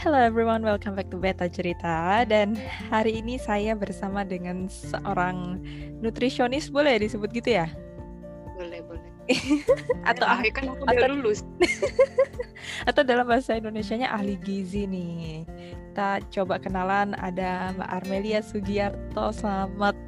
Hello 0.00 0.16
everyone, 0.16 0.64
welcome 0.64 0.96
back 0.96 1.12
to 1.12 1.20
Beta 1.20 1.44
Cerita. 1.44 2.24
Dan 2.24 2.56
hari 2.88 3.20
ini 3.20 3.36
saya 3.36 3.76
bersama 3.76 4.24
dengan 4.24 4.64
seorang 4.64 5.60
nutrisionis. 6.00 6.72
Boleh 6.72 6.96
disebut 7.04 7.28
gitu 7.36 7.60
ya? 7.60 7.68
Boleh, 8.56 8.80
boleh. 8.80 9.04
Atau 10.08 10.24
ya, 10.24 10.40
ah, 10.40 10.40
kan 10.56 10.72
aku 10.72 10.88
udah 10.88 11.08
lulus. 11.12 11.44
Atau 12.88 13.04
dalam 13.04 13.28
bahasa 13.28 13.60
Indonesianya 13.60 14.08
ahli 14.08 14.40
gizi 14.40 14.88
nih. 14.88 15.44
Kita 15.92 16.24
coba 16.32 16.56
kenalan. 16.56 17.12
Ada 17.20 17.76
Mbak 17.76 17.90
Armelia 18.00 18.40
Sugiarto. 18.40 19.36
Selamat 19.36 20.00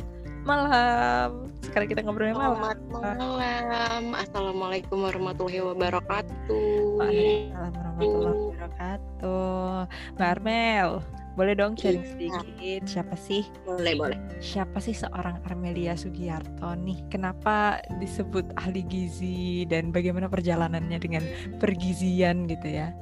malam. 0.42 1.48
Sekarang 1.62 1.88
kita 1.88 2.00
ngobrolnya 2.04 2.36
malam. 2.36 2.58
Selamat 2.58 2.78
malam. 2.90 4.02
Assalamualaikum 4.18 4.98
warahmatullahi 5.02 5.60
wabarakatuh. 5.62 6.66
Waalaikumsalam 6.98 7.72
warahmatullahi 7.72 8.38
wabarakatuh. 8.50 9.74
Mbak 10.18 10.28
Armel, 10.28 10.88
boleh 11.32 11.54
dong 11.56 11.72
sharing 11.80 12.04
Iya. 12.04 12.12
sedikit 12.12 12.80
Siapa 12.84 13.16
sih? 13.16 13.42
Boleh, 13.64 13.94
boleh. 13.96 14.18
Siapa 14.42 14.78
sih 14.82 14.92
seorang 14.92 15.40
Armelia 15.48 15.96
Sugiarto 15.96 16.76
nih? 16.76 17.00
Kenapa 17.08 17.80
disebut 18.02 18.44
ahli 18.60 18.84
gizi 18.84 19.64
dan 19.70 19.94
bagaimana 19.94 20.28
perjalanannya 20.28 20.98
dengan 21.00 21.24
pergizian 21.56 22.44
gitu 22.50 22.68
ya? 22.68 22.92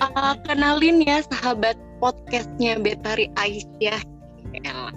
Ah, 0.00 0.36
Kenalin 0.44 1.00
ya 1.04 1.24
sahabat 1.24 1.76
podcastnya 2.04 2.76
Betari 2.80 3.32
Aisyah 3.40 4.15
Elah. 4.54 4.94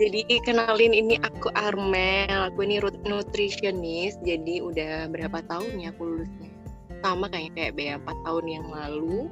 Jadi 0.00 0.26
kenalin 0.42 0.90
ini 0.90 1.14
aku 1.22 1.54
Armel 1.54 2.50
Aku 2.50 2.66
ini 2.66 2.82
nutritionist 3.06 4.18
Jadi 4.26 4.58
udah 4.58 5.06
berapa 5.06 5.38
tahun 5.46 5.78
ya 5.78 5.94
aku 5.94 6.02
lulusnya 6.02 6.50
Sama 6.98 7.30
kayak 7.30 7.54
kayak 7.54 7.72
Bea 7.78 7.94
4 8.02 8.26
tahun 8.26 8.44
yang 8.50 8.66
lalu 8.74 9.30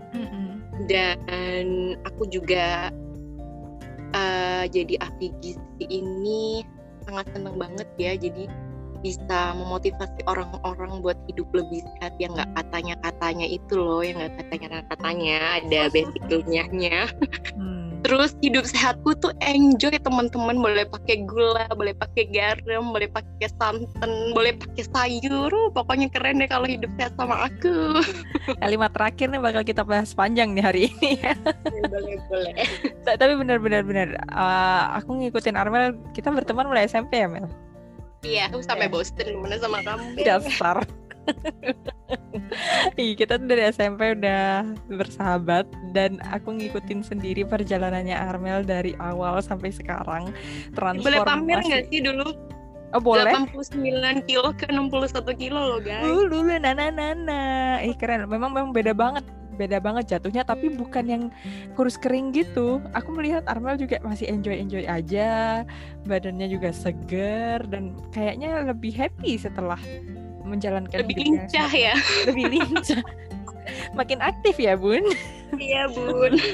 dan 0.88 1.96
aku 2.08 2.28
juga 2.32 2.88
eh, 4.16 4.64
jadi 4.72 4.94
ahli 5.04 5.28
gizi 5.44 5.84
ini 5.84 6.64
sangat 7.04 7.28
seneng 7.34 7.58
banget 7.58 7.88
ya 7.98 8.16
jadi 8.16 8.46
bisa 9.02 9.58
memotivasi 9.58 10.22
orang-orang 10.30 11.02
buat 11.02 11.18
hidup 11.26 11.50
lebih 11.50 11.82
sehat 11.98 12.14
yang 12.22 12.38
nggak 12.38 12.54
katanya 12.54 12.94
katanya 13.02 13.46
itu 13.50 13.74
loh 13.74 13.98
yang 14.06 14.14
nggak 14.14 14.46
katanya 14.46 14.86
katanya 14.86 15.36
ada 15.58 15.80
basic 15.90 16.22
ilmiahnya 16.30 17.10
Hmm. 17.58 17.81
Terus 18.02 18.34
hidup 18.38 18.62
sehatku 18.62 19.14
tuh 19.16 19.30
enjoy 19.40 19.94
teman-teman 19.94 20.58
boleh 20.58 20.82
pakai 20.84 21.22
gula 21.22 21.70
boleh 21.72 21.94
pakai 21.94 22.26
garam 22.28 22.90
boleh 22.90 23.06
pakai 23.06 23.48
santan 23.56 24.10
boleh 24.30 24.52
pakai 24.54 24.84
sayur 24.84 25.50
Uh, 25.52 25.70
pokoknya 25.70 26.10
keren 26.10 26.42
deh 26.42 26.50
kalau 26.50 26.66
hidup 26.66 26.90
sehat 26.98 27.14
sama 27.14 27.46
aku 27.46 28.02
Kalimat 28.62 28.90
terakhir 28.90 29.30
nih 29.30 29.38
bakal 29.38 29.62
kita 29.62 29.82
bahas 29.82 30.10
panjang 30.10 30.50
nih 30.50 30.64
hari 30.64 30.80
ini 30.90 31.14
ya. 31.16 31.34
boleh 31.86 32.18
boleh 32.26 32.54
Ta- 33.06 33.14
Tapi 33.14 33.38
benar-benar 33.38 33.82
benar. 33.82 34.08
eh, 34.18 34.82
aku 34.96 35.22
ngikutin 35.22 35.54
Armel, 35.54 35.94
kita 36.10 36.34
berteman 36.34 36.66
mulai 36.66 36.90
SMP 36.90 37.22
ya 37.22 37.30
Mel? 37.30 37.46
Iya, 38.22 38.50
aku 38.50 38.58
sampai 38.58 38.86
Ya. 38.86 38.90
bosen 38.90 39.18
gimana 39.18 39.58
sama 39.58 39.82
kamu. 39.82 40.18
Dasar. 40.22 40.82
Iya, 43.00 43.12
kita 43.16 43.40
tuh 43.40 43.48
dari 43.48 43.64
SMP 43.72 44.16
udah 44.16 44.68
bersahabat 44.92 45.64
dan 45.96 46.20
aku 46.28 46.56
ngikutin 46.60 47.00
sendiri 47.00 47.46
perjalanannya 47.46 48.12
Armel 48.12 48.64
dari 48.66 48.92
awal 49.00 49.40
sampai 49.40 49.72
sekarang. 49.72 50.32
Transformasi. 50.76 51.06
Boleh 51.06 51.20
pamer 51.24 51.58
nggak 51.64 51.84
sih 51.88 52.00
dulu? 52.04 52.36
Oh, 52.92 53.00
boleh. 53.00 53.32
89 53.32 54.28
kilo 54.28 54.52
ke 54.52 54.68
61 54.68 55.24
kilo 55.40 55.60
loh 55.76 55.80
guys. 55.80 56.04
Uh, 56.04 56.28
dulu 56.28 56.52
nana 56.60 56.92
nana. 56.92 57.42
Ih 57.80 57.96
keren. 57.96 58.28
Memang 58.28 58.52
memang 58.52 58.76
beda 58.76 58.92
banget. 58.92 59.24
Beda 59.52 59.80
banget 59.84 60.16
jatuhnya 60.16 60.44
tapi 60.48 60.72
bukan 60.72 61.04
yang 61.08 61.24
kurus 61.76 61.96
kering 61.96 62.36
gitu. 62.36 62.84
Aku 62.92 63.12
melihat 63.16 63.44
Armel 63.48 63.80
juga 63.80 64.00
masih 64.04 64.28
enjoy-enjoy 64.28 64.84
aja. 64.84 65.64
Badannya 66.04 66.52
juga 66.52 66.72
seger 66.72 67.64
dan 67.68 67.96
kayaknya 68.12 68.60
lebih 68.68 68.92
happy 68.92 69.40
setelah 69.40 69.80
menjalankan 70.44 71.02
Lebih 71.04 71.16
lincah 71.18 71.70
ya. 71.70 71.94
Lebih 72.28 72.44
lincah. 72.58 73.02
Makin 73.98 74.18
aktif 74.18 74.58
ya, 74.58 74.74
Bun. 74.74 75.02
Iya 75.56 75.88
bun. 75.92 76.32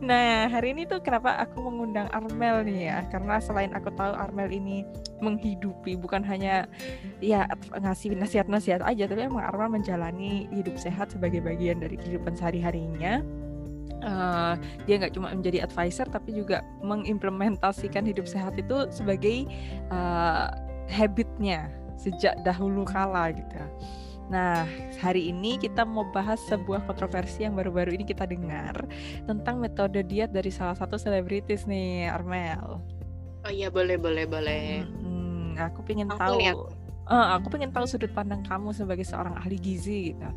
Nah, 0.00 0.48
hari 0.48 0.72
ini 0.72 0.88
tuh 0.88 1.04
kenapa 1.04 1.36
aku 1.36 1.60
mengundang 1.60 2.08
Armel 2.16 2.64
nih 2.64 2.88
ya? 2.88 2.98
Karena 3.12 3.36
selain 3.42 3.74
aku 3.76 3.92
tahu 3.92 4.16
Armel 4.16 4.48
ini 4.48 4.88
menghidupi 5.20 6.00
bukan 6.00 6.24
hanya 6.24 6.64
ya 7.20 7.44
ngasih 7.76 8.16
nasihat-nasihat 8.16 8.80
aja, 8.80 9.04
tapi 9.04 9.28
emang 9.28 9.44
Armel 9.44 9.76
menjalani 9.76 10.48
hidup 10.48 10.80
sehat 10.80 11.12
sebagai 11.12 11.44
bagian 11.44 11.76
dari 11.76 12.00
kehidupan 12.00 12.38
sehari-harinya. 12.40 13.20
Eh, 14.00 14.54
dia 14.88 14.94
nggak 14.96 15.12
cuma 15.12 15.28
menjadi 15.28 15.68
advisor 15.68 16.08
tapi 16.08 16.32
juga 16.32 16.64
mengimplementasikan 16.80 18.08
hidup 18.08 18.24
sehat 18.24 18.56
itu 18.56 18.88
sebagai 18.88 19.44
eh, 19.92 20.46
habitnya 20.88 21.68
sejak 22.00 22.40
dahulu 22.40 22.88
kala 22.88 23.30
gitu. 23.36 23.60
Nah, 24.30 24.62
hari 25.02 25.34
ini 25.34 25.58
kita 25.58 25.82
mau 25.82 26.06
bahas 26.14 26.38
sebuah 26.46 26.86
kontroversi 26.86 27.42
yang 27.42 27.58
baru-baru 27.58 27.98
ini 27.98 28.06
kita 28.06 28.30
dengar 28.30 28.86
tentang 29.26 29.58
metode 29.58 30.06
diet 30.06 30.30
dari 30.30 30.54
salah 30.54 30.78
satu 30.78 30.94
selebritis 30.94 31.66
nih, 31.66 32.06
Armel. 32.06 32.78
Oh 33.42 33.50
iya 33.50 33.66
boleh 33.72 33.98
boleh 33.98 34.24
boleh. 34.30 34.86
Hmm, 34.86 35.58
aku 35.58 35.82
pengen 35.82 36.12
Langsung 36.14 36.38
tahu. 36.38 36.40
nih 36.40 36.52
Eh, 37.10 37.28
aku 37.34 37.50
pengen 37.50 37.74
tahu 37.74 37.90
sudut 37.90 38.14
pandang 38.14 38.46
kamu 38.46 38.70
sebagai 38.70 39.02
seorang 39.02 39.34
ahli 39.34 39.58
gizi 39.58 40.14
gitu. 40.14 40.30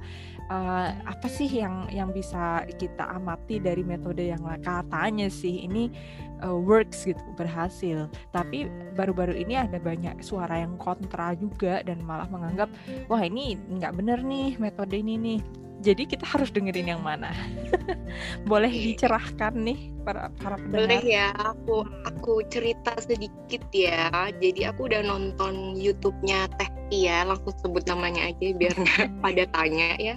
Eh, 0.50 0.90
apa 1.06 1.28
sih 1.30 1.46
yang 1.46 1.86
yang 1.94 2.10
bisa 2.10 2.66
kita 2.82 3.14
amati 3.14 3.62
dari 3.62 3.86
metode 3.86 4.26
yang 4.26 4.42
katanya 4.66 5.30
sih 5.30 5.70
ini 5.70 5.94
eh, 6.42 6.50
works 6.50 7.06
gitu, 7.06 7.22
berhasil. 7.38 8.10
Tapi 8.34 8.66
baru-baru 8.98 9.38
ini 9.38 9.54
ada 9.54 9.78
banyak 9.78 10.26
suara 10.26 10.66
yang 10.66 10.74
kontra 10.82 11.38
juga 11.38 11.86
dan 11.86 12.02
malah 12.02 12.26
menganggap 12.34 12.74
wah 13.06 13.22
ini 13.22 13.54
nggak 13.54 13.94
bener 13.94 14.26
nih 14.26 14.58
metode 14.58 14.98
ini 14.98 15.14
nih. 15.22 15.42
Jadi 15.84 16.08
kita 16.08 16.24
harus 16.24 16.48
dengerin 16.48 16.96
yang 16.96 17.04
mana? 17.04 17.36
Boleh 18.50 18.72
dicerahkan 18.72 19.52
nih 19.52 19.92
para 20.08 20.32
para 20.40 20.56
Boleh 20.72 21.04
pendengar. 21.04 21.04
ya, 21.04 21.28
aku 21.36 21.84
aku 22.08 22.40
cerita 22.48 22.96
sedikit 23.04 23.60
ya. 23.76 24.32
Jadi 24.40 24.64
aku 24.64 24.88
udah 24.88 25.04
nonton 25.04 25.76
YouTube-nya 25.76 26.48
Teh 26.56 26.72
Tia, 26.88 27.28
langsung 27.28 27.52
sebut 27.60 27.84
namanya 27.84 28.32
aja 28.32 28.56
biar 28.56 28.76
pada 29.24 29.44
tanya 29.52 30.00
ya. 30.00 30.16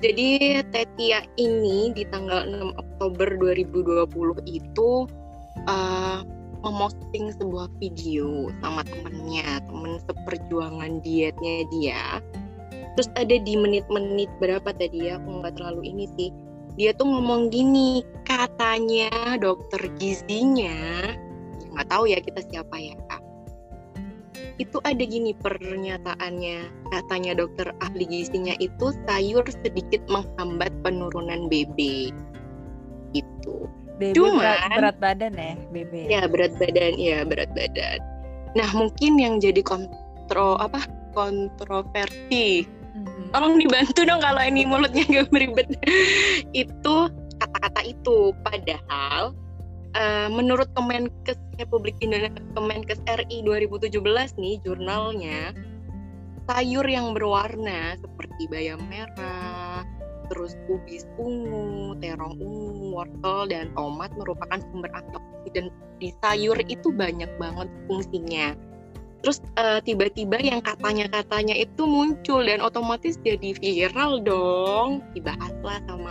Jadi 0.00 0.64
Teh 0.72 0.88
Tia 0.96 1.20
ini 1.36 1.92
di 1.92 2.08
tanggal 2.08 2.48
6 2.48 2.72
Oktober 2.80 3.28
2020 3.44 4.08
itu 4.48 4.90
eh, 5.68 6.20
memosting 6.64 7.28
sebuah 7.36 7.68
video 7.76 8.48
sama 8.64 8.86
temennya, 8.88 9.60
temen 9.68 10.00
seperjuangan 10.08 11.04
dietnya 11.04 11.56
dia. 11.68 12.02
Terus 12.92 13.08
ada 13.16 13.36
di 13.40 13.54
menit-menit 13.56 14.28
berapa 14.36 14.68
tadi 14.76 15.08
ya, 15.08 15.16
aku 15.16 15.40
nggak 15.40 15.56
terlalu 15.56 15.82
ini 15.88 16.06
sih 16.16 16.30
dia 16.76 16.96
tuh 16.96 17.04
ngomong 17.04 17.52
gini 17.52 18.00
katanya 18.24 19.36
dokter 19.36 19.92
gizinya 20.00 20.72
ya 20.72 21.68
nggak 21.72 21.88
tahu 21.88 22.04
ya 22.08 22.18
kita 22.20 22.40
siapa 22.48 22.76
ya 22.80 22.96
kak 23.08 23.22
itu 24.60 24.76
ada 24.84 25.04
gini 25.04 25.32
pernyataannya 25.36 26.68
katanya 26.92 27.32
dokter 27.36 27.72
ahli 27.80 28.04
gizinya 28.08 28.56
itu 28.60 28.92
sayur 29.08 29.44
sedikit 29.48 30.00
menghambat 30.08 30.72
penurunan 30.80 31.48
BB 31.48 32.08
itu 33.12 33.56
BB 34.00 34.16
Cuman- 34.16 34.40
berat, 34.40 34.72
berat 34.76 34.96
badan 35.00 35.32
ya, 35.36 35.52
BB. 35.72 35.92
ya 36.08 36.22
berat 36.28 36.52
badan 36.56 36.92
ya 36.96 37.18
berat 37.24 37.50
badan 37.52 38.00
nah 38.56 38.68
mungkin 38.76 39.16
yang 39.16 39.40
jadi 39.40 39.60
kontro 39.64 40.56
apa 40.60 40.84
kontroversi. 41.12 42.64
Tolong 43.32 43.56
dibantu 43.58 44.04
dong 44.04 44.20
kalau 44.20 44.42
ini 44.44 44.62
mulutnya 44.68 45.04
gak 45.20 45.28
beribet. 45.32 45.68
Itu 46.52 47.08
kata-kata 47.40 47.80
itu. 47.88 48.36
Padahal 48.44 49.32
eh, 49.96 50.28
menurut 50.28 50.68
Kemenkes 50.76 51.40
Republik 51.56 51.96
Indonesia 52.04 52.40
Kemenkes 52.54 53.00
RI 53.08 53.42
2017 53.44 53.98
nih 54.38 54.56
jurnalnya 54.62 55.56
sayur 56.50 56.84
yang 56.84 57.14
berwarna 57.14 57.94
seperti 58.02 58.50
bayam 58.50 58.82
merah 58.90 59.86
terus 60.32 60.56
kubis 60.64 61.04
ungu, 61.20 61.92
terong 62.00 62.40
ungu, 62.40 62.96
wortel 62.96 63.52
dan 63.52 63.68
tomat 63.76 64.08
merupakan 64.16 64.56
sumber 64.72 64.88
antioksidan. 64.96 65.68
Di 66.00 66.08
sayur 66.24 66.56
itu 66.72 66.88
banyak 66.88 67.28
banget 67.36 67.68
fungsinya 67.84 68.56
terus 69.22 69.38
eh, 69.56 69.80
tiba-tiba 69.86 70.36
yang 70.42 70.60
katanya-katanya 70.60 71.54
itu 71.54 71.86
muncul 71.86 72.42
dan 72.42 72.58
otomatis 72.58 73.16
jadi 73.22 73.54
viral 73.56 74.18
dong. 74.20 75.00
Dibahaslah 75.14 75.78
sama 75.86 76.10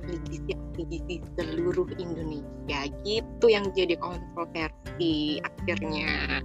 ahli 0.00 0.16
gizi 0.30 0.52
ahli 0.54 0.82
gizi 0.86 1.16
seluruh 1.34 1.90
Indonesia. 1.98 2.80
Gitu 3.02 3.46
yang 3.50 3.68
jadi 3.74 3.98
kontroversi 3.98 5.42
akhirnya. 5.42 6.42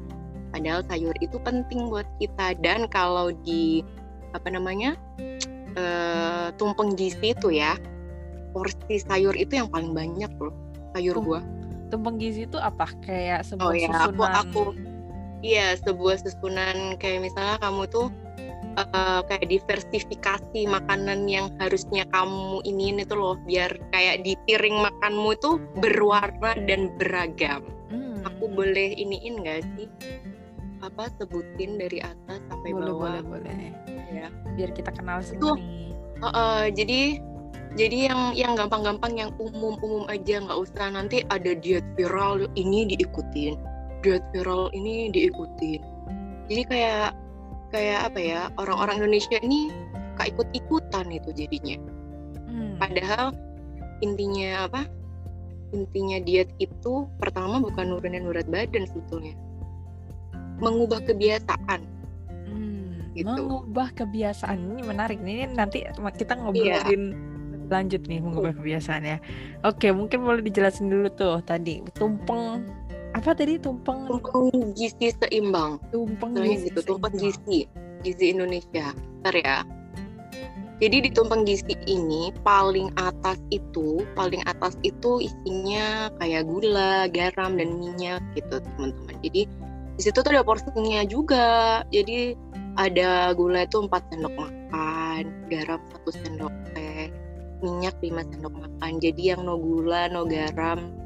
Padahal 0.49 0.81
sayur 0.89 1.15
itu 1.21 1.37
penting 1.41 1.93
buat 1.93 2.07
kita. 2.17 2.57
Dan 2.59 2.89
kalau 2.89 3.29
di 3.45 3.85
apa 4.33 4.51
namanya 4.51 4.99
uh, 5.79 6.51
tumpeng 6.59 6.97
gizi 6.97 7.31
itu 7.31 7.55
ya 7.55 7.79
porsi 8.51 8.99
sayur 8.99 9.35
itu 9.35 9.59
yang 9.59 9.71
paling 9.71 9.95
banyak 9.95 10.31
loh 10.39 10.51
sayur 10.95 11.19
gua. 11.19 11.41
tumpeng 11.93 12.17
gizi 12.17 12.49
itu 12.49 12.57
apa? 12.57 12.89
Kayak 13.05 13.45
sebuah 13.45 13.69
oh 13.69 13.73
ya 13.77 13.87
susunan 13.93 14.09
aku 14.09 14.23
aku 14.25 14.63
iya 15.45 15.77
sebuah 15.77 16.25
susunan 16.25 16.97
kayak 16.97 17.21
misalnya 17.21 17.61
kamu 17.61 17.85
tuh 17.93 18.09
uh, 18.81 19.21
kayak 19.29 19.45
diversifikasi 19.45 20.61
makanan 20.65 21.29
yang 21.29 21.53
harusnya 21.61 22.03
kamu 22.09 22.65
iniin 22.65 23.05
itu 23.05 23.13
loh 23.13 23.37
biar 23.45 23.77
kayak 23.93 24.25
di 24.25 24.33
piring 24.49 24.81
makanmu 24.81 25.37
itu 25.37 25.61
berwarna 25.79 26.57
dan 26.65 26.89
beragam. 26.97 27.61
Hmm. 27.93 28.25
Aku 28.25 28.49
boleh 28.49 28.97
iniin 28.97 29.45
gak 29.45 29.61
sih? 29.77 29.87
Apa 30.83 31.09
sebutin 31.17 31.77
dari 31.77 32.01
atas 32.01 32.41
sampai 32.49 32.71
boleh, 32.73 32.89
bawah? 32.91 33.13
Boleh 33.21 33.45
boleh 33.45 33.71
Ya. 34.15 34.31
Biar 34.55 34.71
kita 34.71 34.95
kenal 34.95 35.19
semua. 35.19 35.59
Uh, 36.23 36.27
uh, 36.31 36.63
jadi 36.71 37.19
jadi 37.75 38.07
yang 38.07 38.21
yang 38.31 38.53
gampang-gampang 38.55 39.19
yang 39.19 39.31
umum-umum 39.35 40.07
aja 40.07 40.39
nggak 40.39 40.55
usah 40.55 40.87
nanti 40.95 41.27
ada 41.27 41.51
diet 41.59 41.83
viral 41.99 42.47
ini 42.55 42.87
diikutin 42.87 43.74
diet 44.05 44.25
viral 44.29 44.69
ini 44.77 45.09
diikutin 45.09 45.81
jadi 46.45 46.63
kayak 46.69 47.09
kayak 47.73 47.99
apa 48.07 48.19
ya 48.21 48.41
orang-orang 48.61 49.01
Indonesia 49.01 49.37
ini 49.41 49.73
kayak 50.15 50.37
ikut-ikutan 50.37 51.05
itu 51.11 51.29
jadinya. 51.35 51.77
Hmm. 52.47 52.79
Padahal 52.79 53.35
intinya 53.99 54.69
apa? 54.69 54.87
Intinya 55.75 56.21
diet 56.23 56.49
itu 56.61 57.09
pertama 57.19 57.59
bukan 57.59 57.91
nurunin 57.91 58.29
berat 58.29 58.47
badan 58.47 58.87
sebetulnya, 58.87 59.35
mengubah 60.61 61.03
kebiasaan. 61.03 61.83
Hmm, 62.47 63.11
gitu. 63.11 63.27
Mengubah 63.27 63.91
kebiasaan 63.91 64.55
ini 64.55 64.81
menarik. 64.87 65.19
Ini 65.19 65.51
nanti 65.51 65.83
kita 66.15 66.39
ngobrolin 66.39 67.03
yeah. 67.11 67.67
lanjut 67.67 68.07
nih 68.07 68.23
mengubah 68.23 68.55
kebiasaannya. 68.55 69.17
Oke, 69.67 69.91
mungkin 69.91 70.23
boleh 70.23 70.45
dijelasin 70.45 70.87
dulu 70.87 71.11
tuh 71.11 71.43
tadi 71.43 71.83
tumpeng 71.97 72.63
apa 73.15 73.31
tadi? 73.31 73.55
Tumpeng. 73.55 74.11
Tumpeng 74.11 74.75
gizi 74.75 75.15
seimbang. 75.15 75.79
Tumpeng 75.89 76.35
gizi 76.35 76.67
gitu 76.67 76.83
tumpeng 76.83 77.15
gizi. 77.15 77.63
Gizi 78.03 78.25
Indonesia. 78.35 78.91
Ntar 79.23 79.35
ya. 79.39 79.57
Jadi 80.83 81.07
di 81.07 81.09
tumpeng 81.15 81.47
gizi 81.47 81.71
ini 81.87 82.35
paling 82.43 82.91
atas 82.99 83.39
itu 83.47 84.03
paling 84.19 84.43
atas 84.43 84.75
itu 84.83 85.23
isinya 85.23 86.11
kayak 86.19 86.43
gula 86.51 87.07
garam 87.07 87.55
dan 87.55 87.79
minyak 87.79 88.19
gitu 88.35 88.59
teman-teman. 88.59 89.15
Jadi 89.23 89.47
di 89.95 90.01
situ 90.03 90.19
tuh 90.19 90.35
ada 90.35 90.43
porsinya 90.43 91.07
juga. 91.07 91.79
Jadi 91.95 92.35
ada 92.75 93.31
gula 93.31 93.63
itu 93.63 93.87
4 93.87 94.11
sendok 94.11 94.35
makan 94.35 95.23
garam 95.47 95.79
satu 95.95 96.11
sendok 96.11 96.51
teh 96.75 97.07
minyak 97.63 97.95
5 98.03 98.35
sendok 98.35 98.51
makan. 98.51 98.91
Jadi 98.99 99.31
yang 99.31 99.47
no 99.47 99.55
gula 99.55 100.11
no 100.11 100.27
garam 100.27 101.04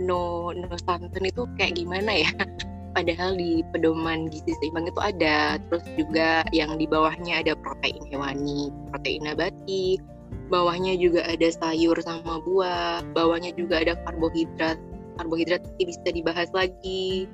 no 0.00 0.50
no 0.56 0.76
santan 0.84 1.24
itu 1.24 1.44
kayak 1.60 1.76
gimana 1.76 2.24
ya? 2.24 2.30
Padahal 2.96 3.38
di 3.38 3.62
pedoman 3.70 4.26
gizi 4.34 4.50
seimbang 4.58 4.90
itu 4.90 4.98
ada 4.98 5.62
terus 5.70 5.86
juga 5.94 6.42
yang 6.50 6.74
di 6.74 6.90
bawahnya 6.90 7.38
ada 7.38 7.54
protein 7.54 8.02
hewani 8.10 8.74
protein 8.90 9.22
nabati 9.22 10.02
bawahnya 10.50 10.98
juga 10.98 11.22
ada 11.24 11.48
sayur 11.48 11.94
sama 12.02 12.42
buah 12.42 13.06
bawahnya 13.14 13.54
juga 13.54 13.80
ada 13.80 13.94
karbohidrat. 14.04 14.76
Karbohidrat 15.16 15.62
bisa 15.78 16.10
dibahas 16.10 16.50
lagi. 16.50 17.30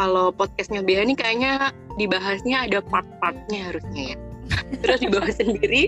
Kalau 0.00 0.32
podcastnya 0.32 0.80
Bea 0.80 1.04
ini 1.04 1.12
kayaknya 1.12 1.76
dibahasnya 2.00 2.64
ada 2.64 2.80
part-partnya 2.80 3.68
harusnya 3.68 4.16
ya. 4.16 4.18
Terus 4.82 4.98
di 5.04 5.08
bawah 5.12 5.30
sendiri 5.30 5.82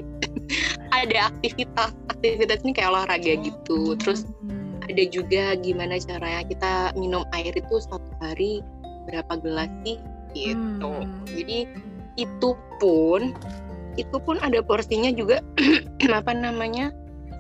ada 1.01 1.33
aktivitas 1.33 1.97
aktivitas 2.13 2.61
ini 2.63 2.73
kayak 2.77 2.93
olahraga 2.93 3.33
gitu. 3.41 3.97
Terus 3.97 4.29
ada 4.89 5.05
juga 5.07 5.55
gimana 5.61 5.99
caranya 6.03 6.43
kita 6.47 6.73
minum 6.99 7.23
air 7.37 7.55
itu 7.55 7.77
satu 7.83 8.11
hari 8.19 8.65
berapa 9.07 9.35
gelas 9.43 9.71
sih 9.87 9.99
gitu 10.33 10.91
hmm. 11.03 11.27
jadi 11.29 11.59
itu 12.19 12.51
pun 12.81 13.37
itu 14.01 14.17
pun 14.25 14.41
ada 14.41 14.65
porsinya 14.65 15.13
juga 15.13 15.45
apa 16.09 16.33
namanya 16.33 16.91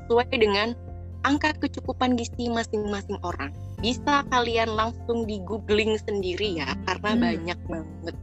sesuai 0.06 0.28
dengan 0.36 0.76
angka 1.24 1.56
kecukupan 1.56 2.18
gizi 2.18 2.50
masing-masing 2.50 3.16
orang 3.24 3.54
bisa 3.80 4.22
kalian 4.30 4.70
langsung 4.74 5.24
di 5.26 5.40
googling 5.48 5.96
sendiri 5.98 6.60
ya 6.62 6.68
karena 6.86 7.10
hmm. 7.16 7.20
banyak 7.22 7.58
banget 7.70 8.16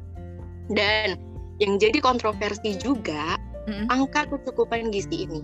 dan 0.71 1.09
yang 1.59 1.75
jadi 1.81 1.97
kontroversi 1.99 2.77
juga 2.79 3.35
hmm. 3.67 3.91
angka 3.91 4.29
kecukupan 4.29 4.93
gizi 4.93 5.27
ini 5.27 5.41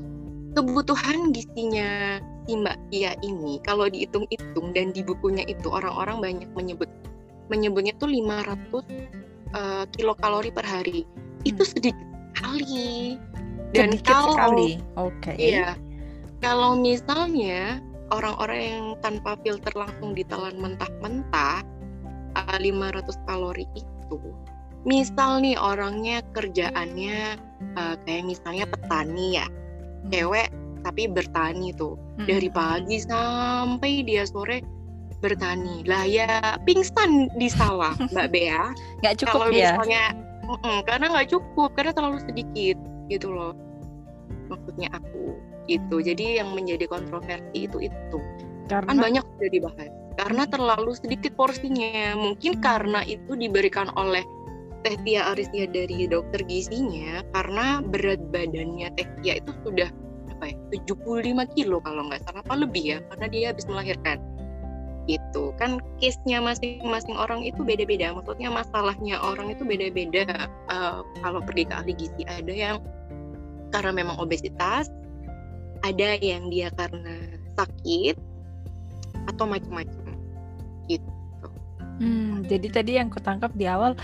kebutuhan 0.55 1.35
gizinya 1.35 2.23
si 2.47 2.55
Mbak 2.55 2.77
Kia 2.89 3.13
ini 3.21 3.59
kalau 3.61 3.91
dihitung-hitung 3.91 4.71
dan 4.71 4.95
di 4.95 5.03
bukunya 5.03 5.43
itu 5.45 5.67
orang-orang 5.67 6.23
banyak 6.23 6.49
menyebut 6.55 6.87
menyebutnya 7.51 7.93
tuh 8.01 8.09
500 8.09 8.81
uh, 9.53 9.85
kilokalori 9.93 10.49
per 10.49 10.65
hari. 10.65 11.05
Hmm. 11.05 11.49
Itu 11.49 11.61
sedikit 11.67 12.07
sekali. 12.33 13.19
Dan 13.75 13.93
sedikit 13.93 14.15
kalau 14.15 14.33
sekali. 14.33 14.69
Oke. 14.97 15.35
Okay. 15.35 15.37
Iya. 15.37 15.77
Kalau 16.41 16.77
misalnya 16.77 17.83
orang-orang 18.13 18.59
yang 18.61 18.85
tanpa 19.01 19.37
filter 19.41 19.73
langsung 19.73 20.13
ditelan 20.17 20.57
mentah-mentah 20.57 21.61
uh, 22.37 22.57
500 22.57 23.27
kalori 23.29 23.65
itu 23.77 24.19
misal 24.85 25.41
nih 25.41 25.57
orangnya 25.57 26.21
kerjaannya 26.37 27.41
uh, 27.73 27.95
kayak 28.05 28.23
misalnya 28.29 28.69
petani 28.69 29.41
ya. 29.41 29.47
Cewek 30.11 30.49
tapi 30.85 31.09
bertani 31.09 31.73
tuh. 31.73 31.97
Hmm. 32.15 32.31
dari 32.31 32.47
pagi 32.47 33.03
sampai 33.03 34.07
dia 34.07 34.23
sore 34.23 34.63
bertani. 35.19 35.83
Lah 35.83 36.07
ya 36.07 36.55
pingsan 36.63 37.27
di 37.35 37.51
sawah 37.51 37.91
mbak 38.13 38.31
Bea. 38.31 38.71
Nggak 39.03 39.25
cukup 39.25 39.33
kalau 39.35 39.47
ya? 39.51 39.75
misalnya 39.75 40.03
mm 40.45 40.57
-mm, 40.61 40.77
karena 40.87 41.05
nggak 41.11 41.29
cukup 41.33 41.69
karena 41.75 41.91
terlalu 41.91 42.17
sedikit 42.23 42.77
gitu 43.11 43.27
loh. 43.33 43.53
Maksudnya 44.47 44.93
aku 44.93 45.35
itu 45.65 45.95
hmm. 45.97 46.05
jadi 46.05 46.25
yang 46.45 46.49
menjadi 46.53 46.85
kontroversi 46.85 47.65
itu 47.65 47.77
itu. 47.89 48.19
Karena 48.69 48.89
kan 48.93 48.97
banyak 49.01 49.23
sudah 49.25 49.49
dibahas. 49.51 49.91
Karena 50.15 50.43
terlalu 50.47 50.91
sedikit 50.95 51.33
porsinya. 51.35 52.15
Mungkin 52.15 52.61
hmm. 52.61 52.63
karena 52.63 53.01
itu 53.03 53.33
diberikan 53.35 53.89
oleh 53.97 54.23
Teh 54.85 54.93
Tia 55.01 55.33
Arisia 55.33 55.65
dari 55.65 56.05
dokter 56.05 56.45
gizinya 56.45 57.25
karena 57.33 57.81
berat 57.81 58.21
badannya 58.29 58.93
Teh 58.93 59.09
Tia 59.17 59.41
itu 59.41 59.49
sudah 59.65 59.89
apa 60.37 60.53
ya 60.53 60.57
75 60.85 61.57
kilo 61.57 61.81
kalau 61.81 62.05
nggak 62.05 62.21
salah 62.21 62.45
apa 62.45 62.53
lebih 62.53 62.85
ya 62.93 62.97
karena 63.09 63.25
dia 63.33 63.43
habis 63.49 63.65
melahirkan. 63.65 64.21
Itu 65.09 65.57
kan 65.57 65.81
case-nya 65.97 66.37
masing-masing 66.37 67.17
orang 67.17 67.41
itu 67.41 67.65
beda-beda 67.65 68.13
maksudnya 68.13 68.53
masalahnya 68.53 69.17
orang 69.17 69.49
itu 69.49 69.65
beda-beda. 69.65 70.29
Uh, 70.69 71.01
kalau 71.25 71.41
pergi 71.41 71.65
ke 71.65 71.73
ahli 71.73 71.93
gizi 71.97 72.21
ada 72.29 72.53
yang 72.53 72.77
karena 73.73 74.05
memang 74.05 74.21
obesitas 74.21 74.93
ada 75.81 76.17
yang 76.21 76.53
dia 76.53 76.69
karena 76.77 77.41
sakit 77.57 78.15
atau 79.33 79.45
macam-macam. 79.49 80.13
Gitu. 80.85 81.09
Hmm, 82.01 82.45
jadi 82.45 82.67
tadi 82.69 82.91
yang 83.01 83.09
kutangkap 83.09 83.49
di 83.57 83.65
awal 83.65 83.97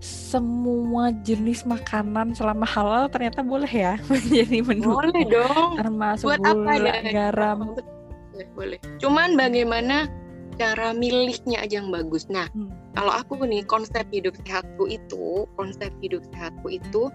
semua 0.00 1.08
jenis 1.24 1.64
makanan 1.64 2.36
selama 2.36 2.68
halal 2.68 3.08
ternyata 3.08 3.40
boleh 3.40 3.68
ya 3.68 3.96
menjadi 4.12 4.58
menu. 4.62 4.92
Boleh 4.92 5.24
dong. 5.26 5.80
Termasuk 5.80 6.26
Buat 6.28 6.40
gula, 6.44 6.52
apa 6.52 6.72
ya? 6.76 6.94
garam. 7.12 7.58
Boleh, 7.72 8.48
boleh. 8.52 8.78
Cuman 9.00 9.34
bagaimana 9.34 10.08
cara 10.56 10.92
milihnya 10.96 11.64
aja 11.64 11.80
yang 11.84 11.92
bagus. 11.92 12.28
Nah, 12.32 12.48
hmm. 12.52 12.96
kalau 12.96 13.12
aku 13.12 13.40
nih 13.44 13.64
konsep 13.64 14.04
hidup 14.12 14.36
sehatku 14.44 14.88
itu, 14.88 15.44
konsep 15.56 15.92
hidup 16.00 16.24
sehatku 16.32 16.68
itu 16.72 17.12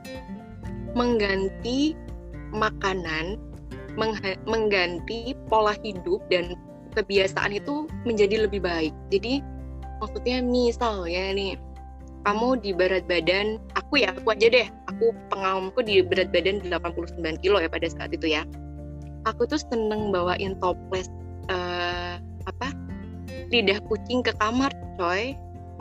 mengganti 0.94 1.98
makanan, 2.54 3.38
mengganti 4.46 5.34
pola 5.50 5.74
hidup 5.82 6.22
dan 6.30 6.54
kebiasaan 6.94 7.56
itu 7.56 7.90
menjadi 8.06 8.46
lebih 8.46 8.62
baik. 8.62 8.94
Jadi 9.10 9.42
maksudnya 10.02 10.44
misalnya 10.44 11.34
nih 11.34 11.54
kamu 12.22 12.62
di 12.62 12.72
berat 12.72 13.06
badan 13.10 13.58
aku 13.74 14.02
ya 14.02 14.14
aku 14.14 14.34
aja 14.34 14.48
deh. 14.50 14.68
Aku 14.94 15.14
pengalamanku 15.34 15.82
di 15.82 16.06
berat 16.06 16.30
badan 16.30 16.62
89 16.62 17.42
kilo 17.42 17.58
ya 17.58 17.70
pada 17.70 17.88
saat 17.90 18.14
itu 18.14 18.30
ya. 18.32 18.46
Aku 19.30 19.46
tuh 19.46 19.62
seneng 19.62 20.10
bawain 20.10 20.58
toples 20.62 21.10
uh, 21.50 22.18
apa 22.46 22.68
lidah 23.50 23.82
kucing 23.90 24.22
ke 24.22 24.34
kamar 24.38 24.70
coy. 24.98 25.34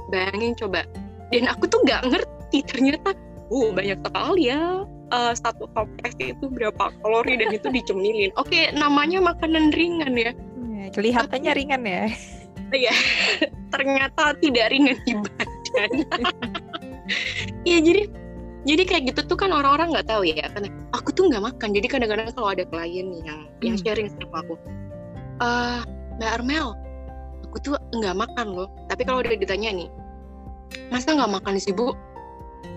Bayangin 0.09 0.57
coba. 0.57 0.85
Dan 1.31 1.47
aku 1.47 1.71
tuh 1.71 1.81
nggak 1.87 2.11
ngerti 2.11 2.67
ternyata 2.67 3.15
uh 3.51 3.69
banyak 3.71 3.99
sekali 4.03 4.51
ya 4.51 4.87
uh, 5.11 5.33
satu 5.35 5.67
toples 5.75 6.15
itu 6.19 6.47
berapa 6.51 6.95
kalori 7.03 7.39
dan 7.39 7.51
itu 7.55 7.69
dicemilin. 7.69 8.33
Oke 8.39 8.51
okay, 8.51 8.65
namanya 8.75 9.21
makanan 9.21 9.75
ringan 9.75 10.15
ya. 10.17 10.33
Iya, 10.35 10.85
kelihatannya 10.95 11.53
ringan 11.55 11.83
ya. 11.85 12.05
Iya, 12.71 12.95
ternyata 13.75 14.35
tidak 14.39 14.71
ringan 14.71 14.97
di 15.03 15.13
badan. 15.75 16.25
Iya 17.67 17.79
jadi 17.83 18.03
jadi 18.63 18.83
kayak 18.87 19.03
gitu 19.11 19.21
tuh 19.35 19.39
kan 19.41 19.51
orang-orang 19.51 19.91
nggak 19.91 20.07
tahu 20.07 20.23
ya 20.23 20.47
karena 20.53 20.71
aku 20.95 21.11
tuh 21.11 21.27
nggak 21.27 21.43
makan. 21.43 21.69
Jadi 21.75 21.87
kadang-kadang 21.91 22.31
kalau 22.37 22.55
ada 22.55 22.65
klien 22.69 23.09
yang 23.25 23.51
hmm. 23.51 23.65
yang 23.65 23.77
sharing 23.81 24.07
sama 24.15 24.47
aku 24.47 24.55
uh, 25.43 25.81
mbak 26.21 26.31
Armel 26.39 26.77
aku 27.51 27.57
tuh 27.67 27.75
nggak 27.97 28.15
makan 28.15 28.47
loh. 28.55 28.69
Tapi 28.87 29.03
kalau 29.03 29.25
udah 29.25 29.35
ditanya 29.35 29.75
nih 29.75 29.89
masa 30.95 31.19
nggak 31.19 31.43
makan 31.43 31.59
sih 31.59 31.75
bu? 31.75 31.97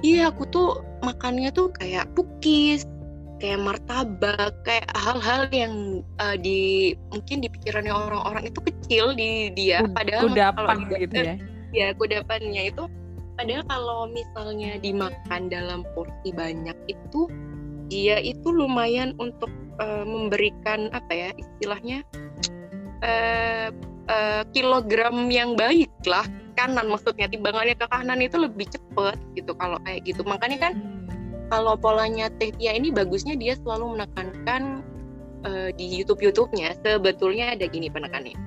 Iya 0.02 0.34
aku 0.34 0.50
tuh 0.50 0.82
makannya 1.06 1.54
tuh 1.54 1.70
kayak 1.78 2.10
pukis 2.18 2.90
kayak 3.38 3.60
martabak 3.60 4.56
kayak 4.64 4.88
hal-hal 4.96 5.52
yang 5.52 6.02
uh, 6.18 6.34
di 6.40 6.96
mungkin 7.12 7.44
di 7.44 7.52
pikirannya 7.52 7.92
orang-orang 7.92 8.50
itu 8.50 8.60
kecil 8.66 9.14
di 9.14 9.52
dia. 9.54 9.86
Padahal 9.94 10.32
kudapan 10.32 10.64
kalau 10.64 10.98
gitu 10.98 11.18
ya 11.22 11.36
ya 11.74 11.92
kudapannya 11.98 12.70
itu 12.70 12.86
padahal 13.36 13.66
kalau 13.66 14.00
misalnya 14.14 14.78
dimakan 14.78 15.50
dalam 15.50 15.82
porsi 15.98 16.30
banyak 16.30 16.78
itu 16.86 17.28
dia 17.90 18.22
itu 18.22 18.48
lumayan 18.54 19.18
untuk 19.18 19.50
uh, 19.82 20.06
memberikan 20.06 20.94
apa 20.94 21.12
ya 21.12 21.30
istilahnya 21.36 22.06
uh, 23.02 23.74
uh, 24.08 24.44
kilogram 24.54 25.28
yang 25.34 25.58
baik 25.58 25.90
lah 26.06 26.24
kanan 26.54 26.86
maksudnya 26.86 27.26
timbangannya 27.26 27.74
ke 27.74 27.90
kanan 27.90 28.22
itu 28.22 28.38
lebih 28.38 28.70
cepet 28.70 29.18
gitu 29.34 29.58
kalau 29.58 29.82
kayak 29.82 30.06
gitu 30.06 30.22
makanya 30.22 30.70
kan 30.70 30.74
hmm. 30.78 31.50
kalau 31.50 31.74
polanya 31.74 32.30
Tehtia 32.38 32.78
ini 32.78 32.94
bagusnya 32.94 33.34
dia 33.34 33.58
selalu 33.58 33.98
menekankan 33.98 34.86
uh, 35.42 35.70
di 35.74 35.90
YouTube 35.90 36.22
YouTube-nya 36.22 36.78
sebetulnya 36.86 37.58
ada 37.58 37.66
gini 37.66 37.90
penekannya 37.90 38.38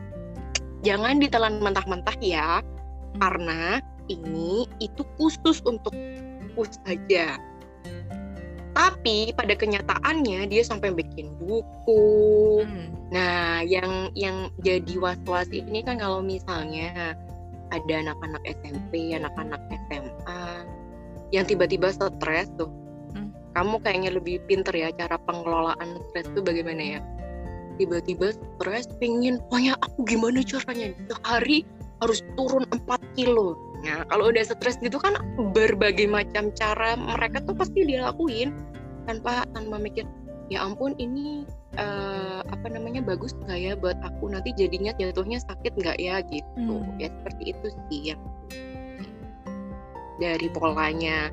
jangan 0.86 1.18
ditelan 1.18 1.58
mentah-mentah 1.58 2.16
ya. 2.22 2.62
Karena 3.18 3.80
ini 4.06 4.66
itu 4.78 5.02
khusus 5.18 5.62
untuk 5.66 5.92
us 6.56 6.78
saja. 6.86 7.38
Tapi 8.76 9.32
pada 9.32 9.56
kenyataannya 9.56 10.52
dia 10.52 10.60
sampai 10.60 10.92
bikin 10.92 11.32
buku. 11.40 12.04
Hmm. 12.62 12.92
Nah, 13.08 13.64
yang 13.64 14.12
yang 14.12 14.52
jadi 14.60 15.00
was-was 15.00 15.48
ini 15.48 15.80
kan 15.80 15.96
kalau 15.96 16.20
misalnya 16.20 17.16
ada 17.72 17.94
anak-anak 17.96 18.42
SMP, 18.44 19.16
anak-anak 19.16 19.58
SMA 19.88 20.42
yang 21.32 21.48
tiba-tiba 21.48 21.88
stres 21.90 22.52
tuh. 22.60 22.68
Hmm. 23.16 23.32
Kamu 23.56 23.80
kayaknya 23.80 24.20
lebih 24.20 24.44
pinter 24.44 24.76
ya 24.76 24.92
cara 24.92 25.16
pengelolaan 25.24 25.96
stres 26.12 26.28
itu 26.28 26.44
bagaimana 26.44 27.00
ya? 27.00 27.00
Tiba-tiba 27.80 28.32
stres 28.32 28.88
pengen, 29.00 29.40
pokoknya 29.48 29.76
aku 29.80 30.04
gimana 30.04 30.40
caranya 30.44 30.92
sehari 31.08 31.64
harus 32.04 32.20
turun 32.36 32.64
4 32.68 33.16
kilo. 33.16 33.56
Nah, 33.84 34.04
kalau 34.10 34.32
udah 34.32 34.44
stres 34.44 34.76
gitu 34.82 34.96
kan 34.98 35.16
berbagai 35.54 36.08
macam 36.08 36.50
cara 36.52 36.96
mereka 36.96 37.40
tuh 37.44 37.56
pasti 37.56 37.86
dilakuin 37.86 38.52
tanpa 39.06 39.46
tanpa 39.54 39.78
mikir 39.78 40.04
ya 40.50 40.62
ampun 40.62 40.94
ini 40.98 41.42
uh, 41.78 42.42
apa 42.46 42.66
namanya 42.70 43.02
bagus 43.02 43.34
nggak 43.46 43.58
ya 43.60 43.72
buat 43.78 43.98
aku? 44.02 44.32
Nanti 44.32 44.52
jadinya 44.56 44.92
jatuhnya 44.96 45.40
sakit 45.42 45.72
nggak 45.78 45.98
ya? 46.00 46.20
Gitu. 46.26 46.44
Hmm. 46.56 46.98
ya 46.98 47.08
seperti 47.22 47.54
itu 47.54 47.66
sih 47.90 48.00
yang 48.14 48.20
dari 50.16 50.48
polanya 50.52 51.28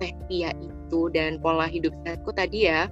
teh 0.00 0.10
Tia 0.26 0.50
itu 0.58 1.00
dan 1.12 1.38
pola 1.38 1.68
hidup 1.68 1.92
sehatku 2.02 2.32
tadi 2.34 2.68
ya. 2.68 2.90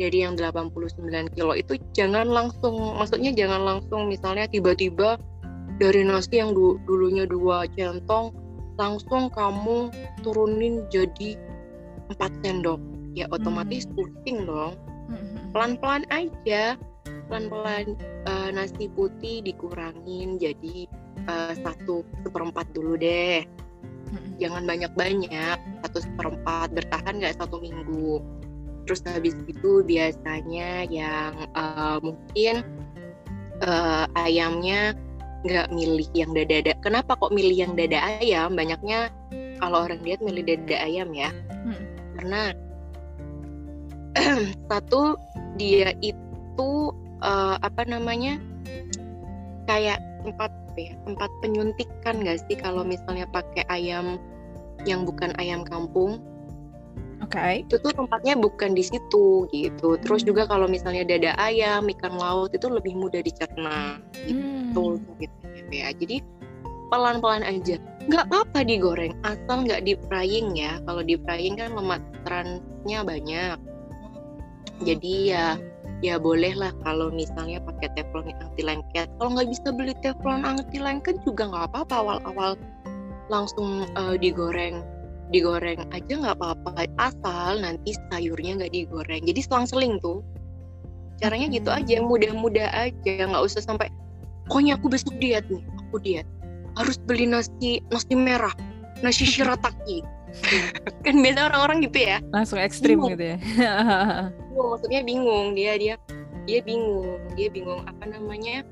Dari 0.00 0.24
yang 0.24 0.40
89 0.40 1.36
kilo 1.36 1.52
itu 1.52 1.76
jangan 1.92 2.24
langsung 2.26 2.96
maksudnya 2.96 3.30
jangan 3.36 3.60
langsung 3.60 4.08
misalnya 4.08 4.48
tiba-tiba 4.48 5.20
dari 5.82 6.06
nasi 6.06 6.38
yang 6.38 6.54
du 6.54 6.78
dulunya 6.86 7.26
dua 7.26 7.66
centong 7.74 8.30
langsung 8.78 9.26
kamu 9.34 9.90
turunin 10.22 10.86
jadi 10.94 11.34
empat 12.06 12.30
sendok 12.46 12.78
ya 13.18 13.26
otomatis 13.34 13.90
hmm. 13.90 13.98
pusing 13.98 14.46
dong 14.46 14.78
hmm. 15.10 15.50
pelan-pelan 15.50 16.06
aja 16.14 16.78
pelan-pelan 17.26 17.98
uh, 18.30 18.54
nasi 18.54 18.86
putih 18.94 19.42
dikurangin 19.42 20.38
jadi 20.38 20.86
uh, 21.26 21.50
satu 21.58 22.06
seperempat 22.22 22.70
dulu 22.70 22.94
deh 22.94 23.42
hmm. 23.42 24.38
jangan 24.38 24.62
banyak-banyak 24.62 25.58
satu 25.82 25.98
seperempat 25.98 26.70
bertahan 26.78 27.18
nggak 27.18 27.34
satu 27.42 27.58
minggu 27.58 28.22
terus 28.86 29.02
habis 29.02 29.34
itu 29.50 29.82
biasanya 29.82 30.86
yang 30.86 31.34
uh, 31.58 31.98
mungkin 31.98 32.62
uh, 33.66 34.06
ayamnya 34.14 34.94
nggak 35.42 35.68
milih 35.74 36.08
yang 36.14 36.30
dada-dada. 36.34 36.78
Kenapa 36.82 37.18
kok 37.18 37.34
milih 37.34 37.66
yang 37.66 37.72
dada 37.74 37.98
ayam? 38.18 38.54
Banyaknya 38.54 39.10
kalau 39.58 39.86
orang 39.86 40.00
diet 40.02 40.22
milih 40.22 40.42
dada 40.46 40.76
ayam 40.82 41.10
ya. 41.14 41.30
Hmm. 41.50 41.82
Karena 42.18 42.42
satu 44.70 45.18
dia 45.58 45.94
itu 45.98 46.70
uh, 47.22 47.56
apa 47.58 47.82
namanya 47.86 48.38
kayak 49.66 49.98
tempat 50.22 50.50
ya 50.78 50.94
tempat 51.04 51.30
penyuntikan 51.44 52.22
nggak 52.22 52.40
sih 52.48 52.56
kalau 52.56 52.86
misalnya 52.86 53.26
pakai 53.28 53.66
ayam 53.68 54.16
yang 54.86 55.02
bukan 55.06 55.34
ayam 55.38 55.66
kampung. 55.66 56.22
Okay. 57.32 57.64
Itu 57.64 57.80
tuh 57.80 57.96
tempatnya 57.96 58.36
bukan 58.36 58.76
di 58.76 58.84
situ 58.84 59.48
gitu. 59.48 59.96
Terus 60.04 60.20
hmm. 60.20 60.28
juga 60.28 60.42
kalau 60.44 60.68
misalnya 60.68 61.08
dada 61.08 61.32
ayam, 61.40 61.88
ikan 61.88 62.20
laut 62.20 62.52
itu 62.52 62.68
lebih 62.68 62.92
mudah 62.92 63.24
dicerna 63.24 63.96
gitu, 64.28 65.00
hmm. 65.00 65.16
gitu 65.16 65.72
ya. 65.72 65.88
Jadi 65.96 66.20
pelan-pelan 66.92 67.40
aja. 67.40 67.80
Nggak 68.04 68.28
apa-apa 68.28 68.68
digoreng, 68.68 69.16
asal 69.24 69.64
nggak 69.64 69.88
di 69.88 69.96
frying 70.12 70.52
ya. 70.52 70.76
Kalau 70.84 71.00
di 71.00 71.16
frying 71.24 71.56
kan 71.56 71.72
lemak 71.72 72.04
transnya 72.28 73.00
banyak. 73.00 73.56
Jadi 74.84 75.32
ya 75.32 75.56
ya 76.04 76.18
boleh 76.20 76.52
lah 76.52 76.74
kalau 76.84 77.08
misalnya 77.08 77.64
pakai 77.64 77.88
teflon 77.96 78.28
anti 78.28 78.60
lengket. 78.60 79.08
Kalau 79.16 79.32
nggak 79.32 79.48
bisa 79.48 79.72
beli 79.72 79.96
teflon 80.04 80.44
anti 80.44 80.76
lengket 80.76 81.16
juga 81.24 81.48
nggak 81.48 81.72
apa-apa 81.72 81.94
awal-awal 81.96 82.60
langsung 83.32 83.88
uh, 83.96 84.20
digoreng 84.20 84.84
digoreng 85.32 85.80
aja 85.90 86.12
nggak 86.12 86.36
apa-apa 86.38 86.84
asal 87.00 87.58
nanti 87.58 87.96
sayurnya 88.12 88.60
nggak 88.62 88.72
digoreng. 88.76 89.24
Jadi 89.24 89.40
selang-seling 89.40 89.96
tuh. 90.04 90.20
Caranya 91.18 91.48
gitu 91.48 91.70
aja 91.72 92.02
mudah-mudah 92.04 92.68
aja 92.70 93.12
nggak 93.26 93.42
usah 93.42 93.62
sampai 93.64 93.88
pokoknya 94.46 94.76
aku 94.76 94.92
besok 94.92 95.16
diet 95.16 95.48
nih 95.48 95.64
aku 95.80 95.96
diet. 96.04 96.28
Harus 96.76 97.00
beli 97.00 97.24
nasi 97.24 97.80
nasi 97.88 98.14
merah 98.14 98.52
nasi 99.00 99.24
shirataki. 99.24 100.04
Kan 101.04 101.20
biasa 101.24 101.48
orang-orang 101.48 101.84
gitu 101.88 101.98
ya. 102.04 102.20
Langsung 102.32 102.60
ekstrim 102.60 103.00
bingung. 103.00 103.12
gitu 103.16 103.24
ya. 103.32 103.36
Bingung, 104.52 104.68
maksudnya 104.76 105.00
bingung. 105.00 105.46
Dia 105.56 105.72
dia 105.80 105.94
dia 106.44 106.60
bingung. 106.60 107.20
Dia 107.36 107.48
bingung 107.48 107.80
apa 107.88 108.04
namanya 108.04 108.64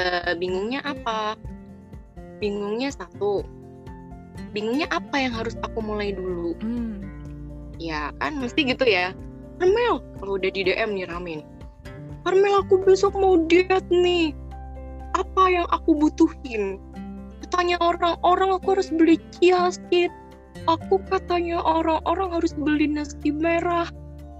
uh, 0.00 0.32
bingungnya 0.36 0.80
apa? 0.84 1.36
Bingungnya 2.40 2.92
satu 2.92 3.44
bingungnya 4.52 4.88
apa 4.90 5.16
yang 5.20 5.32
harus 5.36 5.54
aku 5.64 5.78
mulai 5.80 6.12
dulu? 6.14 6.56
Hmm. 6.60 7.02
ya 7.80 8.12
kan 8.20 8.36
mesti 8.36 8.68
gitu 8.68 8.84
ya. 8.84 9.16
Armel 9.60 10.04
kalau 10.20 10.36
udah 10.36 10.50
di 10.52 10.64
DM 10.68 10.96
nih 10.96 11.08
Ramin 11.08 11.40
Armel 12.28 12.60
aku 12.60 12.84
besok 12.84 13.16
mau 13.16 13.40
diet 13.48 13.84
nih. 13.88 14.36
Apa 15.16 15.42
yang 15.48 15.66
aku 15.72 15.96
butuhin? 15.96 16.76
Katanya 17.44 17.80
orang-orang 17.80 18.60
aku 18.60 18.76
harus 18.76 18.92
beli 18.92 19.16
chia 19.34 19.72
seed. 19.72 20.12
Aku 20.68 21.00
katanya 21.08 21.64
orang-orang 21.64 22.36
harus 22.36 22.52
beli 22.52 22.84
nasi 22.84 23.32
merah 23.32 23.88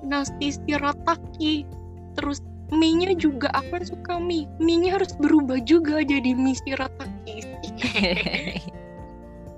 nasi 0.04 0.52
sirataki 0.52 1.69
terus 2.16 2.40
mie-nya 2.73 3.16
juga 3.16 3.49
aku 3.57 3.80
kan 3.80 3.85
suka 3.88 4.14
mie. 4.21 4.45
Mie-nya 4.61 5.00
harus 5.00 5.16
berubah 5.16 5.64
juga 5.64 6.04
jadi 6.04 6.37
mie 6.37 6.57
sirataki 6.61 7.49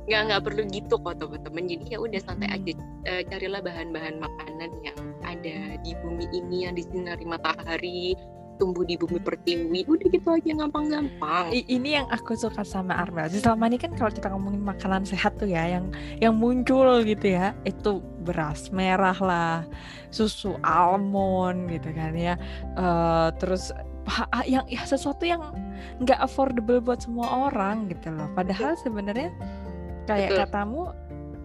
nggak 0.07 0.21
nggak 0.29 0.43
perlu 0.43 0.63
gitu 0.71 0.95
kok 0.99 1.15
teman-teman. 1.19 1.65
Jadi 1.71 1.85
ya 1.95 1.99
udah 2.03 2.21
santai 2.23 2.49
aja. 2.51 2.73
E, 3.07 3.13
carilah 3.31 3.61
bahan-bahan 3.63 4.19
makanan 4.19 4.71
yang 4.83 4.99
ada 5.23 5.79
di 5.83 5.93
bumi 6.03 6.27
ini 6.35 6.67
yang 6.67 6.75
disinari 6.75 7.23
matahari 7.23 8.19
tumbuh 8.61 8.87
di 8.87 8.95
bumi 8.95 9.19
pertiwi. 9.19 9.83
Udah 9.87 10.07
gitu 10.11 10.29
aja 10.31 10.51
gampang-gampang. 10.55 11.51
Ini 11.51 11.89
yang 12.03 12.07
aku 12.11 12.39
suka 12.39 12.63
sama 12.63 12.95
Armel. 12.99 13.31
Selama 13.31 13.67
ini 13.71 13.79
kan 13.81 13.95
kalau 13.99 14.11
kita 14.15 14.29
ngomongin 14.31 14.63
makanan 14.63 15.03
sehat 15.03 15.39
tuh 15.39 15.51
ya 15.51 15.67
yang 15.67 15.91
yang 16.23 16.35
muncul 16.39 17.03
gitu 17.03 17.35
ya 17.35 17.57
itu 17.67 18.03
beras 18.23 18.71
merah 18.71 19.19
lah 19.19 19.67
susu 20.15 20.55
almond 20.63 21.71
gitu 21.71 21.91
kan 21.91 22.15
ya. 22.15 22.35
Uh, 22.79 23.35
terus 23.39 23.75
yang 24.47 24.67
ya 24.67 24.83
sesuatu 24.83 25.23
yang 25.23 25.43
nggak 26.03 26.19
affordable 26.19 26.83
buat 26.83 27.03
semua 27.03 27.51
orang 27.51 27.91
gitu 27.91 28.11
loh. 28.11 28.27
Padahal 28.35 28.75
sebenarnya 28.79 29.31
kayak 30.07 30.31
Betul. 30.35 30.41
katamu 30.47 30.83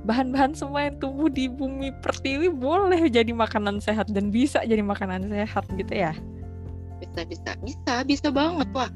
bahan-bahan 0.07 0.55
semua 0.55 0.87
yang 0.87 0.95
tumbuh 1.03 1.27
di 1.27 1.51
bumi 1.51 1.91
pertiwi 1.99 2.47
boleh 2.47 3.11
jadi 3.11 3.35
makanan 3.35 3.83
sehat 3.83 4.07
dan 4.15 4.31
bisa 4.31 4.63
jadi 4.63 4.79
makanan 4.79 5.27
sehat 5.27 5.67
gitu 5.75 5.93
ya? 5.93 6.15
Bisa 7.03 7.27
bisa. 7.27 7.51
Bisa 7.59 7.93
bisa 8.07 8.27
banget 8.31 8.69
wah 8.71 8.87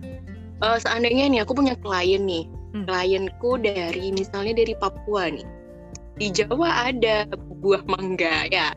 uh, 0.64 0.78
seandainya 0.80 1.28
nih 1.28 1.40
aku 1.44 1.58
punya 1.58 1.76
klien 1.82 2.24
nih. 2.24 2.46
Hmm. 2.72 2.88
klienku 2.88 3.60
dari 3.60 4.16
misalnya 4.16 4.64
dari 4.64 4.72
Papua 4.80 5.28
nih. 5.28 5.44
Di 6.16 6.32
Jawa 6.32 6.88
ada 6.88 7.28
buah 7.60 7.84
mangga 7.84 8.48
ya. 8.48 8.72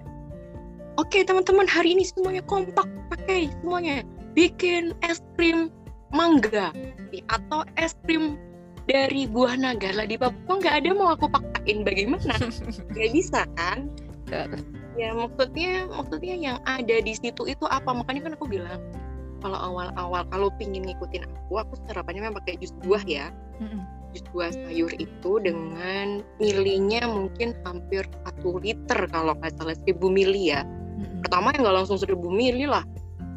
Oke 0.99 1.23
teman-teman 1.23 1.71
hari 1.71 1.95
ini 1.95 2.03
semuanya 2.03 2.43
kompak 2.51 2.91
pakai 3.15 3.55
semuanya. 3.63 4.03
Bikin 4.35 4.99
es 5.07 5.23
krim 5.39 5.71
mangga 6.11 6.75
atau 7.31 7.63
es 7.79 7.95
krim 8.03 8.35
dari 8.85 9.25
buah 9.25 9.57
naga 9.57 9.91
lah 9.97 10.05
di 10.05 10.21
Papua 10.21 10.61
nggak 10.61 10.75
ada 10.85 10.91
mau 10.93 11.13
aku 11.17 11.29
pakain 11.33 11.85
bagaimana? 11.85 12.37
Nggak 12.93 13.11
bisa 13.17 13.41
kan? 13.57 13.89
Ya 14.95 15.11
maksudnya 15.17 15.89
maksudnya 15.91 16.35
yang 16.37 16.59
ada 16.69 16.97
di 17.01 17.13
situ 17.17 17.49
itu 17.49 17.65
apa? 17.67 17.91
Makanya 17.91 18.31
kan 18.31 18.33
aku 18.37 18.47
bilang 18.47 18.81
kalau 19.45 19.61
awal-awal 19.61 20.25
kalau 20.33 20.49
pingin 20.57 20.89
ngikutin 20.89 21.25
aku 21.29 21.61
aku 21.61 21.75
sarapannya 21.85 22.29
memang 22.29 22.41
pakai 22.45 22.61
jus 22.61 22.73
buah 22.85 23.03
ya. 23.05 23.33
Jus 24.15 24.25
buah 24.31 24.53
sayur 24.55 24.93
itu 25.01 25.33
dengan 25.43 26.23
milinya 26.39 27.09
mungkin 27.09 27.57
hampir 27.67 28.07
satu 28.25 28.63
liter 28.63 29.11
kalau 29.11 29.35
nggak 29.37 29.53
salah 29.59 29.77
seribu 29.81 30.13
mili 30.13 30.53
ya. 30.55 30.63
Pertama 31.25 31.51
ya 31.57 31.65
nggak 31.65 31.77
langsung 31.85 31.99
seribu 31.99 32.29
mili 32.31 32.69
lah. 32.69 32.85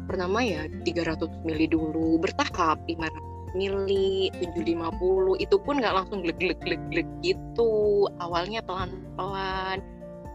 Pertama 0.08 0.40
ya 0.40 0.64
300 0.88 1.44
mili 1.44 1.68
dulu 1.68 2.16
bertahap 2.16 2.80
500 2.88 3.27
mili 3.56 4.28
750 4.36 5.38
itu 5.40 5.56
pun 5.62 5.80
nggak 5.80 5.94
langsung 5.94 6.24
glek 6.24 6.38
glek 6.40 6.60
glek 6.64 6.82
glek 6.92 7.08
gitu. 7.22 8.08
Awalnya 8.20 8.60
pelan 8.64 8.90
pelan 9.16 9.80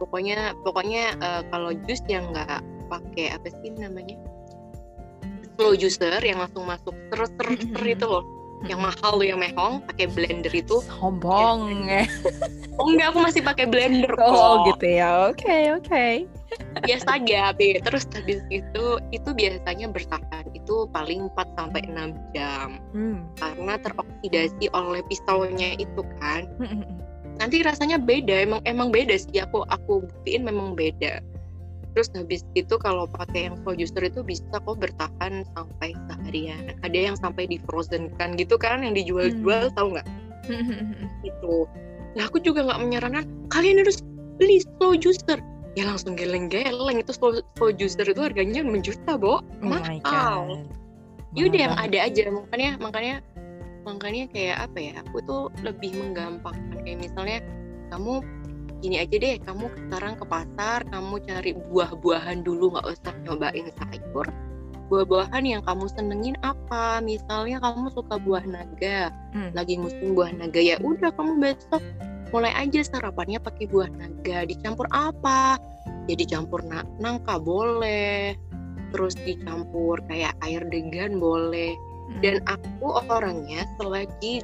pokoknya 0.01 0.51
pokoknya 0.65 1.15
uh, 1.21 1.41
kalau 1.53 1.71
jus 1.87 2.01
yang 2.09 2.27
nggak 2.33 2.59
pakai 2.89 3.37
apa 3.37 3.47
sih 3.61 3.71
namanya? 3.73 4.17
Slow 5.55 5.77
juicer 5.77 6.21
yang 6.25 6.41
langsung 6.41 6.65
masuk 6.65 6.95
ter 7.13 7.19
ter 7.37 7.47
ter 7.57 7.83
itu 7.85 8.05
loh. 8.05 8.25
Yang 8.63 8.79
mahal 8.79 9.11
loh 9.19 9.27
yang 9.27 9.39
mehong 9.43 9.83
pakai 9.91 10.07
blender 10.07 10.53
itu. 10.55 10.79
Sombong 10.87 11.83
ya. 11.87 12.07
oh 12.79 12.87
enggak 12.89 13.11
aku 13.11 13.19
masih 13.21 13.41
pakai 13.43 13.65
blender 13.67 14.11
kok. 14.15 14.27
oh 14.27 14.65
gitu 14.73 14.87
ya. 14.87 15.29
Oke 15.29 15.43
okay, 15.43 15.63
oke. 15.75 15.85
okay. 15.87 16.13
Biasa 16.83 17.07
aja 17.19 17.55
Be. 17.55 17.79
terus 17.79 18.03
habis 18.11 18.43
itu 18.51 18.85
itu 19.15 19.29
biasanya 19.31 19.87
bertahan 19.89 20.45
itu 20.53 20.87
paling 20.91 21.31
4 21.33 21.57
sampai 21.57 21.81
6 21.87 22.13
jam. 22.35 22.79
Hmm. 22.93 23.25
karena 23.39 23.79
teroksidasi 23.81 24.65
oleh 24.75 25.01
pisaunya 25.09 25.75
itu 25.79 26.01
kan. 26.21 26.45
Hmm, 26.59 26.67
hmm, 26.67 26.81
hmm. 26.83 26.95
nanti 27.41 27.63
rasanya 27.65 27.97
beda 27.97 28.45
emang 28.45 28.61
emang 28.67 28.91
beda 28.91 29.15
sih. 29.17 29.41
Aku 29.41 29.65
aku 29.71 30.05
buktiin 30.05 30.45
memang 30.45 30.75
beda. 30.77 31.23
Terus 31.93 32.09
habis 32.17 32.41
itu 32.57 32.73
kalau 32.81 33.05
pakai 33.05 33.49
yang 33.49 33.55
slow 33.61 33.77
juicer 33.77 34.01
itu 34.01 34.25
bisa 34.25 34.57
kok 34.57 34.77
bertahan 34.81 35.45
sampai 35.53 35.93
seharian. 36.09 36.73
Ada 36.81 37.13
yang 37.13 37.15
sampai 37.17 37.45
di 37.45 37.61
frozen 37.69 38.09
kan 38.17 38.33
gitu 38.33 38.57
kan 38.57 38.81
yang 38.81 38.97
dijual-jual 38.97 39.69
hmm. 39.69 39.75
tahu 39.77 39.87
nggak? 39.97 40.07
Itu 41.23 41.69
nah 42.13 42.29
aku 42.29 42.37
juga 42.45 42.61
nggak 42.65 42.81
menyarankan 42.81 43.25
kalian 43.49 43.81
harus 43.81 44.05
beli 44.37 44.61
slow 44.61 44.93
juicer 44.93 45.41
ya 45.73 45.83
langsung 45.89 46.13
geleng-geleng. 46.13 47.01
Itu 47.01 47.13
slow, 47.13 47.41
slow 47.57 47.71
juicer 47.73 48.05
itu 48.05 48.21
harganya 48.21 48.61
menjuta 48.65 49.17
bo. 49.17 49.41
Oh 49.41 49.43
mahal. 49.61 50.65
Yaudah 51.33 51.59
yang 51.69 51.75
ada 51.77 51.97
aja. 52.05 52.29
Makanya 52.29 52.71
makanya 52.77 53.15
makanya 53.83 54.23
kayak 54.31 54.57
apa 54.69 54.77
ya 54.79 54.93
aku 55.01 55.17
tuh 55.25 55.43
lebih 55.65 55.97
menggampangkan. 55.97 56.77
Kayak 56.85 56.99
misalnya 57.09 57.39
kamu 57.89 58.21
gini 58.81 58.95
aja 59.01 59.15
deh. 59.17 59.35
Kamu 59.41 59.65
sekarang 59.87 60.13
ke 60.17 60.25
pasar 60.29 60.79
kamu 60.89 61.13
cari 61.25 61.51
buah-buahan 61.73 62.45
dulu. 62.45 62.77
Nggak 62.77 62.87
usah 62.93 63.13
nyobain 63.25 63.67
sayur. 63.81 64.27
Buah-buahan 64.91 65.41
yang 65.47 65.63
kamu 65.65 65.89
senengin 65.89 66.37
apa? 66.45 67.01
Misalnya 67.01 67.57
kamu 67.63 67.89
suka 67.97 68.21
buah 68.21 68.45
naga. 68.45 69.09
Hmm. 69.33 69.49
lagi 69.57 69.81
musim 69.81 70.13
buah 70.13 70.29
naga 70.37 70.61
ya 70.61 70.77
udah 70.85 71.09
kamu 71.17 71.41
besok 71.41 71.81
mulai 72.33 72.49
aja 72.57 72.81
sarapannya 72.81 73.37
pakai 73.37 73.69
buah 73.69 73.93
naga 73.93 74.49
dicampur 74.49 74.89
apa 74.89 75.61
jadi 76.09 76.25
ya 76.25 76.29
campur 76.41 76.65
na 76.65 76.81
nangka 76.97 77.37
boleh 77.37 78.33
terus 78.89 79.13
dicampur 79.21 80.01
kayak 80.09 80.33
air 80.41 80.65
degan 80.67 81.21
boleh 81.21 81.77
hmm. 81.77 82.19
dan 82.25 82.41
aku 82.49 82.89
orangnya 83.05 83.69
selagi 83.77 84.41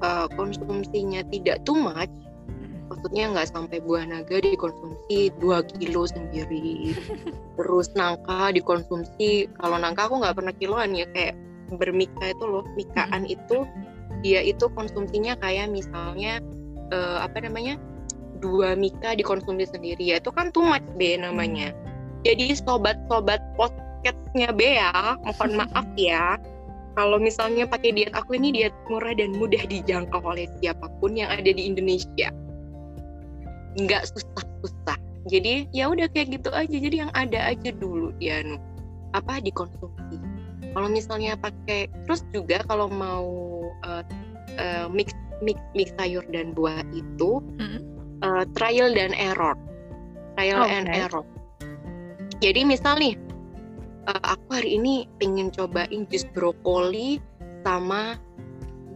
uh, 0.00 0.30
konsumsinya 0.38 1.26
tidak 1.28 1.58
too 1.66 1.74
much 1.74 2.10
maksudnya 2.86 3.32
nggak 3.34 3.50
sampai 3.50 3.82
buah 3.82 4.06
naga 4.06 4.38
dikonsumsi 4.38 5.34
2 5.42 5.78
kilo 5.82 6.06
sendiri 6.06 6.94
terus 7.58 7.90
nangka 7.98 8.54
dikonsumsi 8.54 9.50
kalau 9.58 9.76
nangka 9.82 10.06
aku 10.06 10.22
nggak 10.22 10.36
pernah 10.38 10.54
kiloan 10.54 10.94
ya 10.94 11.10
kayak 11.10 11.34
bermika 11.74 12.30
itu 12.30 12.44
loh 12.46 12.64
mikaan 12.78 13.26
hmm. 13.26 13.34
itu 13.34 13.58
dia 14.22 14.40
itu 14.40 14.70
konsumsinya 14.72 15.36
kayak 15.42 15.68
misalnya 15.68 16.40
uh, 16.92 17.24
apa 17.24 17.40
namanya 17.44 17.80
dua 18.42 18.76
mika 18.76 19.16
dikonsumsi 19.16 19.72
sendiri 19.72 20.12
ya 20.12 20.20
itu 20.20 20.28
kan 20.34 20.52
too 20.52 20.64
much 20.64 20.84
be 21.00 21.16
namanya. 21.16 21.72
Jadi 22.24 22.56
sobat-sobat 22.56 23.40
podcastnya 23.56 24.52
Bea 24.52 25.16
mohon 25.24 25.50
maaf 25.60 25.88
ya. 25.96 26.40
Kalau 26.94 27.18
misalnya 27.18 27.66
pakai 27.66 27.90
diet 27.90 28.12
aku 28.14 28.38
ini 28.38 28.54
diet 28.54 28.74
murah 28.86 29.12
dan 29.18 29.34
mudah 29.34 29.60
dijangkau 29.66 30.22
oleh 30.22 30.46
siapa 30.62 30.86
pun 31.02 31.18
yang 31.18 31.26
ada 31.26 31.50
di 31.50 31.62
Indonesia. 31.66 32.30
Nggak 33.74 34.14
susah-susah. 34.14 34.98
Jadi 35.26 35.66
ya 35.74 35.90
udah 35.90 36.06
kayak 36.14 36.38
gitu 36.38 36.54
aja. 36.54 36.76
Jadi 36.76 36.96
yang 37.02 37.10
ada 37.18 37.50
aja 37.50 37.74
dulu 37.74 38.14
ya 38.22 38.44
apa 39.14 39.42
dikonsumsi. 39.42 40.22
Kalau 40.74 40.88
misalnya 40.90 41.38
pakai 41.38 41.90
terus 42.06 42.22
juga 42.34 42.62
kalau 42.66 42.90
mau 42.90 43.26
uh, 43.86 44.02
uh, 44.58 44.86
mix 44.90 45.14
mix 45.44 45.60
mix 45.76 45.92
sayur 46.00 46.24
dan 46.32 46.56
buah 46.56 46.80
itu 46.96 47.44
mm-hmm. 47.60 47.80
uh, 48.24 48.44
trial 48.56 48.90
dan 48.96 49.12
error 49.14 49.54
trial 50.34 50.64
okay. 50.64 50.74
and 50.80 50.88
error 50.88 51.24
jadi 52.40 52.64
misal 52.64 52.96
nih 52.96 53.14
uh, 54.08 54.22
aku 54.24 54.46
hari 54.60 54.80
ini 54.80 55.06
pengen 55.20 55.52
cobain 55.52 56.08
jus 56.08 56.24
brokoli 56.32 57.20
sama 57.62 58.16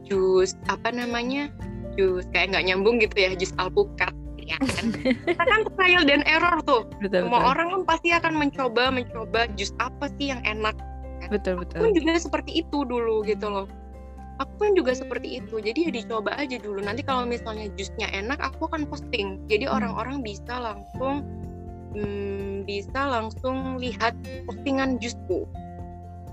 jus 0.09 0.57
apa 0.73 0.89
namanya 0.93 1.53
jus 1.95 2.25
kayak 2.33 2.57
nggak 2.57 2.65
nyambung 2.73 2.97
gitu 3.01 3.17
ya 3.17 3.31
jus 3.37 3.53
alpukat 3.61 4.13
ya 4.49 4.57
kan 4.65 4.87
kita 5.29 5.45
kan 5.45 5.61
trial 5.77 6.03
dan 6.09 6.25
error 6.25 6.57
tuh 6.65 6.89
betul, 7.05 7.29
semua 7.29 7.45
betul. 7.45 7.53
orang 7.53 7.67
kan 7.69 7.83
pasti 7.85 8.09
akan 8.17 8.35
mencoba 8.41 8.85
mencoba 8.89 9.41
jus 9.61 9.77
apa 9.79 10.09
sih 10.17 10.33
yang 10.33 10.41
enak 10.49 10.75
kan? 11.21 11.29
betul 11.29 11.61
betul 11.61 11.85
aku 11.85 11.89
juga 11.93 12.17
seperti 12.17 12.65
itu 12.65 12.79
dulu 12.89 13.21
gitu 13.29 13.47
loh 13.49 13.67
aku 14.39 14.55
kan 14.59 14.73
juga 14.75 14.95
seperti 14.95 15.43
itu. 15.43 15.59
Jadi 15.59 15.79
ya 15.87 15.91
dicoba 15.93 16.35
aja 16.39 16.57
dulu. 16.59 16.81
Nanti 16.83 17.03
kalau 17.03 17.27
misalnya 17.27 17.69
jusnya 17.75 18.09
enak 18.15 18.39
aku 18.39 18.71
akan 18.71 18.87
posting. 18.87 19.43
Jadi 19.51 19.67
hmm. 19.67 19.75
orang-orang 19.75 20.23
bisa 20.23 20.55
langsung 20.59 21.27
hmm, 21.95 22.65
bisa 22.65 23.01
langsung 23.07 23.77
lihat 23.83 24.15
postingan 24.47 25.03
jusku. 25.03 25.45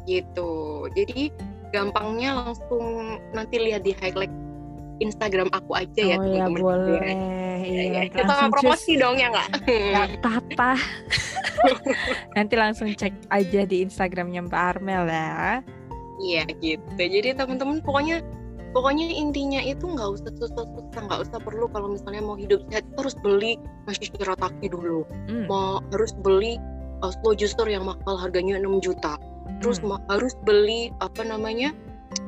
Gitu. 0.06 0.54
Jadi 0.94 1.34
gampangnya 1.74 2.46
langsung 2.46 3.18
nanti 3.34 3.60
lihat 3.60 3.84
di 3.84 3.92
highlight 3.98 4.32
Instagram 5.04 5.52
aku 5.52 5.76
aja 5.76 6.16
ya 6.16 6.16
oh, 6.16 6.24
ya 6.24 6.48
boleh. 6.48 7.04
Ya, 7.04 7.68
iya, 7.68 7.84
ya, 7.84 8.02
ya. 8.08 8.16
kita 8.16 8.48
promosi 8.48 8.96
dong 8.96 9.20
ya 9.20 9.28
nggak? 9.28 9.50
Nggak 9.68 10.08
apa-apa. 10.24 10.72
Nanti 12.40 12.54
langsung 12.56 12.88
cek 12.96 13.28
aja 13.28 13.62
di 13.68 13.84
Instagramnya 13.84 14.48
Mbak 14.48 14.62
Armel 14.78 15.04
ya 15.12 15.60
iya 16.22 16.44
gitu 16.64 16.82
jadi 16.96 17.36
teman-teman 17.36 17.84
pokoknya 17.84 18.24
pokoknya 18.76 19.08
intinya 19.08 19.64
itu 19.64 19.88
nggak 19.88 20.10
usah 20.20 20.32
susah-susah 20.36 21.02
nggak 21.08 21.22
usah 21.24 21.40
perlu 21.40 21.72
kalau 21.72 21.96
misalnya 21.96 22.20
mau 22.20 22.36
hidup 22.36 22.60
sehat 22.68 22.84
terus 23.00 23.16
beli 23.24 23.56
nasi 23.88 24.12
shirataki 24.12 24.68
dulu 24.68 25.08
hmm. 25.32 25.48
mau 25.48 25.80
harus 25.96 26.12
beli 26.20 26.60
uh, 27.00 27.12
slow 27.24 27.32
juicer 27.32 27.68
yang 27.72 27.88
mahal 27.88 28.20
harganya 28.20 28.60
6 28.60 28.84
juta 28.84 29.16
terus 29.64 29.80
hmm. 29.80 29.96
mau 29.96 30.00
harus 30.12 30.36
beli 30.44 30.92
apa 31.00 31.24
namanya 31.24 31.72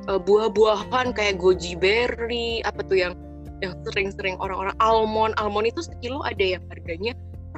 uh, 0.07 0.15
buah-buahan 0.15 1.11
kayak 1.11 1.35
goji 1.35 1.75
berry 1.75 2.63
apa 2.63 2.79
tuh 2.87 2.95
yang 2.95 3.13
yang 3.59 3.73
sering-sering 3.83 4.39
orang-orang 4.39 4.75
almond 4.79 5.35
almond 5.41 5.67
itu 5.67 5.83
sekilo 5.83 6.23
ada 6.23 6.57
yang 6.57 6.63
harganya 6.71 7.11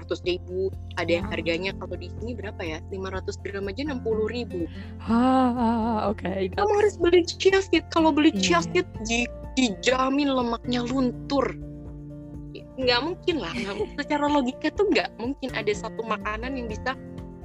ratus 0.10 0.26
ribu. 0.26 0.74
Ada 0.98 1.22
yang 1.22 1.26
harganya 1.30 1.72
kalau 1.78 1.94
di 1.94 2.10
sini 2.18 2.34
berapa 2.34 2.58
ya? 2.66 2.82
500 2.90 3.46
gram 3.46 3.70
aja 3.70 3.82
60 3.86 4.02
ribu. 4.34 4.66
Ah 5.06 6.10
oke 6.10 6.26
okay. 6.26 6.50
kamu 6.50 6.72
harus 6.82 6.98
beli 6.98 7.22
chia 7.22 7.62
seed. 7.62 7.86
Kalau 7.94 8.10
beli 8.10 8.34
chia 8.34 8.66
seed 8.66 8.90
di, 9.06 9.30
dijamin 9.54 10.34
lemaknya 10.34 10.82
luntur. 10.82 11.54
Nggak 12.82 13.00
mungkin 13.06 13.36
lah. 13.38 13.54
Nggak, 13.54 14.02
secara 14.02 14.26
logika 14.26 14.74
tuh 14.74 14.90
nggak 14.90 15.10
mungkin 15.22 15.50
ada 15.54 15.70
satu 15.78 16.02
makanan 16.02 16.58
yang 16.58 16.66
bisa 16.66 16.98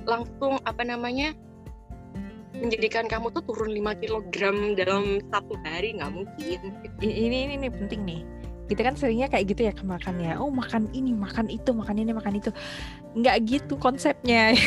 langsung 0.08 0.56
apa 0.64 0.80
namanya 0.88 1.36
menjadikan 2.56 3.04
kamu 3.04 3.28
tuh 3.36 3.44
turun 3.44 3.76
5 3.76 4.00
kg 4.00 4.36
dalam 4.72 5.20
satu 5.28 5.52
hari. 5.68 6.00
Nggak 6.00 6.12
mungkin. 6.16 6.58
Ini 7.04 7.12
ini 7.12 7.38
ini 7.60 7.68
penting 7.68 8.02
nih 8.08 8.33
kita 8.64 8.80
kan 8.80 8.94
seringnya 8.96 9.28
kayak 9.28 9.44
gitu 9.52 9.68
ya 9.68 9.72
ke 9.76 9.84
makan 9.84 10.16
ya. 10.20 10.40
Oh 10.40 10.48
makan 10.48 10.88
ini 10.96 11.12
makan 11.12 11.52
itu 11.52 11.70
makan 11.76 11.96
ini 12.00 12.10
makan 12.16 12.40
itu. 12.40 12.50
Nggak 13.14 13.36
gitu 13.44 13.74
konsepnya. 13.76 14.52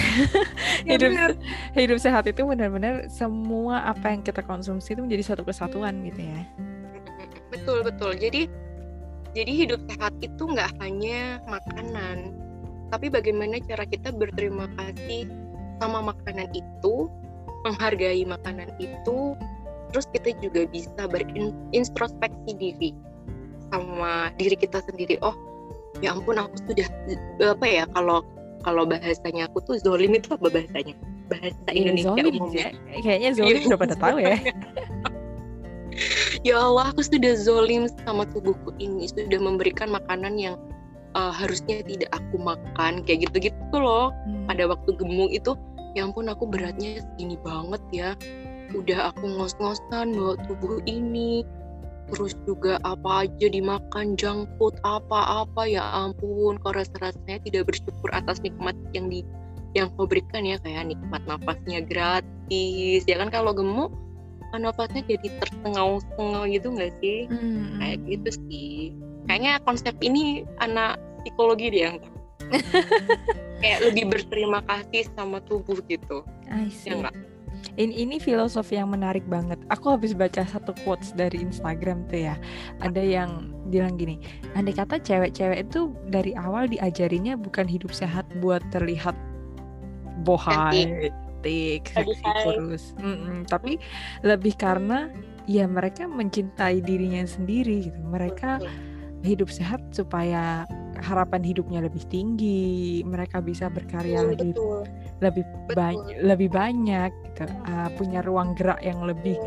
Ya, 0.86 0.94
hidup 0.96 1.10
bener. 1.10 1.32
hidup 1.74 1.98
sehat 1.98 2.30
itu 2.30 2.46
benar-benar 2.46 3.10
semua 3.10 3.82
apa 3.90 4.14
yang 4.14 4.22
kita 4.22 4.46
konsumsi 4.46 4.94
itu 4.94 5.02
menjadi 5.02 5.34
satu 5.34 5.42
kesatuan 5.42 6.06
gitu 6.06 6.22
ya. 6.22 6.46
Betul 7.50 7.82
betul. 7.82 8.14
Jadi 8.14 8.46
jadi 9.34 9.52
hidup 9.66 9.82
sehat 9.90 10.14
itu 10.22 10.44
nggak 10.48 10.70
hanya 10.80 11.42
makanan 11.50 12.34
tapi 12.90 13.12
bagaimana 13.12 13.60
cara 13.68 13.84
kita 13.84 14.16
berterima 14.16 14.66
kasih 14.80 15.28
sama 15.78 16.00
makanan 16.14 16.48
itu 16.56 17.12
menghargai 17.68 18.24
makanan 18.24 18.72
itu 18.80 19.36
terus 19.92 20.08
kita 20.12 20.36
juga 20.40 20.68
bisa 20.68 21.06
berintrospeksi 21.08 22.52
diri 22.56 22.92
sama 23.74 24.32
diri 24.40 24.56
kita 24.56 24.80
sendiri 24.86 25.20
oh 25.22 25.36
ya 26.00 26.14
ampun 26.14 26.38
aku 26.38 26.56
sudah 26.70 26.88
apa 27.58 27.66
ya 27.66 27.84
kalau 27.94 28.22
kalau 28.66 28.84
bahasanya 28.86 29.48
aku 29.50 29.62
tuh 29.66 29.76
zolim 29.82 30.14
itu 30.18 30.34
apa 30.34 30.48
bahasanya 30.50 30.94
bahasa 31.28 31.68
Iya, 31.70 31.92
Indonesia 31.92 32.08
zolim 32.14 32.34
umumnya 32.40 32.68
ya. 32.72 33.00
Kayaknya 33.04 33.30
zolim 33.36 33.62
udah 33.68 33.80
pada 33.80 33.96
tahu 34.00 34.18
ya. 34.24 34.36
ya 36.48 36.56
Allah 36.62 36.86
aku 36.94 37.02
sudah 37.04 37.34
zolim 37.36 37.90
sama 38.06 38.24
tubuhku 38.30 38.72
ini 38.78 39.10
sudah 39.10 39.40
memberikan 39.42 39.90
makanan 39.92 40.38
yang 40.38 40.56
uh, 41.18 41.34
harusnya 41.34 41.82
tidak 41.84 42.10
aku 42.14 42.38
makan 42.38 43.02
kayak 43.04 43.28
gitu-gitu 43.30 43.76
loh 43.76 44.14
Hmm. 44.28 44.46
pada 44.46 44.68
waktu 44.70 44.94
gemuk 44.96 45.32
itu 45.34 45.58
ya 45.98 46.06
ampun 46.06 46.30
aku 46.30 46.46
beratnya 46.46 47.02
segini 47.02 47.36
banget 47.42 47.82
ya 47.90 48.10
udah 48.76 49.12
aku 49.16 49.26
ngos-ngosan 49.26 50.14
bawa 50.14 50.36
tubuh 50.46 50.84
ini 50.86 51.42
terus 52.08 52.34
juga 52.48 52.80
apa 52.88 53.28
aja 53.28 53.48
dimakan 53.52 54.16
junk 54.16 54.48
food 54.56 54.76
apa-apa 54.84 55.68
ya 55.68 55.84
ampun. 56.08 56.56
Kau 56.64 56.72
rasa-rasanya 56.72 57.44
tidak 57.44 57.68
bersyukur 57.68 58.10
atas 58.16 58.40
nikmat 58.42 58.76
yang 58.96 59.12
di 59.12 59.22
yang 59.76 59.92
kau 59.94 60.08
berikan 60.08 60.48
ya 60.48 60.58
kayak 60.64 60.96
nikmat 60.96 61.22
nafasnya 61.28 61.84
gratis. 61.84 63.02
Ya 63.06 63.20
kan 63.20 63.30
kalau 63.30 63.52
gemuk 63.52 63.92
kan 64.56 64.64
nafasnya 64.64 65.04
jadi 65.04 65.28
tersengal-sengal 65.44 66.44
gitu 66.48 66.68
nggak 66.72 66.94
sih? 67.04 67.28
Hmm. 67.28 67.78
kayak 67.84 67.98
gitu 68.08 68.30
sih. 68.48 68.74
Kayaknya 69.28 69.60
konsep 69.68 69.96
ini 70.00 70.48
anak 70.64 70.96
psikologi 71.22 71.68
deh 71.68 71.82
yang 71.92 71.98
kayak 73.62 73.80
lebih 73.92 74.08
berterima 74.08 74.64
kasih 74.64 75.04
sama 75.20 75.44
tubuh 75.44 75.84
gitu. 75.92 76.24
Ya 76.88 76.96
enggak 76.96 77.16
Ini, 77.78 77.94
ini 77.94 78.18
filosofi 78.18 78.74
yang 78.74 78.90
menarik 78.90 79.22
banget. 79.30 79.62
Aku 79.70 79.94
habis 79.94 80.18
baca 80.18 80.42
satu 80.42 80.74
quotes 80.82 81.14
dari 81.14 81.38
Instagram 81.38 82.10
tuh 82.10 82.34
ya. 82.34 82.36
Ada 82.82 82.98
yang 82.98 83.54
bilang 83.70 84.02
gini, 84.02 84.18
andai 84.58 84.74
kata 84.74 84.98
cewek-cewek 84.98 85.70
itu 85.70 85.94
dari 86.10 86.34
awal 86.34 86.66
diajarinya 86.66 87.38
bukan 87.38 87.70
hidup 87.70 87.94
sehat 87.94 88.26
buat 88.42 88.66
terlihat 88.74 89.14
bohai, 90.26 91.14
tik, 91.46 91.86
seksi, 91.94 92.26
kurus. 92.42 92.98
Mm-mm, 92.98 93.46
tapi 93.46 93.78
lebih 94.26 94.58
karena 94.58 95.14
ya 95.46 95.70
mereka 95.70 96.10
mencintai 96.10 96.82
dirinya 96.82 97.22
sendiri 97.30 97.94
gitu. 97.94 98.02
Mereka 98.10 98.58
hidup 99.22 99.54
sehat 99.54 99.86
supaya 99.94 100.66
harapan 101.06 101.46
hidupnya 101.46 101.86
lebih 101.86 102.02
tinggi, 102.10 103.06
mereka 103.06 103.38
bisa 103.38 103.70
berkarya 103.70 104.26
Betul, 104.26 104.30
lebih 104.34 104.52
betul 104.58 104.82
lebih 105.20 105.44
banyak 105.74 106.22
lebih 106.22 106.50
banyak 106.54 107.10
gitu 107.10 107.50
uh, 107.66 107.90
punya 107.98 108.22
ruang 108.22 108.54
gerak 108.54 108.78
yang 108.86 109.02
lebih 109.02 109.38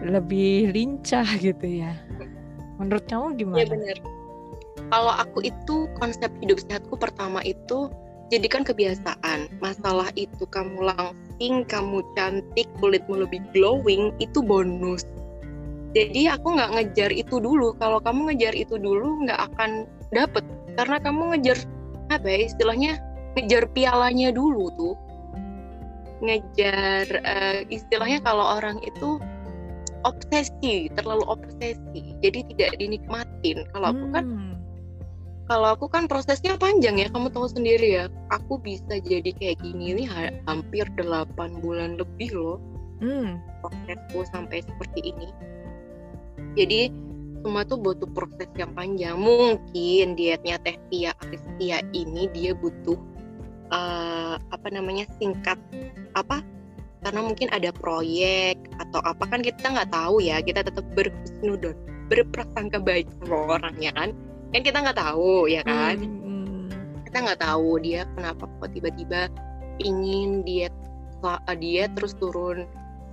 lebih 0.00 0.72
lincah 0.72 1.24
gitu 1.40 1.84
ya 1.84 1.92
menurut 2.80 3.04
kamu 3.08 3.26
gimana? 3.36 3.58
Iya 3.60 3.66
benar. 3.72 3.96
Kalau 4.92 5.12
aku 5.18 5.38
itu 5.42 5.76
konsep 5.98 6.30
hidup 6.38 6.62
sehatku 6.62 6.94
pertama 6.94 7.42
itu 7.42 7.90
jadikan 8.30 8.62
kebiasaan. 8.62 9.50
Masalah 9.58 10.12
itu 10.14 10.44
kamu 10.46 10.94
langsing, 10.94 11.66
kamu 11.66 12.04
cantik, 12.14 12.68
kulitmu 12.78 13.26
lebih 13.26 13.42
glowing 13.50 14.14
itu 14.22 14.38
bonus. 14.44 15.02
Jadi 15.96 16.28
aku 16.28 16.60
nggak 16.60 16.70
ngejar 16.76 17.10
itu 17.10 17.40
dulu. 17.40 17.72
Kalau 17.80 17.98
kamu 18.04 18.32
ngejar 18.32 18.52
itu 18.52 18.76
dulu 18.76 19.24
nggak 19.26 19.40
akan 19.52 19.88
dapet 20.12 20.44
karena 20.76 21.00
kamu 21.00 21.34
ngejar 21.34 21.58
apa 22.12 22.26
ya 22.30 22.38
istilahnya 22.46 22.92
ngejar 23.36 23.68
pialanya 23.76 24.32
dulu 24.32 24.72
tuh. 24.74 24.96
Ngejar 26.24 27.04
eh, 27.12 27.60
istilahnya 27.68 28.24
kalau 28.24 28.56
orang 28.56 28.80
itu 28.82 29.20
obsesi, 30.08 30.88
terlalu 30.96 31.24
obsesi. 31.28 32.16
Jadi 32.24 32.48
tidak 32.54 32.80
dinikmatin. 32.80 33.68
Kalau 33.76 33.92
aku 33.92 34.06
kan 34.10 34.24
Hmm, 34.26 34.52
kalau 35.46 35.78
aku 35.78 35.86
kan 35.86 36.10
prosesnya 36.10 36.58
panjang 36.58 36.98
ya, 36.98 37.06
kamu 37.12 37.30
tahu 37.30 37.46
sendiri 37.46 38.02
ya. 38.02 38.04
Aku 38.34 38.58
bisa 38.58 38.98
jadi 38.98 39.30
kayak 39.36 39.62
gini 39.62 40.02
nih 40.02 40.06
ha- 40.10 40.36
hampir 40.50 40.88
8 40.98 41.62
bulan 41.62 41.94
lebih 42.00 42.34
loh 42.34 42.58
hmm, 43.00 43.38
prosesku 43.62 44.24
sampai 44.32 44.64
seperti 44.64 45.12
ini. 45.14 45.28
Jadi 46.56 46.80
semua 47.44 47.62
tuh 47.68 47.78
butuh 47.78 48.08
proses 48.10 48.48
yang 48.56 48.72
panjang. 48.74 49.14
Mungkin 49.14 50.16
dietnya 50.16 50.56
Teh 50.64 50.74
Tia 50.90 51.12
Aristia 51.22 51.84
ini 51.92 52.26
dia 52.32 52.56
butuh 52.56 52.96
eh, 53.70 54.34
apa 54.38 54.68
namanya 54.70 55.04
singkat 55.18 55.58
apa? 56.14 56.42
Karena 57.02 57.22
mungkin 57.22 57.46
ada 57.54 57.70
proyek 57.70 58.58
atau 58.82 58.98
apa 59.06 59.24
kan 59.30 59.40
kita 59.40 59.62
nggak 59.62 59.90
tahu 59.94 60.18
ya. 60.18 60.42
Kita 60.42 60.66
tetap 60.66 60.82
berhusnudon, 60.98 61.76
berprasangka 62.08 62.82
baik 62.82 63.06
sama 63.22 63.58
orangnya 63.58 63.92
kan. 63.94 64.10
Kan 64.54 64.62
kita 64.62 64.78
nggak 64.78 64.96
tahu 64.96 65.50
ya 65.50 65.60
kan 65.66 65.98
hmm, 65.98 66.22
hmm. 66.22 66.66
kita 67.10 67.18
nggak 67.28 67.40
tahu 67.42 67.76
dia 67.82 68.06
kenapa 68.14 68.46
kok 68.46 68.70
tiba-tiba 68.72 69.28
ingin 69.82 70.46
diet 70.46 70.72
uh, 71.20 71.42
diet 71.58 71.92
terus 71.98 72.14
turun 72.16 72.64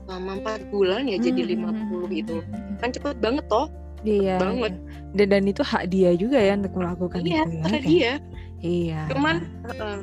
selama 0.06 0.40
empat 0.40 0.62
bulan 0.72 1.10
ya 1.10 1.18
jadi 1.20 1.58
Hmm, 1.58 1.74
50 2.08 2.16
gitu 2.22 2.36
hmm, 2.40 2.80
kan 2.80 2.90
cepet 2.94 3.18
banget 3.20 3.44
toh 3.50 3.68
Iya, 4.04 4.36
banget. 4.36 4.76
iya. 4.76 5.16
Dan, 5.16 5.28
dan 5.32 5.44
itu 5.48 5.62
hak 5.64 5.84
dia 5.88 6.12
juga 6.16 6.36
ya 6.38 6.54
untuk 6.60 6.76
melakukan 6.76 7.20
iya 7.24 7.44
itu 7.44 7.56
ya, 7.56 7.64
kan? 7.64 7.82
dia 7.82 8.14
Iya. 8.64 9.02
cuman 9.12 9.36
uh, 9.74 10.00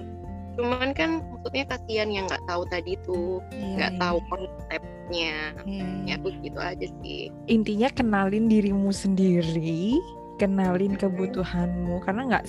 cuman 0.58 0.90
kan 0.94 1.22
maksudnya 1.30 1.64
kasihan 1.68 2.08
yang 2.10 2.24
nggak 2.26 2.44
tahu 2.46 2.62
tadi 2.68 2.98
tuh 3.06 3.38
iya, 3.54 3.66
nggak 3.76 3.92
iya, 3.94 4.00
tahu 4.00 4.18
konsepnya. 4.28 4.88
Iya, 5.10 5.34
ya 5.66 5.86
iya. 6.06 6.14
aku 6.18 6.28
gitu 6.42 6.60
aja 6.60 6.86
sih. 7.02 7.30
Intinya 7.50 7.88
kenalin 7.90 8.46
dirimu 8.46 8.90
sendiri 8.94 9.98
kenalin 10.40 10.96
kebutuhanmu. 10.96 12.00
Karena 12.00 12.22
nggak 12.32 12.44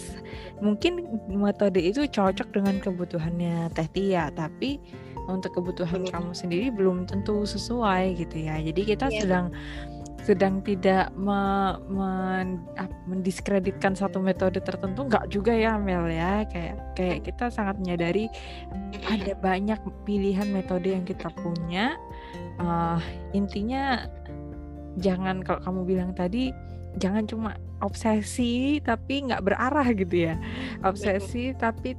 mungkin 0.63 1.19
metode 1.27 1.83
itu 1.83 2.07
cocok 2.07 2.55
dengan 2.55 2.79
kebutuhannya 2.79 3.67
Teh 3.75 3.89
Tia 3.91 4.31
tapi 4.31 4.79
untuk 5.27 5.53
kebutuhan 5.59 6.07
Belum. 6.07 6.13
kamu 6.15 6.31
sendiri 6.33 6.67
belum 6.73 6.97
tentu 7.05 7.43
sesuai 7.43 8.15
gitu 8.17 8.47
ya. 8.47 8.57
Jadi 8.63 8.81
kita 8.95 9.11
Iya, 9.11 9.19
sedang 9.27 9.45
sedang 10.21 10.61
tidak 10.61 11.09
me- 11.17 11.81
men- 11.89 12.61
mendiskreditkan 13.09 13.97
satu 13.97 14.21
metode 14.21 14.61
tertentu 14.61 15.09
nggak 15.09 15.33
juga 15.33 15.49
ya 15.49 15.81
Mel 15.81 16.05
ya 16.13 16.45
kayak 16.45 16.77
kayak 16.93 17.19
kita 17.25 17.49
sangat 17.49 17.81
menyadari 17.81 18.29
ada 19.09 19.33
banyak 19.41 19.81
pilihan 20.05 20.45
metode 20.53 20.93
yang 20.93 21.05
kita 21.05 21.33
punya. 21.41 21.97
Eh, 22.61 22.99
intinya 23.33 24.05
jangan 25.01 25.41
kalau 25.41 25.61
kamu 25.65 25.81
bilang 25.89 26.11
tadi 26.13 26.53
jangan 26.99 27.25
cuma 27.25 27.57
obsesi 27.81 28.77
tapi 28.83 29.25
nggak 29.25 29.41
berarah 29.41 29.87
gitu 29.97 30.29
ya. 30.29 30.35
Obsesi 30.85 31.57
tapi 31.57 31.97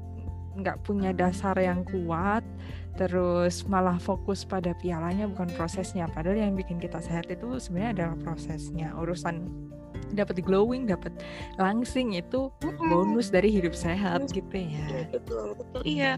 nggak 0.56 0.84
punya 0.86 1.10
dasar 1.10 1.58
yang 1.58 1.82
kuat. 1.82 2.46
Terus 2.96 3.64
malah 3.66 3.96
fokus 3.96 4.44
pada 4.44 4.76
pialanya 4.76 5.24
bukan 5.26 5.48
prosesnya. 5.56 6.06
Padahal 6.12 6.38
yang 6.48 6.54
bikin 6.54 6.76
kita 6.76 7.00
sehat 7.00 7.26
itu 7.32 7.56
sebenarnya 7.56 7.90
adalah 8.04 8.16
prosesnya. 8.20 8.92
Urusan 8.94 9.48
dapat 10.12 10.44
glowing, 10.44 10.84
dapat 10.84 11.12
langsing 11.56 12.12
itu 12.12 12.52
bonus 12.78 13.32
dari 13.32 13.48
hidup 13.48 13.72
sehat 13.72 14.28
gitu 14.28 14.44
Iya, 14.52 14.68
ya. 14.68 15.04
betul 15.08 15.56
betul 15.56 15.80
iya 15.88 16.12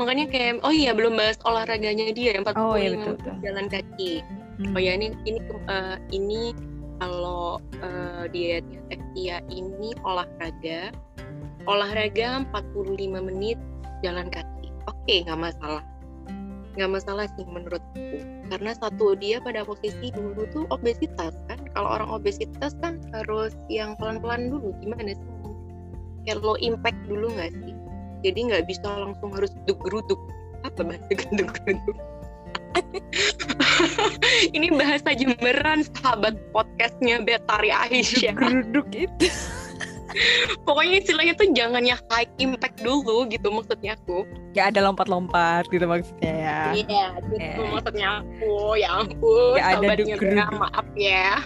makanya 0.00 0.24
kayak 0.32 0.64
oh 0.64 0.72
iya 0.72 0.96
belum 0.96 1.20
bahas 1.20 1.36
olahraganya 1.44 2.16
dia 2.16 2.32
yang 2.40 2.48
45 2.48 2.56
Oh, 2.56 2.76
iya, 2.80 2.88
betul, 2.96 2.96
menit 2.96 3.16
betul. 3.20 3.34
jalan 3.44 3.66
kaki 3.68 4.14
Hmm. 4.60 4.76
Oh 4.76 4.80
ya 4.80 4.92
ini 4.92 5.08
ini 5.24 5.40
eh, 5.72 5.96
ini 6.12 6.52
kalau 7.00 7.56
eh, 7.80 8.28
dietnya 8.28 8.80
Teh 8.92 9.00
Tia 9.16 9.40
ini 9.48 9.96
olahraga 10.04 10.92
olahraga 11.64 12.44
45 12.52 13.08
menit 13.24 13.56
jalan 14.04 14.28
kaki. 14.28 14.68
Oke 14.84 15.24
nggak 15.24 15.40
masalah 15.40 15.80
nggak 16.78 16.90
masalah 16.90 17.26
sih 17.34 17.46
menurutku 17.46 18.22
karena 18.50 18.74
satu 18.78 19.14
dia 19.18 19.42
pada 19.42 19.66
posisi 19.66 20.10
dulu 20.14 20.46
tuh 20.50 20.64
obesitas 20.70 21.34
kan. 21.50 21.58
Kalau 21.74 21.88
orang 21.98 22.10
obesitas 22.10 22.74
kan 22.82 22.98
harus 23.14 23.54
yang 23.70 23.94
pelan-pelan 23.98 24.50
dulu. 24.50 24.74
Gimana 24.82 25.14
sih? 25.14 25.30
Kayak 26.26 26.42
low 26.42 26.58
impact 26.58 26.98
dulu 27.06 27.30
nggak 27.34 27.50
sih? 27.54 27.74
Jadi 28.26 28.38
nggak 28.52 28.64
bisa 28.68 28.86
langsung 28.86 29.30
harus 29.32 29.50
geruduk 29.66 30.20
apa 30.60 30.84
bahasa 30.84 31.08
genduk 31.16 31.56
geruduk 31.64 31.96
ini 34.56 34.70
bahasa 34.70 35.16
Jemberan 35.16 35.82
sahabat 35.82 36.38
podcastnya 36.54 37.22
Betari 37.22 37.72
Aisyah. 37.72 38.34
Geruduk 38.36 38.86
itu 38.94 39.26
pokoknya 40.66 41.02
istilahnya 41.02 41.34
tuh 41.38 41.48
jangan 41.54 41.82
ya 41.84 41.96
high 42.10 42.28
impact 42.42 42.80
dulu 42.82 43.26
gitu 43.30 43.48
maksudnya 43.50 43.94
aku. 43.96 44.26
Gak 44.52 44.74
ada 44.74 44.90
lompat-lompat 44.90 45.70
gitu 45.70 45.86
maksudnya 45.86 46.32
ya. 46.32 46.60
Iya 46.74 47.04
gitu 47.30 47.60
Iya. 47.62 47.70
maksudnya 47.70 48.08
aku 48.22 48.54
ya 48.76 48.88
ampun 49.00 49.54
Nggak 49.56 49.68
ada. 49.70 49.88
Bea, 50.20 50.46
maaf 50.54 50.86
ya. 50.98 51.30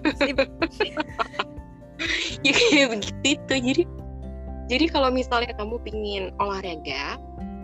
Ya 2.43 2.53
kayak 2.53 2.87
begitu 2.91 3.39
itu. 3.39 3.55
Jadi 3.55 3.83
jadi 4.67 4.85
kalau 4.91 5.09
misalnya 5.15 5.55
kamu 5.57 5.77
pingin 5.87 6.35
olahraga 6.43 7.17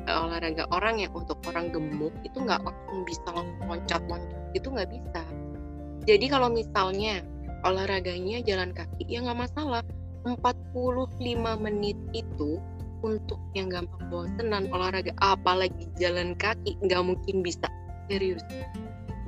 eh, 0.06 0.16
olahraga 0.16 0.64
orang 0.70 1.02
yang 1.02 1.12
untuk 1.12 1.40
orang 1.50 1.74
gemuk 1.74 2.14
itu 2.22 2.38
nggak 2.38 2.62
langsung 2.62 3.00
bisa 3.04 3.28
loncat-loncat 3.66 4.40
itu 4.54 4.68
nggak 4.70 4.88
bisa. 4.88 5.22
Jadi 6.06 6.26
kalau 6.30 6.48
misalnya 6.48 7.20
olahraganya 7.66 8.40
jalan 8.44 8.72
kaki 8.72 9.04
ya 9.04 9.20
nggak 9.20 9.48
masalah 9.48 9.84
45 10.24 11.64
menit 11.64 11.96
itu 12.12 12.60
untuk 13.00 13.40
yang 13.56 13.72
gampang 13.72 14.04
bosenan 14.12 14.68
olahraga. 14.72 15.12
Apalagi 15.24 15.88
jalan 15.96 16.36
kaki 16.36 16.76
nggak 16.84 17.02
mungkin 17.04 17.40
bisa. 17.40 17.68
Serius. 18.10 18.44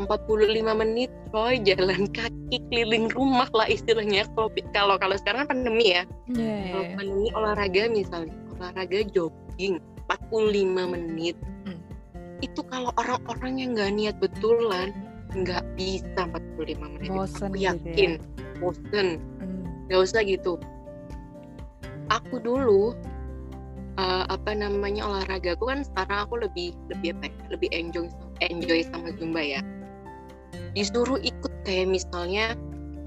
45 0.01 0.73
menit 0.73 1.13
coy 1.31 1.61
jalan 1.61 2.09
kaki 2.11 2.59
keliling 2.73 3.13
rumah 3.13 3.49
lah 3.53 3.69
istilahnya. 3.69 4.25
Kalau 4.33 4.51
kalau 4.73 4.97
kalau 4.97 5.17
sekarang 5.21 5.45
kan 5.47 5.53
pandemi 5.53 5.93
ya. 5.93 6.03
Iya, 6.33 6.57
kalau 6.73 6.85
pandemi 6.97 7.29
olahraga 7.37 7.83
misalnya 7.93 8.35
olahraga 8.57 8.99
jogging 9.13 9.81
45 10.09 10.95
menit. 10.97 11.37
Hmm. 11.63 11.79
itu 12.43 12.59
kalau 12.67 12.91
orang-orang 12.99 13.63
yang 13.63 13.71
nggak 13.79 13.93
niat 13.95 14.17
betulan 14.19 14.91
nggak 15.31 15.63
bisa 15.79 16.27
45 16.27 16.75
menit. 16.99 17.09
Bosen 17.13 17.53
aku 17.53 17.55
gitu 17.55 17.63
ya. 17.63 17.71
yakin 17.77 18.11
bosen. 18.59 19.07
Hmm. 19.39 19.63
nggak 19.87 20.01
usah 20.03 20.21
gitu 20.27 20.59
aku 22.13 22.37
dulu 22.45 22.93
eh, 23.97 24.25
apa 24.29 24.53
namanya 24.53 25.09
olahraga 25.09 25.57
aku 25.57 25.73
kan 25.73 25.81
sekarang 25.85 26.29
aku 26.29 26.35
lebih 26.45 26.77
lebih 26.93 27.17
apa 27.17 27.33
ya 27.33 27.35
lebih 27.57 27.69
enjoy 27.73 28.07
enjoy 28.45 28.81
sama 28.85 29.13
zumba 29.17 29.41
ya. 29.41 29.61
Disuruh 30.77 31.21
ikut 31.21 31.53
kayak 31.65 31.89
misalnya 31.89 32.57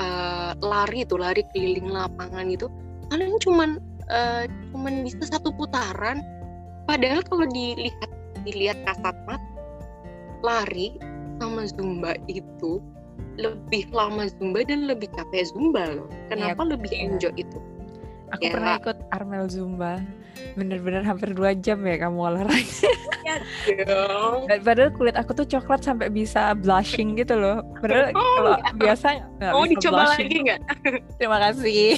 eh, 0.02 0.52
lari 0.60 1.06
tuh 1.06 1.22
lari 1.22 1.46
keliling 1.54 1.90
lapangan 1.94 2.50
itu 2.50 2.66
kalian 3.14 3.38
cuman 3.42 3.70
eh, 4.10 4.50
cuman 4.74 5.06
bisa 5.06 5.30
satu 5.30 5.54
putaran. 5.54 6.26
Padahal 6.86 7.26
kalau 7.26 7.50
dilihat 7.50 8.10
dilihat 8.46 8.78
kasat 8.86 9.18
mata 9.26 9.42
lari 10.46 10.94
sama 11.42 11.66
zumba 11.66 12.14
itu 12.30 12.78
lebih 13.36 13.90
lama 13.92 14.30
zumba 14.38 14.62
dan 14.64 14.86
lebih 14.86 15.10
capek 15.18 15.50
zumba 15.50 15.98
loh. 15.98 16.08
Kenapa 16.30 16.62
lebih 16.62 16.94
iya. 16.94 17.10
enjoy 17.10 17.34
itu 17.36 17.58
Aku 18.28 18.42
Ya. 18.42 18.52
pernah 18.52 18.74
ikut 18.76 18.98
Armel 19.12 19.46
Zumba. 19.46 20.02
Bener-bener 20.54 21.02
hampir 21.02 21.32
dua 21.32 21.54
jam 21.54 21.80
ya 21.82 21.96
kamu 21.98 22.18
olahraga. 22.20 22.90
Dan 24.48 24.60
Padahal 24.62 24.92
kulit 24.92 25.16
aku 25.16 25.32
tuh 25.34 25.48
coklat 25.48 25.82
sampai 25.82 26.10
bisa 26.10 26.54
blushing 26.56 27.16
gitu 27.16 27.34
loh. 27.34 27.62
Padahal 27.78 28.12
Oh, 28.12 28.34
kalau 28.36 28.54
iya. 28.56 28.72
biasa 28.76 29.08
nggak 29.36 29.52
mau 29.52 29.64
bisa 29.64 29.72
dicoba 29.72 29.96
blushing. 30.02 30.26
lagi 30.26 30.38
nggak 30.44 30.60
Terima 31.18 31.38
kasih. 31.42 31.90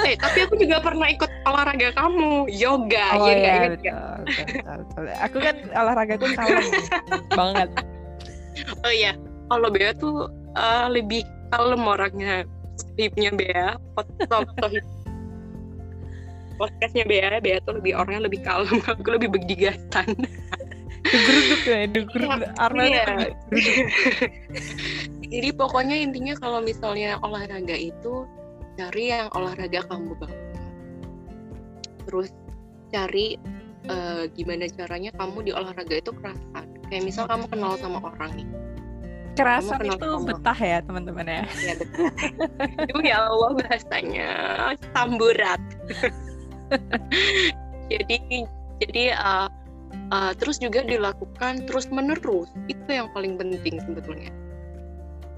eh 0.00 0.16
tapi 0.16 0.38
aku 0.42 0.54
juga 0.56 0.80
pernah 0.80 1.06
ikut 1.06 1.28
olahraga 1.44 1.92
kamu 1.92 2.48
yoga 2.48 3.06
Oh 3.12 3.28
ya 3.28 3.34
iya, 3.36 3.36
ingat 3.36 3.60
betul, 3.68 3.92
betul, 4.24 4.44
betul, 4.48 4.76
betul. 4.80 5.04
Aku 5.20 5.36
kan 5.38 5.54
olahraga 5.76 6.14
tuh 6.16 6.28
kalem 6.32 6.64
banget. 7.30 7.68
oh 8.80 8.90
iya 8.90 9.12
kalau 9.46 9.68
Bea 9.68 9.92
tuh 9.92 10.16
eh, 10.54 10.86
lebih 10.88 11.20
kalem 11.50 11.82
orangnya 11.84 12.48
hipnya 12.96 13.30
Bea 13.30 13.68
podcast 13.92 14.80
podcastnya 16.58 17.06
Bea. 17.06 17.38
Bea 17.38 17.62
tuh 17.62 17.78
lebih 17.78 17.94
orangnya 17.94 18.26
lebih 18.26 18.42
kalem. 18.42 18.76
Aku 18.90 19.08
lebih 19.08 19.30
berdigasan 19.30 20.12
Geruduk 21.08 21.62
ya, 21.64 21.86
geruduk. 21.88 22.20
Armel 22.60 22.84
Iya. 22.90 23.04
tuh 23.06 23.14
geruduk. 23.48 23.88
jadi 25.32 25.48
pokoknya 25.56 25.96
intinya 25.96 26.34
kalau 26.36 26.60
misalnya 26.60 27.16
olahraga 27.24 27.72
itu 27.72 28.28
cari 28.76 29.08
yang 29.08 29.32
olahraga 29.32 29.88
kamu 29.88 30.12
bangga 30.20 30.60
terus 32.04 32.28
cari 32.88 33.36
eh, 33.88 34.22
gimana 34.32 34.68
caranya 34.68 35.10
kamu 35.16 35.48
di 35.48 35.52
olahraga 35.56 35.96
itu 35.96 36.12
kerasan. 36.12 36.66
Kayak 36.88 37.04
misal 37.04 37.24
kamu 37.24 37.44
kenal 37.48 37.72
sama 37.80 38.04
orang 38.04 38.32
nih. 38.36 38.48
Kerasan 39.32 39.80
itu 39.86 39.96
sama- 40.02 40.26
betah 40.28 40.58
ya 40.58 40.78
teman-teman 40.84 41.24
ya. 41.24 41.42
ya 41.62 41.74
betul 41.78 42.04
itu 42.84 42.98
ya 43.06 43.16
Allah 43.28 43.50
bahasanya. 43.56 44.30
Samburat 44.92 45.60
jadi 47.92 48.16
jadi 48.78 49.04
uh, 49.16 49.48
uh, 50.12 50.32
terus 50.36 50.60
juga 50.60 50.84
dilakukan 50.84 51.66
terus 51.66 51.88
menerus 51.90 52.50
itu 52.68 52.88
yang 52.88 53.10
paling 53.12 53.36
penting 53.36 53.80
sebetulnya. 53.82 54.30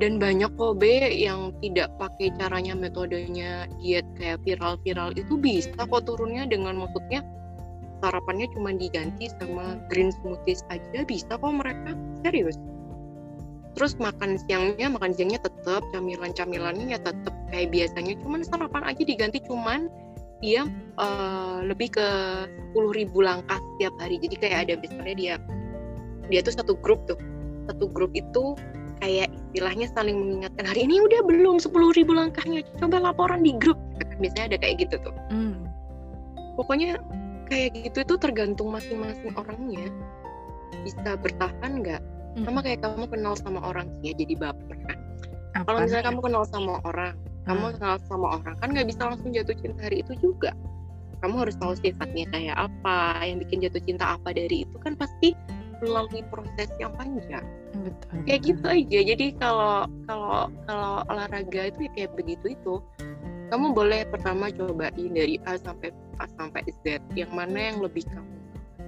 Dan 0.00 0.16
banyak 0.16 0.48
kok 0.56 0.80
yang 1.12 1.52
tidak 1.60 1.92
pakai 2.00 2.32
caranya 2.40 2.72
metodenya 2.72 3.68
diet 3.84 4.08
kayak 4.16 4.40
viral-viral 4.48 5.12
itu 5.12 5.36
bisa 5.36 5.76
kok 5.76 6.08
turunnya 6.08 6.48
dengan 6.48 6.80
maksudnya 6.80 7.20
sarapannya 8.00 8.48
cuma 8.56 8.72
diganti 8.72 9.28
sama 9.36 9.76
green 9.92 10.08
smoothies 10.08 10.64
aja 10.72 11.04
bisa 11.04 11.36
kok 11.36 11.52
mereka 11.52 11.92
serius. 12.24 12.56
Terus 13.76 13.92
makan 14.00 14.40
siangnya 14.48 14.88
makan 14.88 15.12
siangnya 15.12 15.44
tetap 15.44 15.84
camilan-camilannya 15.92 16.96
ya 16.96 16.98
tetap 17.04 17.36
kayak 17.52 17.68
biasanya. 17.68 18.16
Cuman 18.24 18.40
sarapan 18.40 18.82
aja 18.88 19.02
diganti 19.04 19.44
cuman 19.44 19.92
dia 20.40 20.64
eh, 20.96 21.58
lebih 21.64 21.92
ke 21.94 22.08
10.000 22.72 23.12
langkah 23.20 23.60
setiap 23.76 23.94
hari. 24.00 24.16
Jadi 24.20 24.36
kayak 24.40 24.58
ada 24.68 24.74
misalnya 24.80 25.14
dia 25.16 25.34
dia 26.32 26.40
tuh 26.40 26.54
satu 26.56 26.74
grup 26.80 27.04
tuh. 27.04 27.20
Satu 27.68 27.86
grup 27.92 28.10
itu 28.16 28.56
kayak 29.00 29.32
istilahnya 29.52 29.88
saling 29.92 30.16
mengingatkan 30.16 30.64
hari 30.68 30.84
ini 30.84 31.00
udah 31.00 31.20
belum 31.24 31.56
10.000 31.60 32.04
langkahnya 32.08 32.60
coba 32.80 33.00
laporan 33.00 33.44
di 33.44 33.56
grup. 33.56 33.76
Kan 34.00 34.18
biasanya 34.20 34.56
ada 34.56 34.58
kayak 34.60 34.88
gitu 34.88 34.96
tuh. 35.00 35.14
Hmm. 35.30 35.56
pokoknya 36.58 37.00
kayak 37.48 37.72
gitu 37.72 38.04
itu 38.04 38.14
tergantung 38.20 38.68
masing-masing 38.68 39.32
orangnya. 39.32 39.88
Bisa 40.84 41.16
bertahan 41.16 41.80
nggak? 41.80 42.02
Hmm. 42.30 42.46
sama 42.46 42.62
kayak 42.62 42.78
kamu 42.86 43.10
kenal 43.10 43.34
sama 43.34 43.58
orang 43.58 43.90
sih 43.98 44.12
ya 44.12 44.12
jadi 44.14 44.34
baper 44.38 44.78
kan. 44.86 44.98
Kalau 45.66 45.78
misalnya 45.82 46.04
kamu 46.14 46.20
kenal 46.22 46.44
sama 46.46 46.78
orang 46.86 47.18
kamu 47.48 47.64
Hmm. 47.66 47.74
kenal 47.78 47.96
sama 48.08 48.26
orang 48.40 48.54
kan 48.60 48.68
nggak 48.72 48.88
bisa 48.88 49.02
langsung 49.08 49.30
jatuh 49.32 49.56
cinta 49.56 49.80
hari 49.86 50.04
itu 50.04 50.12
juga. 50.20 50.52
Kamu 51.20 51.36
harus 51.44 51.56
tahu 51.60 51.76
sifatnya 51.76 52.24
kayak 52.32 52.56
apa 52.56 52.96
yang 53.28 53.36
bikin 53.44 53.60
jatuh 53.60 53.82
cinta 53.84 54.16
apa 54.16 54.32
dari 54.32 54.64
itu 54.64 54.76
kan 54.80 54.96
pasti 54.96 55.36
melalui 55.80 56.20
proses 56.28 56.68
yang 56.80 56.92
panjang. 56.96 57.44
Betul. 57.70 58.28
kayak 58.28 58.40
gitu 58.44 58.66
aja. 58.66 58.98
Jadi 59.14 59.26
kalau 59.40 59.88
kalau 60.04 60.52
kalau 60.68 60.92
olahraga 61.08 61.72
itu 61.72 61.88
ya 61.88 61.90
kayak 61.96 62.12
begitu 62.16 62.56
itu. 62.56 62.74
Kamu 63.50 63.74
boleh 63.74 64.06
pertama 64.06 64.46
cobain 64.54 65.10
dari 65.10 65.34
A 65.42 65.58
sampai 65.58 65.90
A 66.22 66.30
sampai 66.38 66.62
Z 66.86 67.02
yang 67.18 67.34
mana 67.34 67.74
yang 67.74 67.82
lebih 67.82 68.06
kamu 68.06 68.30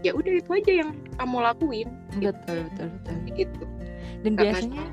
ya 0.03 0.11
udah 0.13 0.33
itu 0.35 0.51
aja 0.51 0.73
yang 0.83 0.91
kamu 1.17 1.37
lakuin. 1.41 1.89
Betul, 2.19 2.67
betul, 2.69 2.87
betul. 2.91 3.15
Gitu. 3.33 3.63
Dan 4.27 4.31
Nggak 4.35 4.45
biasanya 4.51 4.85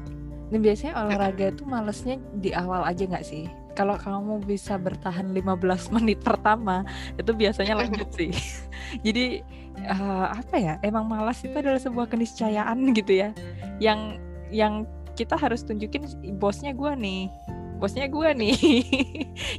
dan 0.49 0.59
biasanya 0.65 0.93
olahraga 0.97 1.53
tuh 1.53 1.65
malesnya 1.69 2.17
di 2.41 2.49
awal 2.57 2.81
aja 2.81 3.05
nggak 3.05 3.25
sih? 3.25 3.45
Kalau 3.77 3.95
kamu 3.95 4.43
bisa 4.43 4.75
bertahan 4.81 5.29
15 5.29 5.45
menit 5.95 6.19
pertama, 6.25 6.81
itu 7.15 7.31
biasanya 7.31 7.85
lanjut 7.85 8.09
sih. 8.17 8.33
Jadi 9.05 9.45
eh, 9.77 10.27
apa 10.27 10.55
ya? 10.57 10.81
Emang 10.81 11.05
malas 11.05 11.41
itu 11.45 11.53
adalah 11.53 11.77
sebuah 11.77 12.09
keniscayaan 12.09 12.81
gitu 12.97 13.13
ya. 13.13 13.29
Yang 13.77 14.17
yang 14.49 14.73
kita 15.13 15.37
harus 15.37 15.61
tunjukin 15.61 16.09
bosnya 16.41 16.73
gua 16.73 16.97
nih. 16.97 17.29
Bosnya 17.77 18.09
gua 18.09 18.33
nih. 18.33 18.57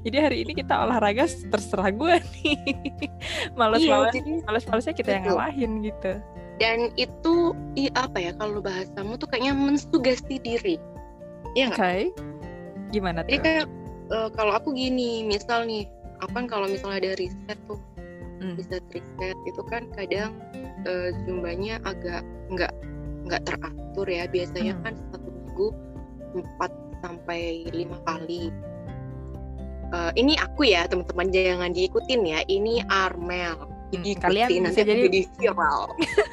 Jadi 0.04 0.16
hari 0.18 0.36
ini 0.42 0.52
kita 0.58 0.74
olahraga 0.84 1.30
terserah 1.30 1.94
gua 1.94 2.18
nih. 2.18 2.58
Males-males 3.54 4.10
jadi 4.12 4.42
males-malesnya 4.42 4.94
kita 4.98 5.10
yang 5.16 5.24
ngalahin 5.30 5.86
gitu. 5.86 6.18
Dan 6.60 6.92
itu 6.94 7.56
i, 7.74 7.88
apa 7.96 8.20
ya 8.20 8.32
kalau 8.36 8.60
bahasamu 8.60 9.16
tuh 9.16 9.26
kayaknya 9.32 9.56
mensugesti 9.56 10.36
diri 10.44 10.76
Oke. 11.56 11.72
nggak? 11.72 12.12
Gimana 12.92 13.24
Jadi 13.26 13.34
tuh? 13.34 13.42
kayak 13.42 13.66
eh, 14.10 14.28
kalau 14.36 14.52
aku 14.54 14.74
gini, 14.74 15.24
misal 15.24 15.64
nih, 15.64 15.86
apa 16.20 16.30
kan 16.34 16.46
kalau 16.46 16.66
misalnya 16.68 17.08
ada 17.08 17.12
riset 17.18 17.58
tuh, 17.66 17.80
Hmm. 18.40 18.56
riset 18.56 18.80
riset 18.88 19.36
itu 19.44 19.62
kan 19.68 19.84
kadang 19.92 20.32
eh, 20.84 21.12
jumbanya 21.28 21.76
agak 21.84 22.24
nggak 22.48 22.72
nggak 23.28 23.42
teratur 23.44 24.06
ya. 24.08 24.24
Biasanya 24.26 24.74
Hmm. 24.80 24.82
kan 24.84 24.94
satu 25.12 25.28
minggu 25.28 25.68
4 26.36 26.70
sampai 27.00 27.68
lima 27.72 27.96
kali. 28.04 28.48
Eh, 29.90 30.12
ini 30.16 30.38
aku 30.38 30.66
ya 30.70 30.86
teman-teman 30.86 31.28
jangan 31.30 31.70
diikutin 31.74 32.22
ya. 32.24 32.40
Ini 32.46 32.86
Armel. 32.88 33.69
Hmm, 33.90 34.02
Diikutin, 34.06 34.22
kalian 34.22 34.48
nanti 34.62 34.70
bisa 34.70 34.82
jadi- 34.86 35.26
viral. 35.34 35.80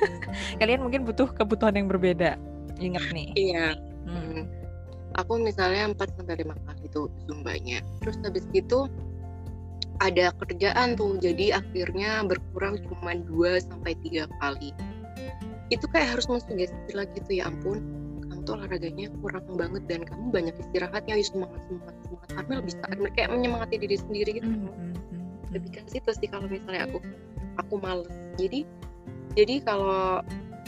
Kalian 0.62 0.80
mungkin 0.86 1.02
butuh 1.10 1.26
kebutuhan 1.34 1.74
yang 1.74 1.90
berbeda. 1.90 2.38
Ingat 2.78 3.10
nih. 3.10 3.34
Iya. 3.34 3.74
Hmm. 4.06 4.22
Hmm. 4.22 4.44
Aku 5.18 5.42
misalnya 5.42 5.90
4 5.90 6.14
sampai 6.14 6.46
5 6.46 6.54
kali 6.54 6.86
tuh 6.94 7.10
zumbanya. 7.26 7.82
Terus 8.06 8.22
habis 8.22 8.46
itu 8.54 8.86
ada 9.98 10.30
kerjaan 10.38 10.94
tuh. 10.94 11.18
Jadi 11.18 11.50
akhirnya 11.50 12.22
berkurang 12.22 12.78
cuma 12.86 13.18
2 13.18 13.58
sampai 13.58 13.98
3 14.06 14.30
kali. 14.38 14.70
Itu 15.74 15.90
kayak 15.90 16.14
harus 16.14 16.30
mensugesti 16.30 16.94
lagi 16.94 17.18
tuh 17.26 17.42
ya 17.42 17.50
ampun. 17.50 17.82
Kamu 18.30 18.46
tuh 18.46 18.54
olahraganya 18.62 19.10
kurang 19.18 19.50
banget 19.58 19.84
dan 19.90 20.06
kamu 20.06 20.30
banyak 20.30 20.56
istirahatnya 20.62 21.18
ya 21.18 21.26
semangat 21.26 21.62
semangat 21.66 21.96
semangat 22.06 22.64
bisa 22.64 22.78
Armel 22.86 23.10
kayak 23.18 23.30
menyemangati 23.34 23.76
diri 23.82 23.98
sendiri 23.98 24.30
gitu 24.38 24.48
Hmm, 24.48 24.68
hmm, 24.68 24.94
hmm, 24.94 25.24
lebih 25.56 25.70
hmm. 25.74 25.84
ke 25.84 25.90
situ 25.90 26.12
sih 26.12 26.28
kalau 26.30 26.46
misalnya 26.48 26.92
aku 26.92 27.00
aku 27.62 27.82
males. 27.82 28.12
Jadi 28.38 28.64
jadi 29.38 29.62
kalau 29.66 30.22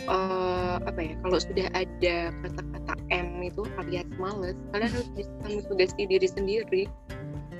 eh, 0.06 0.75
apa 0.84 0.99
ya 0.99 1.13
kalau 1.25 1.38
sudah 1.41 1.67
ada 1.73 2.15
kata-kata 2.45 2.93
M 3.10 3.41
itu 3.41 3.65
alias 3.82 4.10
males 4.21 4.58
kalian 4.73 4.91
harus 4.93 5.10
bisa 5.17 5.32
mensugesti 5.45 6.04
diri 6.06 6.28
sendiri. 6.28 6.84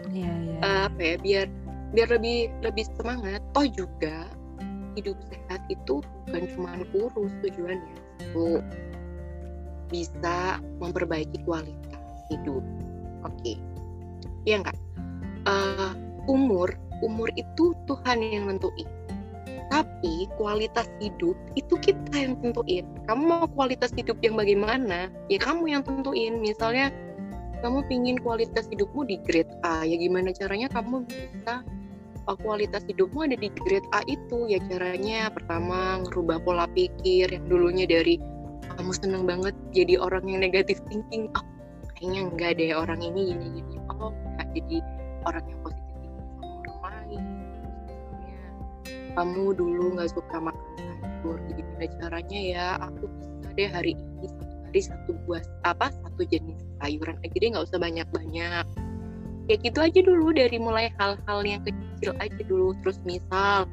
Iya, 0.10 0.34
iya. 0.46 0.58
eh, 0.62 0.82
apa 0.90 1.00
ya 1.00 1.16
biar 1.22 1.48
biar 1.94 2.08
lebih 2.14 2.54
lebih 2.62 2.86
semangat. 2.98 3.42
Toh 3.54 3.68
juga 3.70 4.30
hidup 4.98 5.16
sehat 5.30 5.62
itu 5.70 6.02
bukan 6.28 6.44
cuma 6.54 6.72
kurus 6.94 7.34
tujuannya. 7.46 7.96
Itu 8.22 8.62
bisa 9.90 10.62
memperbaiki 10.78 11.42
kualitas 11.50 12.02
hidup. 12.30 12.62
Oke. 13.26 13.58
Iya 14.48 14.64
enggak 14.64 14.78
Eh, 15.48 15.92
umur 16.28 16.68
umur 17.00 17.32
itu 17.40 17.72
Tuhan 17.88 18.20
yang 18.20 18.52
nentuin 18.52 18.88
tapi 19.70 20.26
kualitas 20.36 20.90
hidup 20.98 21.38
itu 21.54 21.76
kita 21.80 22.14
yang 22.14 22.34
tentuin. 22.42 22.86
Kamu 23.06 23.22
mau 23.22 23.46
kualitas 23.54 23.94
hidup 23.94 24.18
yang 24.26 24.36
bagaimana? 24.36 25.14
Ya 25.30 25.40
kamu 25.42 25.70
yang 25.70 25.82
tentuin. 25.86 26.42
Misalnya 26.42 26.90
kamu 27.62 27.86
pingin 27.86 28.18
kualitas 28.20 28.66
hidupmu 28.74 29.06
di 29.06 29.22
grade 29.24 29.54
A. 29.62 29.86
Ya 29.86 29.96
gimana 29.98 30.34
caranya 30.34 30.68
kamu 30.74 31.06
bisa 31.06 31.62
uh, 32.26 32.38
kualitas 32.42 32.82
hidupmu 32.90 33.30
ada 33.30 33.38
di 33.38 33.54
grade 33.54 33.88
A 33.94 34.02
itu? 34.10 34.50
Ya 34.50 34.58
caranya 34.66 35.30
pertama 35.30 36.02
ngerubah 36.04 36.42
pola 36.42 36.66
pikir 36.74 37.30
yang 37.30 37.46
dulunya 37.46 37.86
dari 37.86 38.18
kamu 38.76 38.92
seneng 38.96 39.24
banget 39.30 39.54
jadi 39.72 40.02
orang 40.02 40.26
yang 40.26 40.42
negatif 40.42 40.82
thinking. 40.90 41.30
Oh 41.38 41.46
kayaknya 42.00 42.22
enggak 42.32 42.52
deh 42.56 42.72
orang 42.72 43.00
ini 43.04 43.36
gini 43.36 43.46
gini 43.60 43.76
oh 43.92 44.16
enggak 44.16 44.48
jadi 44.56 44.78
orang 45.28 45.46
yang 45.52 45.59
kamu 49.20 49.52
dulu 49.52 50.00
nggak 50.00 50.16
suka 50.16 50.38
makan 50.40 50.64
sayur 50.80 51.38
jadi 51.52 51.62
gimana 51.68 51.88
caranya 52.00 52.40
ya 52.40 52.68
aku 52.80 53.04
bisa 53.44 53.68
hari 53.76 53.92
ini 54.00 54.26
satu 54.32 54.56
hari 54.64 54.82
satu 54.88 55.12
buah 55.28 55.44
apa 55.68 55.92
satu 55.92 56.22
jenis 56.24 56.60
sayuran 56.80 57.20
aja 57.20 57.36
deh 57.36 57.50
nggak 57.52 57.68
usah 57.68 57.80
banyak 57.84 58.08
banyak 58.16 58.64
kayak 59.50 59.66
gitu 59.66 59.80
aja 59.82 60.00
dulu 60.06 60.30
dari 60.30 60.62
mulai 60.62 60.94
hal-hal 61.02 61.42
yang 61.42 61.66
kecil 61.66 62.14
aja 62.22 62.42
dulu. 62.46 62.78
Terus 62.86 63.02
misal 63.02 63.66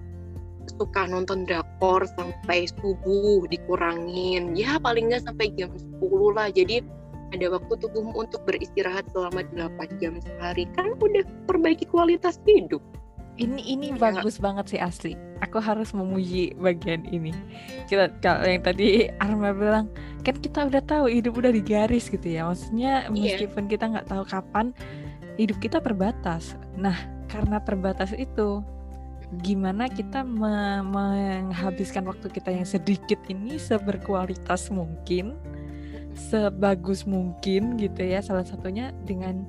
suka 0.80 1.04
nonton 1.04 1.44
drakor 1.44 2.08
sampai 2.16 2.64
subuh 2.80 3.44
dikurangin. 3.52 4.56
Ya 4.56 4.80
paling 4.80 5.12
nggak 5.12 5.28
sampai 5.28 5.52
jam 5.60 5.68
10 5.76 6.00
lah. 6.32 6.48
Jadi 6.48 6.80
ada 7.36 7.46
waktu 7.52 7.76
tubuhmu 7.76 8.16
untuk 8.16 8.40
beristirahat 8.48 9.04
selama 9.12 9.44
8 9.52 10.00
jam 10.00 10.16
sehari. 10.24 10.64
Kan 10.72 10.96
udah 10.96 11.28
perbaiki 11.44 11.84
kualitas 11.92 12.40
hidup 12.48 12.80
Ini 13.36 13.60
ini 13.68 13.86
Iya. 13.92 14.00
bagus 14.00 14.40
banget 14.40 14.72
sih 14.72 14.80
asli. 14.80 15.12
Aku 15.44 15.60
harus 15.60 15.92
memuji 15.92 16.56
bagian 16.56 17.04
ini. 17.04 17.36
Kita 17.84 18.08
kalau 18.24 18.48
yang 18.48 18.64
tadi 18.64 19.12
Arma 19.20 19.52
bilang 19.52 19.92
kan 20.24 20.40
kita 20.40 20.64
udah 20.64 20.80
tahu 20.80 21.12
hidup 21.12 21.36
udah 21.36 21.52
digaris 21.52 22.08
gitu 22.08 22.24
ya. 22.24 22.48
Maksudnya 22.48 23.06
Iya. 23.06 23.36
meskipun 23.36 23.68
kita 23.68 23.92
nggak 23.92 24.08
tahu 24.08 24.24
kapan 24.24 24.72
hidup 25.36 25.60
kita 25.60 25.84
terbatas. 25.84 26.56
Nah 26.80 26.96
karena 27.28 27.60
terbatas 27.60 28.16
itu 28.16 28.64
gimana 29.44 29.90
kita 29.90 30.24
me- 30.24 30.86
menghabiskan 30.86 32.08
waktu 32.08 32.32
kita 32.32 32.56
yang 32.56 32.64
sedikit 32.64 33.20
ini 33.28 33.60
seberkualitas 33.60 34.72
mungkin, 34.72 35.36
sebagus 36.16 37.04
mungkin 37.04 37.76
gitu 37.76 38.00
ya. 38.00 38.24
Salah 38.24 38.48
satunya 38.48 38.96
dengan 39.04 39.44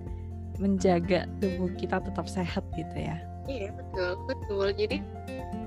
menjaga 0.57 1.29
tubuh 1.37 1.69
kita 1.77 2.01
tetap 2.01 2.27
sehat 2.27 2.65
gitu 2.75 2.97
ya. 2.97 3.21
Iya 3.47 3.71
betul 3.73 4.11
betul. 4.27 4.67
Jadi 4.75 4.97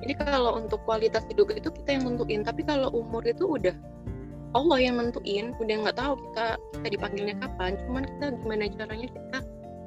jadi 0.04 0.14
kalau 0.20 0.60
untuk 0.60 0.80
kualitas 0.84 1.24
hidup 1.28 1.52
itu 1.52 1.72
kita 1.72 1.96
yang 1.96 2.04
nentuin. 2.08 2.44
Tapi 2.44 2.62
kalau 2.64 2.92
umur 2.92 3.24
itu 3.24 3.44
udah 3.48 3.72
Allah 4.52 4.78
yang 4.80 5.00
nentuin. 5.00 5.56
Udah 5.56 5.74
nggak 5.88 5.96
tahu 5.96 6.20
kita 6.30 6.46
kita 6.76 6.88
dipanggilnya 7.00 7.36
kapan. 7.40 7.80
Cuman 7.88 8.02
kita 8.04 8.26
gimana 8.44 8.64
caranya 8.68 9.08
kita 9.08 9.38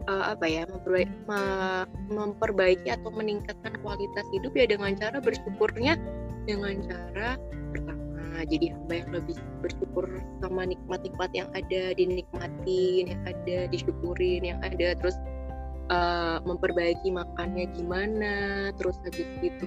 eh, 0.10 0.25
apa 0.34 0.45
ya 0.45 0.62
memperbaiki, 0.65 1.15
memperbaiki 2.10 2.89
atau 2.89 3.10
meningkatkan 3.13 3.73
kualitas 3.86 4.25
hidup 4.34 4.53
ya 4.58 4.65
dengan 4.65 4.97
cara 4.97 5.17
bersyukurnya 5.21 5.93
dengan 6.43 6.82
cara 6.84 7.39
pertama 7.71 8.03
jadi 8.49 8.75
hamba 8.75 8.93
yang 8.99 9.10
lebih 9.13 9.38
bersyukur 9.63 10.06
sama 10.43 10.67
nikmat-nikmat 10.67 11.32
yang 11.32 11.49
ada 11.56 11.95
dinikmatin 11.95 13.15
yang 13.15 13.21
ada 13.23 13.58
disyukurin 13.71 14.41
yang 14.43 14.60
ada 14.60 14.97
terus 14.99 15.15
uh, 15.89 16.38
memperbaiki 16.43 17.10
makannya 17.12 17.67
gimana 17.74 18.34
terus 18.78 19.00
habis 19.04 19.28
itu 19.41 19.65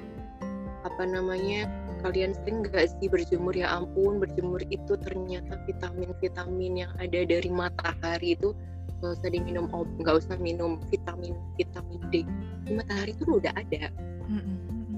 apa 0.87 1.03
namanya 1.03 1.67
kalian 2.07 2.31
sering 2.31 2.63
nggak 2.63 2.87
sih 2.87 3.11
berjemur? 3.11 3.51
Ya 3.57 3.75
ampun 3.75 4.23
berjemur 4.23 4.63
itu 4.71 4.95
ternyata 5.03 5.59
vitamin-vitamin 5.67 6.87
yang 6.87 6.93
ada 7.03 7.27
dari 7.27 7.51
matahari 7.51 8.39
itu 8.39 8.55
nggak 9.03 9.13
usah 9.19 9.29
diminum 9.29 9.67
nggak 10.01 10.15
usah 10.15 10.39
minum 10.39 10.79
vitamin 10.89 11.35
vitamin 11.59 12.01
D. 12.15 12.23
Di 12.69 12.73
matahari 12.79 13.13
itu 13.13 13.27
udah 13.27 13.51
ada. 13.59 13.91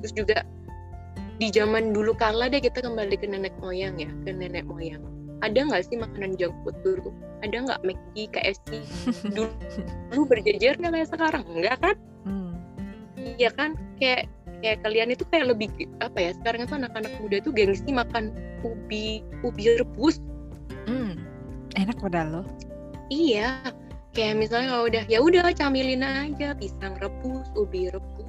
Terus 0.04 0.12
juga 0.12 0.38
di 1.38 1.48
zaman 1.54 1.94
dulu 1.94 2.12
kala 2.18 2.50
deh 2.50 2.58
kita 2.58 2.82
kembali 2.82 3.14
ke 3.14 3.26
nenek 3.30 3.54
moyang 3.62 3.94
ya 3.96 4.10
ke 4.26 4.34
nenek 4.34 4.66
moyang 4.66 5.00
ada 5.42 5.58
nggak 5.58 5.82
sih 5.86 5.96
makanan 5.98 6.34
junk 6.38 6.54
food 6.62 6.76
dulu? 6.82 7.10
Ada 7.46 7.56
nggak 7.70 7.80
McD 7.86 8.16
KFC 8.34 8.70
dulu, 9.36 9.52
dulu 10.10 10.22
berjejer 10.26 10.74
nggak 10.78 10.92
kayak 10.94 11.08
sekarang? 11.10 11.44
Enggak 11.46 11.76
kan? 11.82 11.96
Hmm. 12.26 12.52
iya 13.16 13.50
kan? 13.54 13.78
Kayak 14.02 14.26
kayak 14.58 14.82
kalian 14.82 15.14
itu 15.14 15.24
kayak 15.30 15.54
lebih 15.54 15.70
apa 16.02 16.18
ya 16.18 16.30
sekarang 16.42 16.66
itu 16.66 16.74
anak-anak 16.74 17.12
muda 17.22 17.36
itu 17.38 17.50
gengsi 17.54 17.90
makan 17.94 18.34
ubi 18.66 19.22
ubi 19.46 19.78
rebus. 19.78 20.18
Hmm. 20.90 21.14
Enak 21.78 21.98
padahal 22.02 22.40
lo. 22.40 22.42
iya. 23.10 23.62
Kayak 24.16 24.40
misalnya 24.40 24.68
kalau 24.74 24.84
udah 24.90 25.04
ya 25.06 25.18
udah 25.22 25.46
camilin 25.54 26.02
aja 26.02 26.50
pisang 26.58 26.98
rebus 26.98 27.46
ubi 27.54 27.86
rebus 27.86 28.28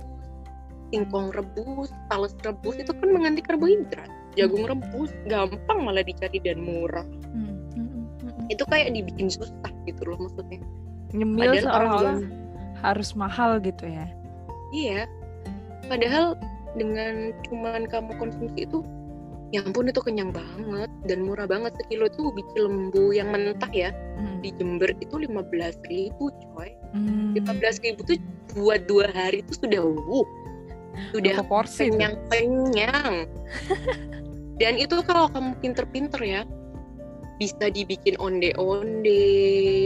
singkong 0.89 1.29
rebus 1.33 1.93
talas 2.09 2.33
rebus 2.41 2.75
itu 2.81 2.91
kan 2.93 3.09
mengganti 3.13 3.41
karbohidrat 3.45 4.09
jagung 4.39 4.65
rebus 4.65 5.11
gampang 5.25 5.79
malah 5.79 6.01
dicari 6.01 6.39
dan 6.39 6.59
murah 6.59 7.05
Hmm. 7.29 7.59
Hmm. 7.73 7.87
Hmm. 7.87 8.05
Hmm. 8.29 8.45
itu 8.47 8.63
kayak 8.63 8.91
dibikin 8.91 9.27
susah 9.27 9.71
gitu 9.83 10.01
loh 10.05 10.17
maksudnya 10.19 10.59
Nyemil 11.09 11.41
Padahal 11.41 11.63
seolah-olah 11.65 12.17
harus 12.79 13.09
mahal 13.13 13.57
gitu 13.59 13.85
ya. 13.85 14.05
iya 14.69 15.03
padahal 15.85 16.37
dengan 16.77 17.33
cuman 17.49 17.85
kamu 17.85 18.13
konsumsi 18.15 18.63
itu 18.63 18.85
ya 19.49 19.65
ampun 19.65 19.89
itu 19.89 19.97
kenyang 19.99 20.29
banget 20.29 20.85
dan 21.03 21.25
murah 21.25 21.43
banget 21.43 21.73
sekilo 21.75 22.05
itu 22.05 22.29
ubi 22.29 22.45
lembu 22.53 23.09
yang 23.09 23.33
mentah 23.33 23.69
ya 23.69 23.89
Hmm. 24.15 24.43
di 24.43 24.51
Jember 24.53 24.91
itu 24.95 25.15
15.000 25.15 25.79
ribu 25.87 26.29
coy 26.53 26.69
Hmm. 26.93 27.33
15.000 27.33 27.81
ribu 27.87 28.01
tuh 28.05 28.17
buat 28.53 28.85
dua 28.85 29.09
hari 29.09 29.41
itu 29.41 29.65
sudah 29.65 29.81
wuh 29.81 30.27
sudah 31.09 31.39
porsi 31.45 31.87
kenyang 31.87 32.19
kenyang 32.27 33.25
dan 34.59 34.75
itu 34.75 34.99
kalau 35.07 35.31
kamu 35.31 35.55
pinter-pinter 35.63 36.21
ya 36.21 36.41
bisa 37.39 37.71
dibikin 37.71 38.19
onde-onde 38.19 39.25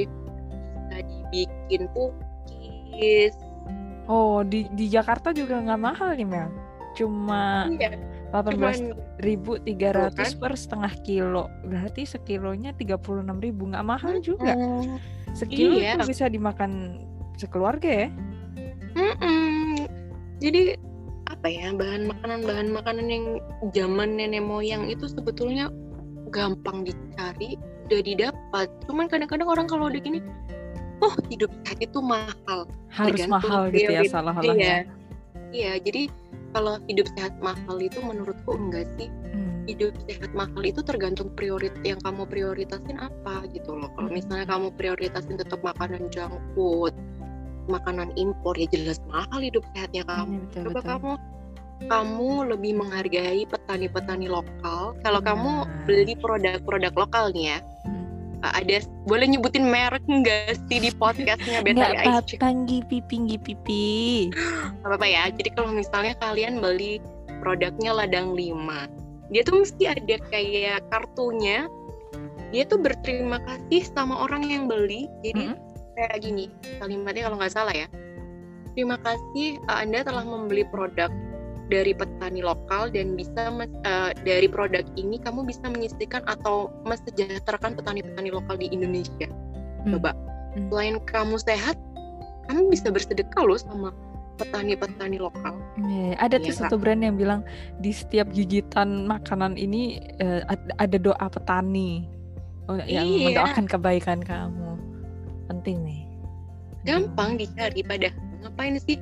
bisa 0.09 0.97
dibikin 1.05 1.85
cookies 1.93 3.33
Oh 4.03 4.43
di 4.43 4.67
di 4.75 4.91
Jakarta 4.91 5.31
juga 5.31 5.63
nggak 5.63 5.79
mahal 5.79 6.19
nih 6.19 6.27
Mel. 6.27 6.51
Cuma 6.91 7.71
iya 7.71 7.95
delapan 8.35 8.53
belas 8.59 8.79
ribu 9.23 9.55
tiga 9.63 9.95
ratus 9.95 10.35
Tuh 10.35 10.43
per 10.43 10.53
setengah 10.59 10.93
kilo. 11.07 11.47
Berarti 11.63 12.03
sekilonya 12.03 12.75
tiga 12.75 12.99
puluh 12.99 13.23
enam 13.23 13.39
ribu 13.39 13.63
nggak 13.71 13.85
mahal 13.87 14.19
juga. 14.19 14.59
Mm, 14.59 14.99
Sekilo 15.31 15.79
Iya. 15.79 15.95
itu 15.95 16.11
bisa 16.11 16.27
dimakan 16.27 16.99
sekeluarga 17.39 17.89
ya. 18.05 18.09
mm-mm. 18.93 19.89
jadi 20.37 20.77
apa 21.43 21.51
ya 21.51 21.75
bahan 21.75 22.07
makanan 22.07 22.39
bahan 22.47 22.67
makanan 22.71 23.05
yang 23.11 23.25
zaman 23.75 24.15
nenek 24.15 24.39
moyang 24.47 24.87
itu 24.87 25.11
sebetulnya 25.11 25.67
gampang 26.31 26.87
dicari 26.87 27.59
udah 27.91 27.99
didapat 27.99 28.71
cuman 28.87 29.11
kadang-kadang 29.11 29.51
orang 29.51 29.67
kalau 29.67 29.91
udah 29.91 29.99
gini 29.99 30.23
oh 31.03 31.11
hidup 31.27 31.51
sehat 31.67 31.83
itu 31.83 31.99
mahal 31.99 32.63
Harus 32.95 33.27
Tergantung 33.27 33.43
mahal 33.43 33.61
gitu 33.75 33.91
ya 33.91 34.07
salah-salah 34.07 34.55
dia. 34.55 34.63
ya. 34.63 34.77
Iya, 35.51 35.73
jadi 35.83 36.01
kalau 36.55 36.79
hidup 36.87 37.11
sehat 37.19 37.35
mahal 37.43 37.75
itu 37.83 37.99
menurutku 37.99 38.55
enggak 38.55 38.87
sih. 38.95 39.11
Hmm. 39.35 39.67
Hidup 39.67 39.91
sehat 40.07 40.31
mahal 40.31 40.63
itu 40.63 40.79
tergantung 40.79 41.27
prioritas 41.35 41.81
yang 41.83 41.99
kamu 42.05 42.23
prioritasin 42.29 42.97
apa 43.03 43.43
gitu 43.51 43.75
loh. 43.75 43.91
Kalau 43.99 44.09
Hmm. 44.09 44.15
misalnya 44.15 44.45
kamu 44.47 44.71
prioritasin 44.79 45.35
tetap 45.41 45.59
makanan 45.65 46.07
junk 46.13 46.37
food, 46.55 46.93
makanan 47.67 48.13
impor 48.15 48.53
ya 48.55 48.69
jelas 48.71 49.01
mahal 49.09 49.41
hidup 49.41 49.65
sehatnya 49.73 50.05
kamu. 50.05 50.45
Betul, 50.47 50.61
Coba 50.69 50.71
betul. 50.79 50.89
kamu 50.93 51.11
kamu 51.87 52.55
lebih 52.55 52.79
menghargai 52.79 53.43
petani-petani 53.47 54.27
lokal. 54.27 54.95
Kalau 55.01 55.19
kamu 55.19 55.67
Benar. 55.67 55.83
beli 55.87 56.13
produk-produk 56.19 56.93
lokal 56.95 57.31
nih 57.35 57.55
ya, 57.55 57.59
Hmm. 58.43 58.59
ada 58.59 58.83
boleh 59.07 59.27
nyebutin 59.31 59.63
merek 59.63 60.03
enggak 60.11 60.59
sih 60.67 60.83
di 60.83 60.91
podcastnya 60.91 61.63
Nggak 61.63 62.03
apa-apa 62.03 62.47
Gipi 62.67 62.99
Pipi 63.07 63.39
Pipi 63.39 63.87
apa-apa 64.83 65.07
ya 65.07 65.31
jadi 65.31 65.49
kalau 65.55 65.71
misalnya 65.71 66.11
kalian 66.19 66.59
beli 66.59 66.99
produknya 67.39 67.95
ladang 67.95 68.35
lima 68.35 68.91
dia 69.31 69.47
tuh 69.47 69.63
mesti 69.63 69.87
ada 69.87 70.19
kayak 70.27 70.83
kartunya 70.91 71.71
dia 72.51 72.63
tuh 72.67 72.83
berterima 72.83 73.39
kasih 73.47 73.87
sama 73.87 74.27
orang 74.27 74.43
yang 74.51 74.67
beli 74.67 75.07
jadi 75.23 75.55
mm 75.55 75.55
-hmm. 75.55 75.95
kayak 75.95 76.15
gini 76.19 76.45
kalimatnya 76.83 77.31
kalau 77.31 77.37
nggak 77.39 77.55
salah 77.55 77.71
ya 77.71 77.87
terima 78.75 78.99
kasih 78.99 79.55
anda 79.71 80.03
telah 80.03 80.27
membeli 80.27 80.67
produk 80.67 81.07
dari 81.71 81.95
petani 81.95 82.43
lokal 82.43 82.91
dan 82.91 83.15
bisa 83.15 83.51
uh, 83.51 84.11
dari 84.27 84.47
produk 84.51 84.83
ini 84.99 85.19
kamu 85.21 85.47
bisa 85.47 85.63
menyisihkan 85.67 86.23
atau 86.27 86.71
mesejahterakan 86.83 87.79
petani-petani 87.79 88.29
lokal 88.33 88.59
di 88.59 88.67
Indonesia. 88.71 89.27
Hmm. 89.83 89.95
Coba 89.95 90.11
hmm. 90.55 90.67
selain 90.71 90.95
kamu 91.07 91.35
sehat, 91.39 91.77
kamu 92.51 92.67
bisa 92.71 92.91
bersedekah 92.91 93.43
loh 93.43 93.59
sama 93.59 93.89
petani-petani 94.35 95.21
lokal. 95.21 95.55
Yeah, 95.77 96.17
ada 96.17 96.41
tuh 96.41 96.51
ya, 96.51 96.59
satu 96.65 96.75
brand 96.75 97.05
yang 97.05 97.15
bilang 97.15 97.45
di 97.79 97.93
setiap 97.93 98.27
gigitan 98.33 99.05
makanan 99.05 99.55
ini 99.55 100.01
uh, 100.19 100.41
ada 100.81 100.97
doa 100.97 101.27
petani 101.29 102.09
oh, 102.67 102.81
yang 102.83 103.05
iya. 103.07 103.29
mendoakan 103.31 103.65
kebaikan 103.69 104.19
kamu. 104.25 104.75
Penting 105.47 105.77
nih. 105.85 106.01
Gampang 106.83 107.39
dicari 107.39 107.79
pada 107.85 108.11
ngapain 108.43 108.75
sih 108.81 108.99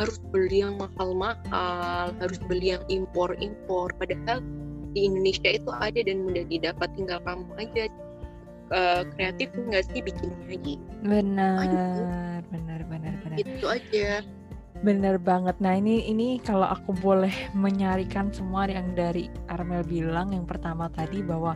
harus 0.00 0.18
beli 0.32 0.64
yang 0.64 0.80
mahal-mahal, 0.80 2.12
harus 2.16 2.40
beli 2.48 2.76
yang 2.76 2.84
impor-impor. 2.88 3.92
Padahal 4.00 4.40
di 4.96 5.06
Indonesia 5.06 5.52
itu 5.52 5.70
ada 5.70 6.00
dan 6.00 6.26
mudah 6.26 6.44
didapat, 6.48 6.88
tinggal 6.96 7.20
kamu 7.22 7.46
aja 7.60 7.84
uh, 8.74 9.02
kreatif 9.14 9.48
nggak 9.54 9.84
sih 9.92 10.00
bikinnya 10.00 10.44
aja. 10.50 10.74
Benar, 11.04 12.42
benar, 12.50 12.80
benar, 12.88 13.14
benar. 13.22 13.36
Itu 13.38 13.66
aja. 13.68 14.24
Bener 14.80 15.20
banget. 15.20 15.60
Nah 15.60 15.76
ini 15.76 16.08
ini 16.08 16.40
kalau 16.40 16.64
aku 16.64 16.96
boleh 16.96 17.32
menyarikan 17.52 18.32
semua 18.32 18.64
yang 18.64 18.96
dari 18.96 19.28
Armel 19.52 19.84
bilang 19.84 20.32
yang 20.32 20.48
pertama 20.48 20.88
tadi 20.88 21.20
bahwa 21.20 21.52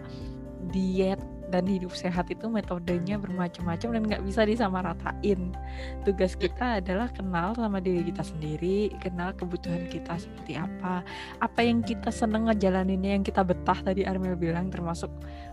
diet 0.68 1.20
dan 1.54 1.70
hidup 1.70 1.94
sehat 1.94 2.26
itu 2.34 2.50
metodenya 2.50 3.14
bermacam-macam 3.14 3.88
dan 3.94 4.02
nggak 4.10 4.22
bisa 4.26 4.42
disamaratain. 4.42 5.54
Tugas 6.02 6.34
kita 6.34 6.82
adalah 6.82 7.06
kenal 7.14 7.54
sama 7.54 7.78
diri 7.78 8.10
kita 8.10 8.26
sendiri, 8.26 8.90
kenal 8.98 9.30
kebutuhan 9.38 9.86
kita 9.86 10.18
seperti 10.18 10.58
apa, 10.58 11.06
apa 11.38 11.60
yang 11.62 11.86
kita 11.86 12.10
seneng 12.10 12.50
ngejalaninnya, 12.50 13.14
yang 13.14 13.24
kita 13.24 13.46
betah 13.46 13.78
tadi 13.86 14.02
Armel 14.02 14.34
bilang 14.34 14.66
termasuk 14.74 15.08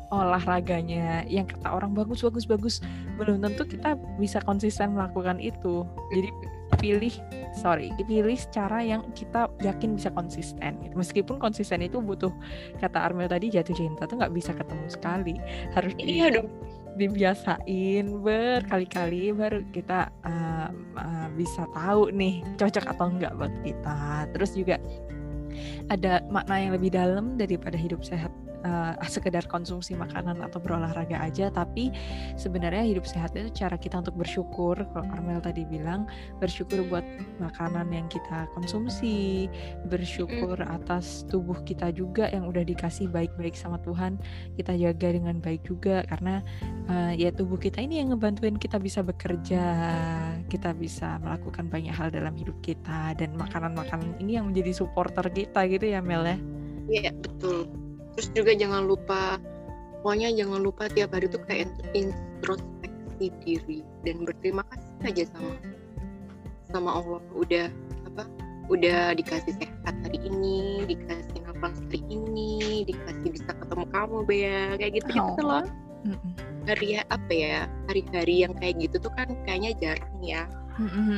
olahraganya. 0.10 1.22
Yang 1.30 1.56
kata 1.58 1.70
orang 1.70 1.94
bagus 1.94 2.26
bagus 2.26 2.50
bagus. 2.50 2.76
Belum 3.22 3.38
tentu 3.46 3.64
kita 3.70 3.94
bisa 4.18 4.42
konsisten 4.42 4.98
melakukan 4.98 5.38
itu. 5.38 5.86
Jadi 6.10 6.30
pilih 6.82 7.14
sorry 7.56 7.92
pilih 8.08 8.40
cara 8.52 8.84
yang 8.84 9.08
kita 9.16 9.48
yakin 9.64 9.96
bisa 9.96 10.12
konsisten 10.12 10.80
gitu. 10.84 10.96
meskipun 10.96 11.40
konsisten 11.40 11.84
itu 11.84 12.00
butuh 12.00 12.32
kata 12.80 13.00
Armel 13.00 13.30
tadi 13.30 13.52
jatuh 13.52 13.76
cinta 13.76 14.04
tuh 14.08 14.20
nggak 14.20 14.34
bisa 14.34 14.52
ketemu 14.56 14.86
sekali. 14.88 15.36
Harus 15.76 15.94
di, 15.96 16.20
iya 16.20 16.28
dong. 16.32 16.50
dibiasain 17.00 18.20
berkali-kali 18.20 19.32
baru 19.32 19.64
kita 19.72 20.12
uh, 20.28 20.70
uh, 21.00 21.28
bisa 21.40 21.64
tahu 21.72 22.12
nih 22.12 22.44
cocok 22.60 22.86
atau 22.92 23.08
enggak 23.08 23.34
buat 23.40 23.54
kita. 23.64 24.28
Terus 24.36 24.52
juga 24.60 24.76
ada 25.88 26.24
makna 26.28 26.56
yang 26.60 26.72
lebih 26.76 26.92
dalam 26.92 27.36
daripada 27.40 27.76
hidup 27.80 28.04
sehat 28.04 28.32
uh, 28.66 28.94
sekedar 29.06 29.46
konsumsi 29.50 29.94
makanan 29.98 30.40
atau 30.42 30.58
berolahraga 30.62 31.20
aja 31.22 31.50
tapi 31.52 31.92
sebenarnya 32.38 32.86
hidup 32.86 33.06
sehat 33.06 33.34
itu 33.36 33.50
cara 33.54 33.76
kita 33.78 34.02
untuk 34.02 34.18
bersyukur. 34.18 34.78
Kalau 34.78 35.08
Armel 35.12 35.42
tadi 35.42 35.66
bilang 35.68 36.08
bersyukur 36.40 36.86
buat 36.88 37.04
makanan 37.42 37.92
yang 37.92 38.08
kita 38.08 38.48
konsumsi 38.56 39.48
bersyukur 39.90 40.58
atas 40.62 41.28
tubuh 41.28 41.58
kita 41.66 41.92
juga 41.94 42.30
yang 42.32 42.48
udah 42.48 42.64
dikasih 42.66 43.10
baik-baik 43.10 43.58
sama 43.58 43.78
Tuhan 43.84 44.18
kita 44.56 44.78
jaga 44.78 45.08
dengan 45.14 45.38
baik 45.42 45.66
juga. 45.66 46.06
Karena 46.08 46.42
uh, 46.90 47.14
ya 47.14 47.34
tubuh 47.34 47.58
kita 47.58 47.82
ini 47.82 48.02
yang 48.02 48.14
ngebantuin 48.16 48.58
kita 48.58 48.78
bisa 48.78 49.02
bekerja 49.02 49.64
kita 50.48 50.76
bisa 50.76 51.20
melakukan 51.22 51.68
banyak 51.68 51.94
hal 51.94 52.12
dalam 52.12 52.34
hidup 52.36 52.56
kita 52.64 53.16
dan 53.16 53.36
makanan-makanan 53.36 54.20
ini 54.20 54.40
yang 54.40 54.52
menjadi 54.52 54.84
supporter 54.84 55.28
kita 55.32 55.68
gitu 55.68 55.86
ya 55.92 56.00
Mel 56.04 56.24
ya? 56.26 56.38
Iya 56.92 57.12
betul 57.16 57.91
terus 58.16 58.28
juga 58.36 58.52
jangan 58.56 58.88
lupa 58.88 59.40
pokoknya 60.02 60.34
jangan 60.34 60.60
lupa 60.66 60.90
tiap 60.90 61.14
hari 61.14 61.30
tuh 61.30 61.42
kayak 61.46 61.70
introspeksi 61.94 63.30
diri 63.46 63.80
dan 64.02 64.26
berterima 64.26 64.66
kasih 64.74 65.14
aja 65.14 65.24
sama 65.30 65.54
sama 66.72 66.90
Allah. 66.98 67.22
Udah 67.38 67.68
apa 68.08 68.24
udah 68.72 69.14
dikasih 69.20 69.54
sehat 69.60 69.96
hari 70.08 70.20
ini 70.26 70.88
dikasih 70.88 71.44
nafas 71.44 71.76
hari 71.92 72.02
ini 72.08 72.88
dikasih 72.88 73.30
bisa 73.36 73.52
ketemu 73.52 73.86
kamu 73.92 74.18
Bea 74.26 74.80
kayak 74.80 74.92
gitu 75.04 75.10
gitu 75.22 75.42
loh. 75.44 75.66
Hari 76.66 76.88
ya 76.98 77.02
apa 77.14 77.32
ya 77.32 77.58
hari-hari 77.90 78.46
yang 78.48 78.54
kayak 78.58 78.82
gitu 78.82 78.96
tuh 78.98 79.14
kan 79.14 79.30
kayaknya 79.46 79.72
jarang 79.78 80.18
ya. 80.24 80.44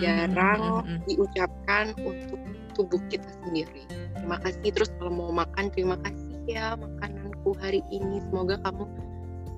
Jarang 0.03 0.83
diucapkan 1.07 1.95
untuk 2.03 2.41
tubuh 2.73 2.99
kita 3.07 3.29
sendiri. 3.45 3.85
Terima 4.17 4.41
kasih. 4.43 4.73
Terus 4.73 4.89
kalau 4.97 5.13
mau 5.13 5.31
makan 5.31 5.71
terima 5.71 5.95
kasih 6.03 6.22
ya 6.47 6.75
makananku 6.75 7.55
hari 7.59 7.81
ini. 7.91 8.19
Semoga 8.29 8.59
kamu 8.63 8.83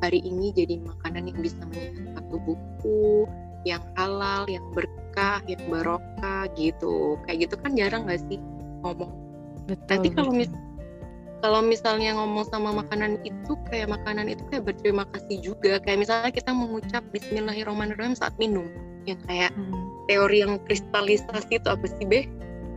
hari 0.03 0.19
ini 0.21 0.51
jadi 0.53 0.81
makanan 0.83 1.31
yang 1.31 1.39
bisa 1.41 1.61
menyehatkan 1.65 2.23
tubuhku 2.29 3.25
yang 3.65 3.81
halal 3.97 4.45
yang 4.45 4.65
berkah 4.73 5.41
yang 5.49 5.61
barokah 5.69 6.45
gitu. 6.53 7.17
Kayak 7.25 7.49
gitu 7.49 7.55
kan 7.61 7.71
jarang 7.73 8.05
gak 8.05 8.21
sih 8.29 8.37
ngomong? 8.85 9.11
Betul, 9.65 9.87
nanti 9.89 10.07
kalau 10.13 10.31
mis 10.33 10.51
kalau 11.43 11.61
misalnya 11.61 12.17
ngomong 12.17 12.45
sama 12.49 12.73
makanan 12.73 13.21
itu 13.21 13.53
kayak 13.69 13.93
makanan 13.93 14.33
itu 14.33 14.41
kayak 14.49 14.65
berterima 14.65 15.05
kasih 15.13 15.37
juga. 15.41 15.77
Kayak 15.81 16.05
misalnya 16.05 16.31
kita 16.33 16.51
mengucap 16.53 17.03
Bismillahirrahmanirrahim 17.13 18.17
saat 18.17 18.33
minum. 18.41 18.65
Yang 19.05 19.21
kayak 19.29 19.51
hmm. 19.53 19.73
teori 20.09 20.41
yang 20.41 20.57
kristalisasi 20.65 21.61
itu 21.61 21.67
apa 21.69 21.85
sih 21.85 22.05
be? 22.05 22.25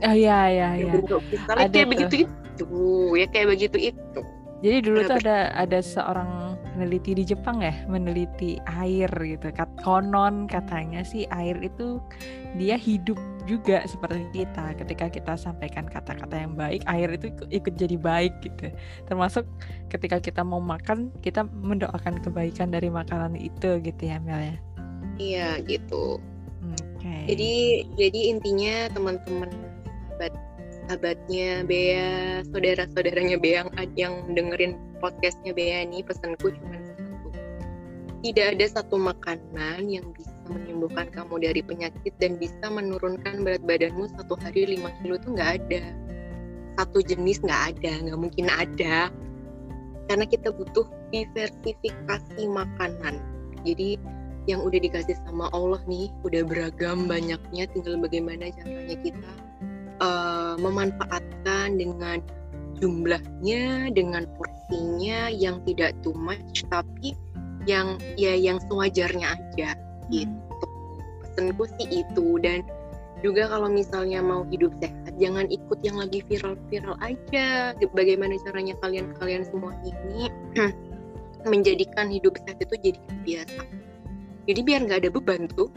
Oh 0.04 0.14
iya 0.14 0.52
iya 0.52 0.68
iya. 0.84 0.92
Ada 1.48 1.68
kayak 1.72 1.88
begitu 1.90 2.14
itu 2.28 2.47
ya 3.14 3.26
kayak 3.30 3.48
begitu 3.54 3.94
itu. 3.94 4.20
Jadi 4.58 4.90
dulu 4.90 4.98
tuh 5.06 5.22
ada 5.22 5.54
ada 5.54 5.78
seorang 5.78 6.58
peneliti 6.74 7.14
di 7.14 7.22
Jepang 7.26 7.62
ya 7.62 7.74
meneliti 7.86 8.58
air 8.66 9.06
gitu. 9.10 9.54
Kat 9.54 9.70
konon 9.86 10.50
katanya 10.50 11.06
sih 11.06 11.30
air 11.30 11.54
itu 11.62 12.02
dia 12.58 12.74
hidup 12.74 13.18
juga 13.46 13.86
seperti 13.86 14.26
kita. 14.34 14.74
Ketika 14.74 15.06
kita 15.14 15.38
sampaikan 15.38 15.86
kata-kata 15.86 16.34
yang 16.34 16.58
baik, 16.58 16.82
air 16.90 17.06
itu 17.14 17.30
ikut 17.54 17.74
jadi 17.78 17.94
baik 17.98 18.34
gitu. 18.42 18.74
Termasuk 19.06 19.46
ketika 19.94 20.18
kita 20.18 20.42
mau 20.42 20.58
makan, 20.58 21.14
kita 21.22 21.46
mendoakan 21.62 22.18
kebaikan 22.18 22.74
dari 22.74 22.90
makanan 22.90 23.38
itu 23.38 23.78
gitu 23.78 24.02
ya 24.02 24.18
Mel 24.18 24.42
ya. 24.42 24.56
Iya 25.18 25.48
gitu. 25.66 26.18
Okay. 26.98 27.30
Jadi 27.30 27.52
jadi 27.94 28.20
intinya 28.34 28.90
teman-teman 28.90 29.50
sahabatnya 30.88 31.68
Bea, 31.68 32.40
saudara-saudaranya 32.48 33.36
Bea 33.36 33.60
yang, 33.60 33.68
yang 33.92 34.14
dengerin 34.32 34.80
podcastnya 35.04 35.52
Bea 35.52 35.84
nih 35.84 36.00
pesanku 36.00 36.48
cuma 36.48 36.80
satu. 36.80 37.28
Tidak 38.24 38.56
ada 38.56 38.66
satu 38.72 38.96
makanan 38.96 39.84
yang 39.84 40.08
bisa 40.16 40.32
menyembuhkan 40.48 41.12
kamu 41.12 41.44
dari 41.44 41.60
penyakit 41.60 42.16
dan 42.16 42.40
bisa 42.40 42.72
menurunkan 42.72 43.44
berat 43.44 43.60
badanmu 43.68 44.08
satu 44.16 44.32
hari 44.40 44.80
5 44.80 45.04
kilo 45.04 45.20
itu 45.20 45.28
nggak 45.36 45.50
ada. 45.60 45.84
Satu 46.80 47.04
jenis 47.04 47.44
nggak 47.44 47.62
ada, 47.76 47.92
nggak 48.08 48.18
mungkin 48.18 48.48
ada. 48.48 49.12
Karena 50.08 50.24
kita 50.24 50.56
butuh 50.56 50.88
diversifikasi 51.12 52.42
makanan. 52.48 53.20
Jadi 53.60 54.00
yang 54.48 54.64
udah 54.64 54.80
dikasih 54.80 55.20
sama 55.28 55.52
Allah 55.52 55.84
nih 55.84 56.08
udah 56.24 56.48
beragam 56.48 57.04
banyaknya 57.04 57.68
tinggal 57.76 58.00
bagaimana 58.00 58.48
caranya 58.56 58.96
kita 59.04 59.32
uh, 60.00 60.54
memanfaatkan 60.58 61.78
dengan 61.78 62.22
jumlahnya 62.78 63.90
dengan 63.90 64.24
porsinya 64.38 65.30
yang 65.34 65.58
tidak 65.66 65.94
too 66.06 66.14
much 66.14 66.62
tapi 66.70 67.14
yang 67.66 67.98
ya 68.16 68.32
yang 68.32 68.62
sewajarnya 68.70 69.34
aja 69.34 69.70
hmm. 69.76 70.08
gitu. 70.14 70.66
Pesenku 71.22 71.64
sih 71.78 72.02
itu 72.06 72.26
dan 72.40 72.64
juga 73.18 73.50
kalau 73.50 73.66
misalnya 73.66 74.22
mau 74.22 74.46
hidup 74.46 74.70
sehat 74.78 75.14
jangan 75.18 75.50
ikut 75.50 75.78
yang 75.82 75.98
lagi 75.98 76.22
viral-viral 76.30 76.96
aja. 77.02 77.74
Bagaimana 77.92 78.38
caranya 78.46 78.78
kalian-kalian 78.78 79.42
semua 79.44 79.74
ini 79.82 80.30
menjadikan 81.52 82.08
hidup 82.08 82.38
sehat 82.46 82.62
itu 82.62 82.74
jadi 82.78 83.00
biasa? 83.26 83.62
Jadi 84.48 84.60
biar 84.64 84.80
nggak 84.86 84.98
ada 85.04 85.10
beban 85.12 85.50
tuh 85.52 85.68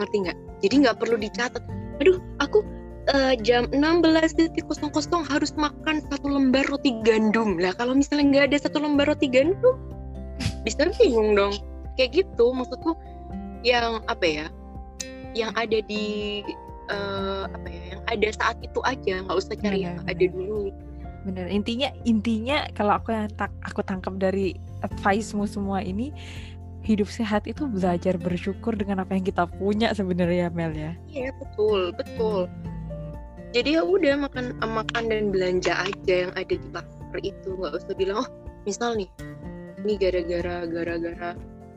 ngerti 0.00 0.16
nggak? 0.30 0.38
Jadi 0.64 0.74
nggak 0.86 0.96
perlu 1.02 1.16
dicatat 1.18 1.64
aduh 2.02 2.18
aku 2.42 2.66
uh, 3.12 3.34
jam 3.42 3.68
16.00 3.72 4.54
harus 5.28 5.52
makan 5.58 5.96
satu 6.08 6.26
lembar 6.26 6.64
roti 6.70 6.96
gandum. 7.04 7.60
Lah 7.60 7.76
kalau 7.76 7.92
misalnya 7.92 8.24
nggak 8.30 8.44
ada 8.52 8.58
satu 8.68 8.80
lembar 8.80 9.12
roti 9.12 9.28
gandum 9.28 9.76
bisa 10.64 10.88
bingung 10.96 11.36
dong. 11.36 11.54
Kayak 12.00 12.24
gitu 12.24 12.50
maksudku 12.54 12.96
yang 13.64 14.00
apa 14.08 14.24
ya 14.24 14.46
yang 15.34 15.50
ada 15.58 15.78
di 15.84 16.40
uh, 16.88 17.50
apa 17.50 17.68
ya 17.68 17.82
yang 17.96 18.02
ada 18.08 18.28
saat 18.32 18.56
itu 18.64 18.80
aja. 18.86 19.20
Nggak 19.24 19.36
usah 19.36 19.56
cari 19.60 19.80
yang 19.84 20.00
ada 20.08 20.24
dulu. 20.24 20.72
Bener 21.24 21.48
intinya 21.48 21.88
intinya 22.04 22.68
kalau 22.76 23.00
aku 23.00 23.12
yang 23.12 23.28
tak 23.36 23.52
aku 23.64 23.80
tangkap 23.84 24.16
dari 24.20 24.56
advice-mu 24.84 25.48
semua 25.48 25.80
ini 25.80 26.12
hidup 26.84 27.08
sehat 27.08 27.48
itu 27.48 27.64
belajar 27.64 28.20
bersyukur 28.20 28.76
dengan 28.76 29.00
apa 29.00 29.16
yang 29.16 29.24
kita 29.24 29.48
punya 29.48 29.88
sebenarnya 29.96 30.52
Mel 30.52 30.76
ya. 30.76 30.92
Iya 31.08 31.32
betul 31.40 31.96
betul 31.96 32.52
jadi 33.54 33.78
ya 33.78 33.82
udah 33.86 34.26
makan 34.26 34.58
makan 34.58 35.04
dan 35.06 35.30
belanja 35.30 35.86
aja 35.86 36.14
yang 36.26 36.32
ada 36.34 36.58
di 36.58 36.68
pasar 36.74 37.18
itu. 37.22 37.54
Nggak 37.54 37.72
usah 37.78 37.94
bilang 37.94 38.26
oh 38.26 38.28
misal 38.66 38.98
nih 38.98 39.06
ini 39.86 39.94
gara-gara 39.94 40.66
gara-gara 40.66 41.30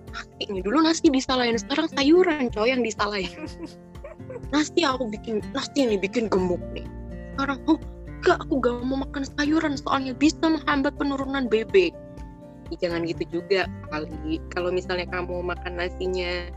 nasi 0.09 0.43
nih. 0.49 0.61
Dulu 0.65 0.77
nasi 0.81 1.05
disalahin 1.13 1.61
sekarang 1.61 1.85
sayuran 1.93 2.49
coy 2.49 2.73
yang 2.73 2.81
disalahin. 2.81 3.45
Nasi 4.51 4.83
aku 4.83 5.11
bikin 5.11 5.43
nasi 5.53 5.85
nih 5.85 5.99
bikin 6.01 6.31
gemuk 6.31 6.59
nih. 6.73 6.87
Sekarang 7.35 7.61
oh 7.69 7.77
enggak 8.17 8.37
aku 8.41 8.53
gak 8.57 8.75
mau 8.81 9.05
makan 9.05 9.23
sayuran 9.37 9.77
soalnya 9.77 10.17
bisa 10.17 10.41
menghambat 10.41 10.97
penurunan 10.97 11.45
ya, 11.47 11.93
jangan 12.81 13.05
gitu 13.05 13.39
juga 13.39 13.69
kali. 13.93 14.41
Kalau 14.51 14.73
misalnya 14.73 15.05
kamu 15.13 15.45
makan 15.45 15.79
nasinya 15.79 16.49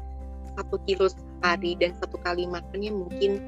satu 0.57 0.81
kilo 0.89 1.07
sehari 1.13 1.77
dan 1.79 1.95
satu 2.01 2.19
kali 2.25 2.49
makannya 2.49 2.91
mungkin 2.91 3.39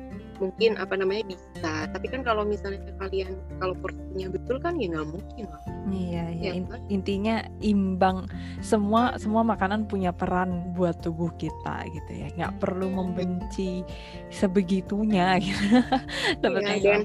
mungkin 0.42 0.74
apa 0.74 0.98
namanya 0.98 1.30
bisa. 1.30 1.86
Tapi 1.94 2.06
kan 2.10 2.26
kalau 2.26 2.42
misalnya 2.42 2.82
kalian 2.98 3.38
kalau 3.62 3.78
porsinya 3.78 4.26
betul 4.34 4.58
kan 4.58 4.74
ya 4.82 4.90
nggak 4.90 5.08
mungkin 5.14 5.44
lah. 5.46 5.62
Iya 5.86 6.24
iya. 6.34 6.50
Ya, 6.58 6.62
kan? 6.66 6.80
intinya 6.90 7.36
imbang 7.62 8.26
semua 8.58 9.14
semua 9.22 9.46
makanan 9.46 9.86
punya 9.86 10.10
peran 10.10 10.74
buat 10.74 10.98
tubuh 10.98 11.30
kita 11.38 11.86
gitu 11.94 12.10
ya. 12.10 12.26
Nggak 12.34 12.58
perlu 12.58 12.90
membenci 12.90 13.86
sebegitunya 14.34 15.38
gitu. 15.46 15.78
Ya, 16.42 16.76
dan, 16.82 17.00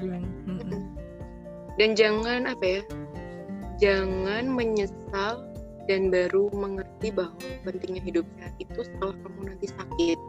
dan 1.77 1.89
jangan 1.93 2.49
apa 2.49 2.65
ya 2.65 2.81
jangan 3.77 4.49
menyesal 4.49 5.45
dan 5.87 6.11
baru 6.11 6.51
mengerti 6.51 7.15
bahwa 7.15 7.37
pentingnya 7.63 8.03
hidup 8.03 8.25
sehat 8.35 8.53
itu 8.59 8.79
setelah 8.83 9.15
kamu 9.23 9.41
nanti 9.55 9.67
sakit. 9.71 10.19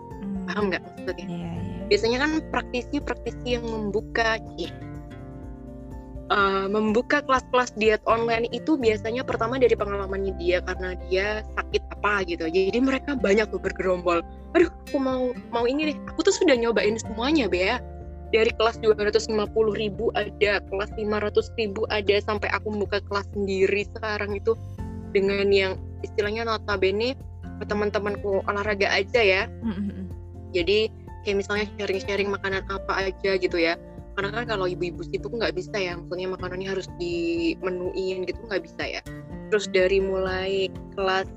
Paham 0.49 0.72
nggak 0.72 0.82
maksudnya? 0.82 1.26
Yeah, 1.28 1.53
yeah. 1.53 1.86
biasanya 1.92 2.18
kan 2.24 2.30
praktisi-praktisi 2.49 3.49
yang 3.61 3.64
membuka 3.68 4.40
yeah, 4.57 4.72
uh, 6.32 6.66
membuka 6.68 7.24
kelas-kelas 7.24 7.72
diet 7.76 8.01
online 8.05 8.49
itu 8.53 8.76
biasanya 8.76 9.24
pertama 9.24 9.57
dari 9.57 9.74
pengalamannya 9.74 10.36
dia 10.40 10.64
karena 10.64 10.96
dia 11.09 11.44
sakit 11.57 11.82
apa 12.01 12.24
gitu. 12.28 12.49
Jadi 12.49 12.78
mereka 12.80 13.16
banyak 13.16 13.49
tuh 13.53 13.61
bergerombol. 13.61 14.24
Aduh 14.57 14.70
aku 14.88 14.96
mau 15.01 15.32
mau 15.53 15.64
ini 15.68 15.92
deh. 15.92 15.96
Aku 16.14 16.24
tuh 16.24 16.32
sudah 16.32 16.57
nyobain 16.57 16.96
semuanya 16.96 17.49
Bea 17.49 17.80
dari 18.28 18.53
kelas 18.61 18.76
250 18.84 19.32
ribu 19.72 20.12
ada 20.12 20.61
kelas 20.68 20.90
500 20.96 21.49
ribu 21.57 21.88
ada 21.88 22.16
sampai 22.20 22.49
aku 22.53 22.76
membuka 22.76 23.01
kelas 23.09 23.24
sendiri 23.32 23.88
sekarang 23.96 24.36
itu 24.36 24.53
dengan 25.16 25.49
yang 25.49 25.80
istilahnya 26.05 26.44
notabene 26.44 27.16
teman-temanku 27.64 28.44
olahraga 28.46 28.86
aja 28.92 29.20
ya. 29.24 29.42
Jadi 30.53 30.88
kayak 31.26 31.44
misalnya 31.44 31.66
sharing-sharing 31.76 32.30
makanan 32.32 32.64
apa 32.72 33.12
aja 33.12 33.36
gitu 33.36 33.59
ya. 33.61 33.76
Karena 34.18 34.34
kan 34.34 34.44
kalau 34.51 34.66
ibu-ibu 34.66 35.07
sibuk 35.07 35.30
nggak 35.30 35.55
bisa 35.55 35.76
ya 35.78 35.94
maksudnya 35.94 36.26
makanannya 36.34 36.68
harus 36.72 36.90
dimenuin 36.99 38.26
gitu 38.26 38.40
nggak 38.49 38.64
bisa 38.64 38.82
ya. 38.99 39.01
Terus 39.53 39.66
dari 39.70 39.99
mulai 40.03 40.72
kelas 40.99 41.28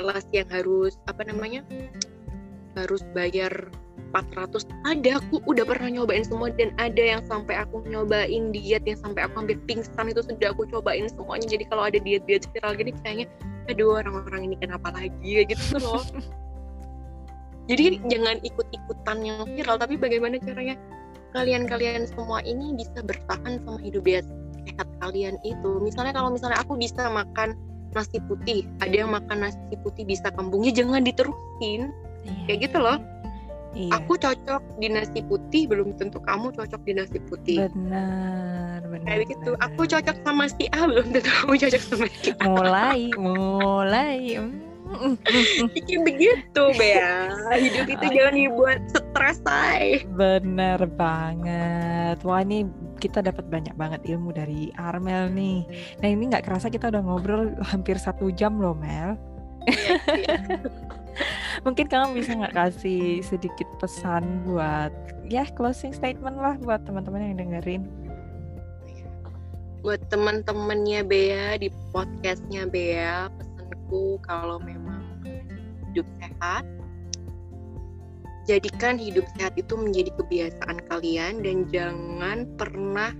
kelas 0.00 0.24
yang 0.32 0.48
harus 0.48 0.96
apa 1.10 1.28
namanya 1.28 1.60
harus 2.78 3.04
bayar 3.12 3.52
400 4.16 4.64
ada 4.88 5.20
aku 5.20 5.40
udah 5.44 5.64
pernah 5.64 5.88
nyobain 5.88 6.24
semua 6.24 6.48
dan 6.52 6.72
ada 6.80 7.00
yang 7.00 7.22
sampai 7.28 7.60
aku 7.60 7.84
nyobain 7.88 8.52
diet 8.52 8.84
yang 8.84 8.96
sampai 9.00 9.28
aku 9.28 9.44
hampir 9.44 9.60
pingsan 9.68 10.08
itu 10.08 10.24
sudah 10.24 10.52
aku 10.52 10.68
cobain 10.68 11.08
semuanya. 11.08 11.48
Jadi 11.48 11.64
kalau 11.68 11.88
ada 11.88 11.98
diet-diet 12.00 12.48
viral 12.52 12.76
gini 12.76 12.92
kayaknya 13.04 13.26
aduh 13.68 14.00
orang-orang 14.00 14.52
ini 14.52 14.56
kenapa 14.56 14.88
lagi? 14.92 15.44
Gitu 15.44 15.76
loh 15.80 16.00
jadi 17.72 17.96
jangan 18.12 18.36
ikut-ikutan 18.44 19.16
yang 19.24 19.48
viral 19.48 19.80
tapi 19.80 19.96
bagaimana 19.96 20.36
caranya 20.36 20.76
kalian-kalian 21.32 22.04
semua 22.04 22.44
ini 22.44 22.76
bisa 22.76 23.00
bertahan 23.00 23.56
sama 23.64 23.80
hidup 23.80 24.04
biasa 24.04 24.28
sehat 24.62 24.88
kalian 25.00 25.40
itu 25.42 25.80
misalnya 25.80 26.12
kalau 26.12 26.30
misalnya 26.30 26.60
aku 26.60 26.76
bisa 26.76 27.08
makan 27.08 27.56
nasi 27.92 28.20
putih 28.28 28.68
ada 28.84 29.04
yang 29.04 29.10
makan 29.10 29.48
nasi 29.48 29.74
putih 29.80 30.04
bisa 30.04 30.28
kembungnya 30.32 30.72
jangan 30.72 31.02
diterusin 31.04 31.92
iya. 32.24 32.42
kayak 32.46 32.70
gitu 32.70 32.78
loh 32.78 33.00
Iya. 33.72 34.04
Aku 34.04 34.20
cocok 34.20 34.60
di 34.76 34.92
nasi 34.92 35.24
putih, 35.24 35.64
belum 35.64 35.96
tentu 35.96 36.20
kamu 36.20 36.52
cocok 36.52 36.80
di 36.84 36.92
nasi 36.92 37.16
putih. 37.24 37.72
Benar, 37.72 38.84
benar. 38.84 39.06
Kayak 39.08 39.32
gitu. 39.32 39.50
Aku 39.64 39.88
cocok 39.88 40.16
sama 40.20 40.44
si 40.52 40.68
A, 40.76 40.84
belum 40.84 41.08
tentu 41.08 41.32
kamu 41.32 41.54
cocok 41.56 41.82
sama 41.88 42.06
si 42.12 42.36
A. 42.36 42.44
Mulai, 42.52 43.00
mulai. 43.16 44.36
Bikin 45.76 46.04
begitu, 46.04 46.62
Bea. 46.76 47.32
Hidup 47.56 47.86
itu 47.88 48.06
jangan 48.12 48.34
dibuat 48.34 48.80
stres, 48.92 49.38
say. 49.44 50.04
Bener 50.14 50.78
banget. 50.96 52.20
Wah, 52.22 52.40
ini 52.44 52.68
kita 53.02 53.24
dapat 53.24 53.48
banyak 53.50 53.74
banget 53.74 54.00
ilmu 54.06 54.30
dari 54.30 54.70
Armel 54.78 55.32
nih. 55.32 55.66
Nah, 56.00 56.08
ini 56.08 56.30
nggak 56.30 56.46
kerasa 56.46 56.70
kita 56.70 56.92
udah 56.92 57.02
ngobrol 57.02 57.50
hampir 57.64 57.98
satu 57.98 58.30
jam 58.30 58.62
loh, 58.62 58.76
Mel. 58.76 59.18
Mungkin 61.66 61.86
kamu 61.86 62.18
bisa 62.18 62.34
nggak 62.34 62.56
kasih 62.56 63.22
sedikit 63.22 63.68
pesan 63.78 64.42
buat 64.48 64.90
ya 65.28 65.46
closing 65.54 65.94
statement 65.94 66.40
lah 66.40 66.58
buat 66.58 66.82
teman-teman 66.88 67.32
yang 67.32 67.38
dengerin. 67.38 67.82
Buat 69.82 70.06
teman-temannya 70.14 71.02
Bea 71.02 71.58
di 71.58 71.66
podcastnya 71.90 72.70
Bea, 72.70 73.26
pesanku 73.92 74.16
kalau 74.24 74.56
memang 74.64 75.04
hidup 75.92 76.08
sehat, 76.16 76.64
jadikan 78.48 78.96
hidup 78.96 79.28
sehat 79.36 79.52
itu 79.60 79.76
menjadi 79.76 80.10
kebiasaan 80.16 80.80
kalian 80.88 81.44
dan 81.44 81.68
jangan 81.68 82.48
pernah 82.56 83.12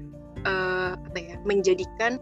uh, 0.49 0.97
apa 0.97 1.19
ya 1.21 1.37
menjadikan 1.45 2.17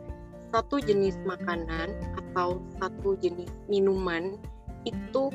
satu 0.51 0.82
jenis 0.82 1.14
makanan 1.22 1.94
atau 2.18 2.59
satu 2.82 3.14
jenis 3.22 3.51
minuman 3.70 4.34
itu 4.82 5.30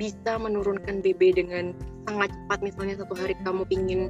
bisa 0.00 0.40
menurunkan 0.40 1.04
BB 1.04 1.36
dengan 1.36 1.76
sangat 2.08 2.32
cepat. 2.32 2.58
Misalnya 2.64 3.04
satu 3.04 3.12
hari 3.12 3.36
kamu 3.44 3.68
pingin 3.68 4.08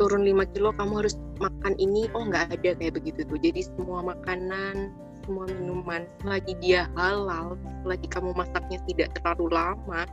turun 0.00 0.24
5 0.24 0.54
kilo 0.56 0.72
kamu 0.72 1.04
harus 1.04 1.20
makan 1.36 1.74
ini 1.76 2.08
oh 2.16 2.24
nggak 2.24 2.56
ada 2.56 2.70
kayak 2.80 2.96
begitu 2.96 3.28
tuh. 3.28 3.36
Jadi 3.36 3.60
semua 3.60 4.00
makanan 4.00 5.07
semua 5.28 5.44
minuman. 5.52 6.08
Selagi 6.24 6.56
dia 6.64 6.88
halal 6.96 7.60
selagi 7.84 8.08
kamu 8.08 8.32
masaknya 8.32 8.80
tidak 8.88 9.12
terlalu 9.20 9.52
lama 9.52 10.08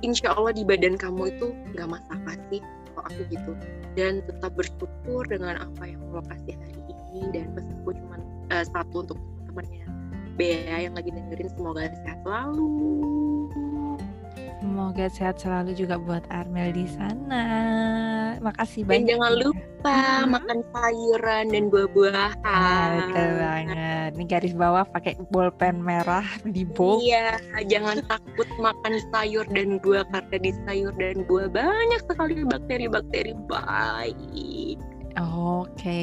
insya 0.00 0.32
Allah 0.32 0.52
di 0.56 0.64
badan 0.64 0.96
kamu 0.96 1.32
itu 1.32 1.52
nggak 1.76 1.88
masalah 1.88 2.36
sih 2.52 2.60
kalau 2.92 3.02
aku 3.08 3.22
gitu. 3.32 3.52
Dan 3.96 4.20
tetap 4.24 4.52
bersyukur 4.56 5.24
dengan 5.28 5.60
apa 5.60 5.82
yang 5.88 6.00
Allah 6.12 6.24
kasih 6.36 6.56
hari 6.56 6.80
ini 6.92 7.20
dan 7.32 7.52
pesanku 7.56 7.90
cuma 7.96 8.16
uh, 8.52 8.64
satu 8.64 9.08
untuk 9.08 9.16
teman-temannya. 9.16 9.84
Bea 10.38 10.76
yang 10.88 10.94
lagi 10.96 11.12
dengerin 11.12 11.48
semoga 11.52 11.88
sehat 12.04 12.18
selalu. 12.24 12.68
Semoga 14.60 15.08
sehat 15.08 15.40
selalu 15.40 15.72
juga 15.72 15.96
buat 15.96 16.20
Armel 16.28 16.76
di 16.76 16.84
sana. 16.84 17.44
Makasih 18.44 18.84
banyak. 18.84 19.08
Dan 19.08 19.10
jangan 19.16 19.32
lupa 19.40 19.96
hmm. 19.96 20.28
makan 20.36 20.58
sayuran 20.68 21.44
dan 21.48 21.64
buah-buahan. 21.72 22.32
Ah, 22.44 22.84
betul 23.00 23.30
banget. 23.40 24.10
Ini 24.20 24.24
garis 24.28 24.52
bawah 24.52 24.84
pakai 24.84 25.16
bolpen 25.32 25.80
merah 25.80 26.28
di 26.44 26.68
bold. 26.68 27.00
Iya, 27.00 27.40
jangan 27.72 28.04
takut 28.04 28.48
makan 28.60 29.00
sayur 29.08 29.48
dan 29.48 29.80
buah 29.80 30.04
karena 30.12 30.36
di 30.36 30.52
sayur 30.68 30.92
dan 31.00 31.24
buah 31.24 31.48
banyak 31.48 32.00
sekali 32.04 32.44
bakteri-bakteri 32.44 33.32
baik. 33.48 34.76
Oke, 35.18 36.02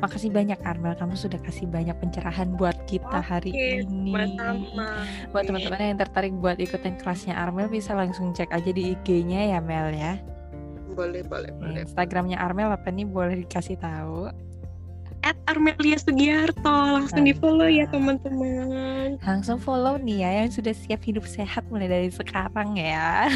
makasih 0.00 0.32
banyak 0.32 0.56
Armel. 0.64 0.96
Kamu 0.96 1.14
sudah 1.18 1.36
kasih 1.42 1.68
banyak 1.68 1.92
pencerahan 2.00 2.56
buat 2.56 2.76
kita 2.88 3.20
Oke, 3.20 3.28
hari 3.28 3.52
ini. 3.52 4.16
Sama. 4.36 5.04
Buat 5.34 5.44
teman-teman 5.50 5.94
yang 5.94 6.00
tertarik 6.00 6.32
buat 6.40 6.56
ikutin 6.56 6.96
kelasnya 6.96 7.36
Armel 7.36 7.68
bisa 7.68 7.92
langsung 7.92 8.32
cek 8.32 8.48
aja 8.50 8.70
di 8.72 8.96
IG-nya 8.96 9.56
ya 9.56 9.58
Mel 9.60 9.92
ya. 9.92 10.16
Boleh, 10.96 11.22
boleh, 11.22 11.52
boleh. 11.56 11.84
Instagramnya 11.84 12.40
Armel 12.40 12.72
apa 12.72 12.88
nih 12.88 13.04
boleh 13.04 13.44
dikasih 13.44 13.76
tahu? 13.78 14.49
At 15.20 15.36
Armelia 15.44 16.00
Sugiarto. 16.00 16.64
Langsung 16.64 17.28
di 17.28 17.36
follow 17.36 17.68
ya 17.68 17.84
teman-teman. 17.92 19.20
Langsung 19.20 19.60
follow 19.60 20.00
nih 20.00 20.24
ya 20.24 20.30
yang 20.44 20.50
sudah 20.50 20.72
siap 20.72 21.04
hidup 21.04 21.28
sehat 21.28 21.68
mulai 21.68 21.92
dari 21.92 22.08
sekarang 22.08 22.80
ya. 22.80 23.28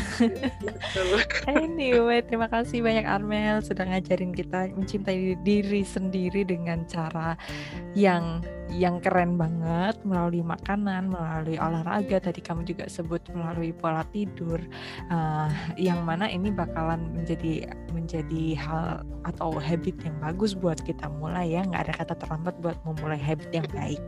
anyway, 1.51 2.24
terima 2.24 2.49
kasih 2.49 2.80
banyak 2.80 3.05
Armel 3.05 3.61
sudah 3.61 3.85
ngajarin 3.85 4.32
kita 4.32 4.72
mencintai 4.72 5.37
diri 5.45 5.85
sendiri 5.85 6.49
dengan 6.49 6.89
cara 6.89 7.37
yang 7.93 8.41
yang 8.72 8.99
keren 8.99 9.37
banget 9.37 10.01
melalui 10.03 10.41
makanan, 10.41 11.12
melalui 11.12 11.61
olahraga. 11.61 12.18
Tadi 12.18 12.41
kamu 12.41 12.64
juga 12.64 12.89
sebut 12.89 13.20
melalui 13.30 13.70
pola 13.76 14.03
tidur, 14.11 14.59
uh, 15.12 15.51
yang 15.76 16.03
mana 16.03 16.26
ini 16.26 16.49
bakalan 16.49 17.12
menjadi 17.12 17.70
menjadi 17.93 18.59
hal 18.59 19.07
atau 19.28 19.57
habit 19.62 19.95
yang 20.03 20.16
bagus 20.18 20.57
buat 20.57 20.80
kita 20.82 21.07
mulai 21.20 21.55
ya. 21.55 21.62
Nggak 21.75 21.91
ada 21.91 21.95
kata 22.07 22.14
terlambat 22.22 22.55
buat 22.62 22.79
memulai 22.87 23.18
habit 23.18 23.51
yang 23.51 23.66
baik. 23.75 23.99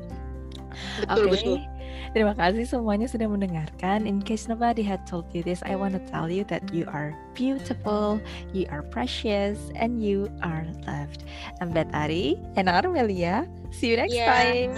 Oke, 1.11 1.35
okay. 1.35 1.67
terima 2.15 2.31
kasih 2.39 2.63
semuanya 2.63 3.11
sudah 3.11 3.27
mendengarkan. 3.27 4.07
In 4.07 4.23
case 4.23 4.47
nobody 4.47 4.87
had 4.87 5.03
told 5.03 5.27
you 5.35 5.43
this, 5.43 5.67
I 5.67 5.75
want 5.75 5.99
to 5.99 6.03
tell 6.07 6.31
you 6.31 6.47
that 6.47 6.63
you 6.71 6.87
are 6.87 7.11
beautiful, 7.35 8.23
you 8.55 8.71
are 8.71 8.87
precious, 8.95 9.59
and 9.75 9.99
you 9.99 10.31
are 10.47 10.63
loved. 10.87 11.27
I'm 11.59 11.75
Betari 11.75 12.39
and 12.55 12.71
Armelia. 12.71 13.51
See 13.75 13.91
you 13.91 13.99
next 13.99 14.15
yeah. 14.15 14.31
time. 14.31 14.71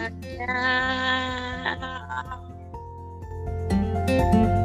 Yeah. 4.08 4.64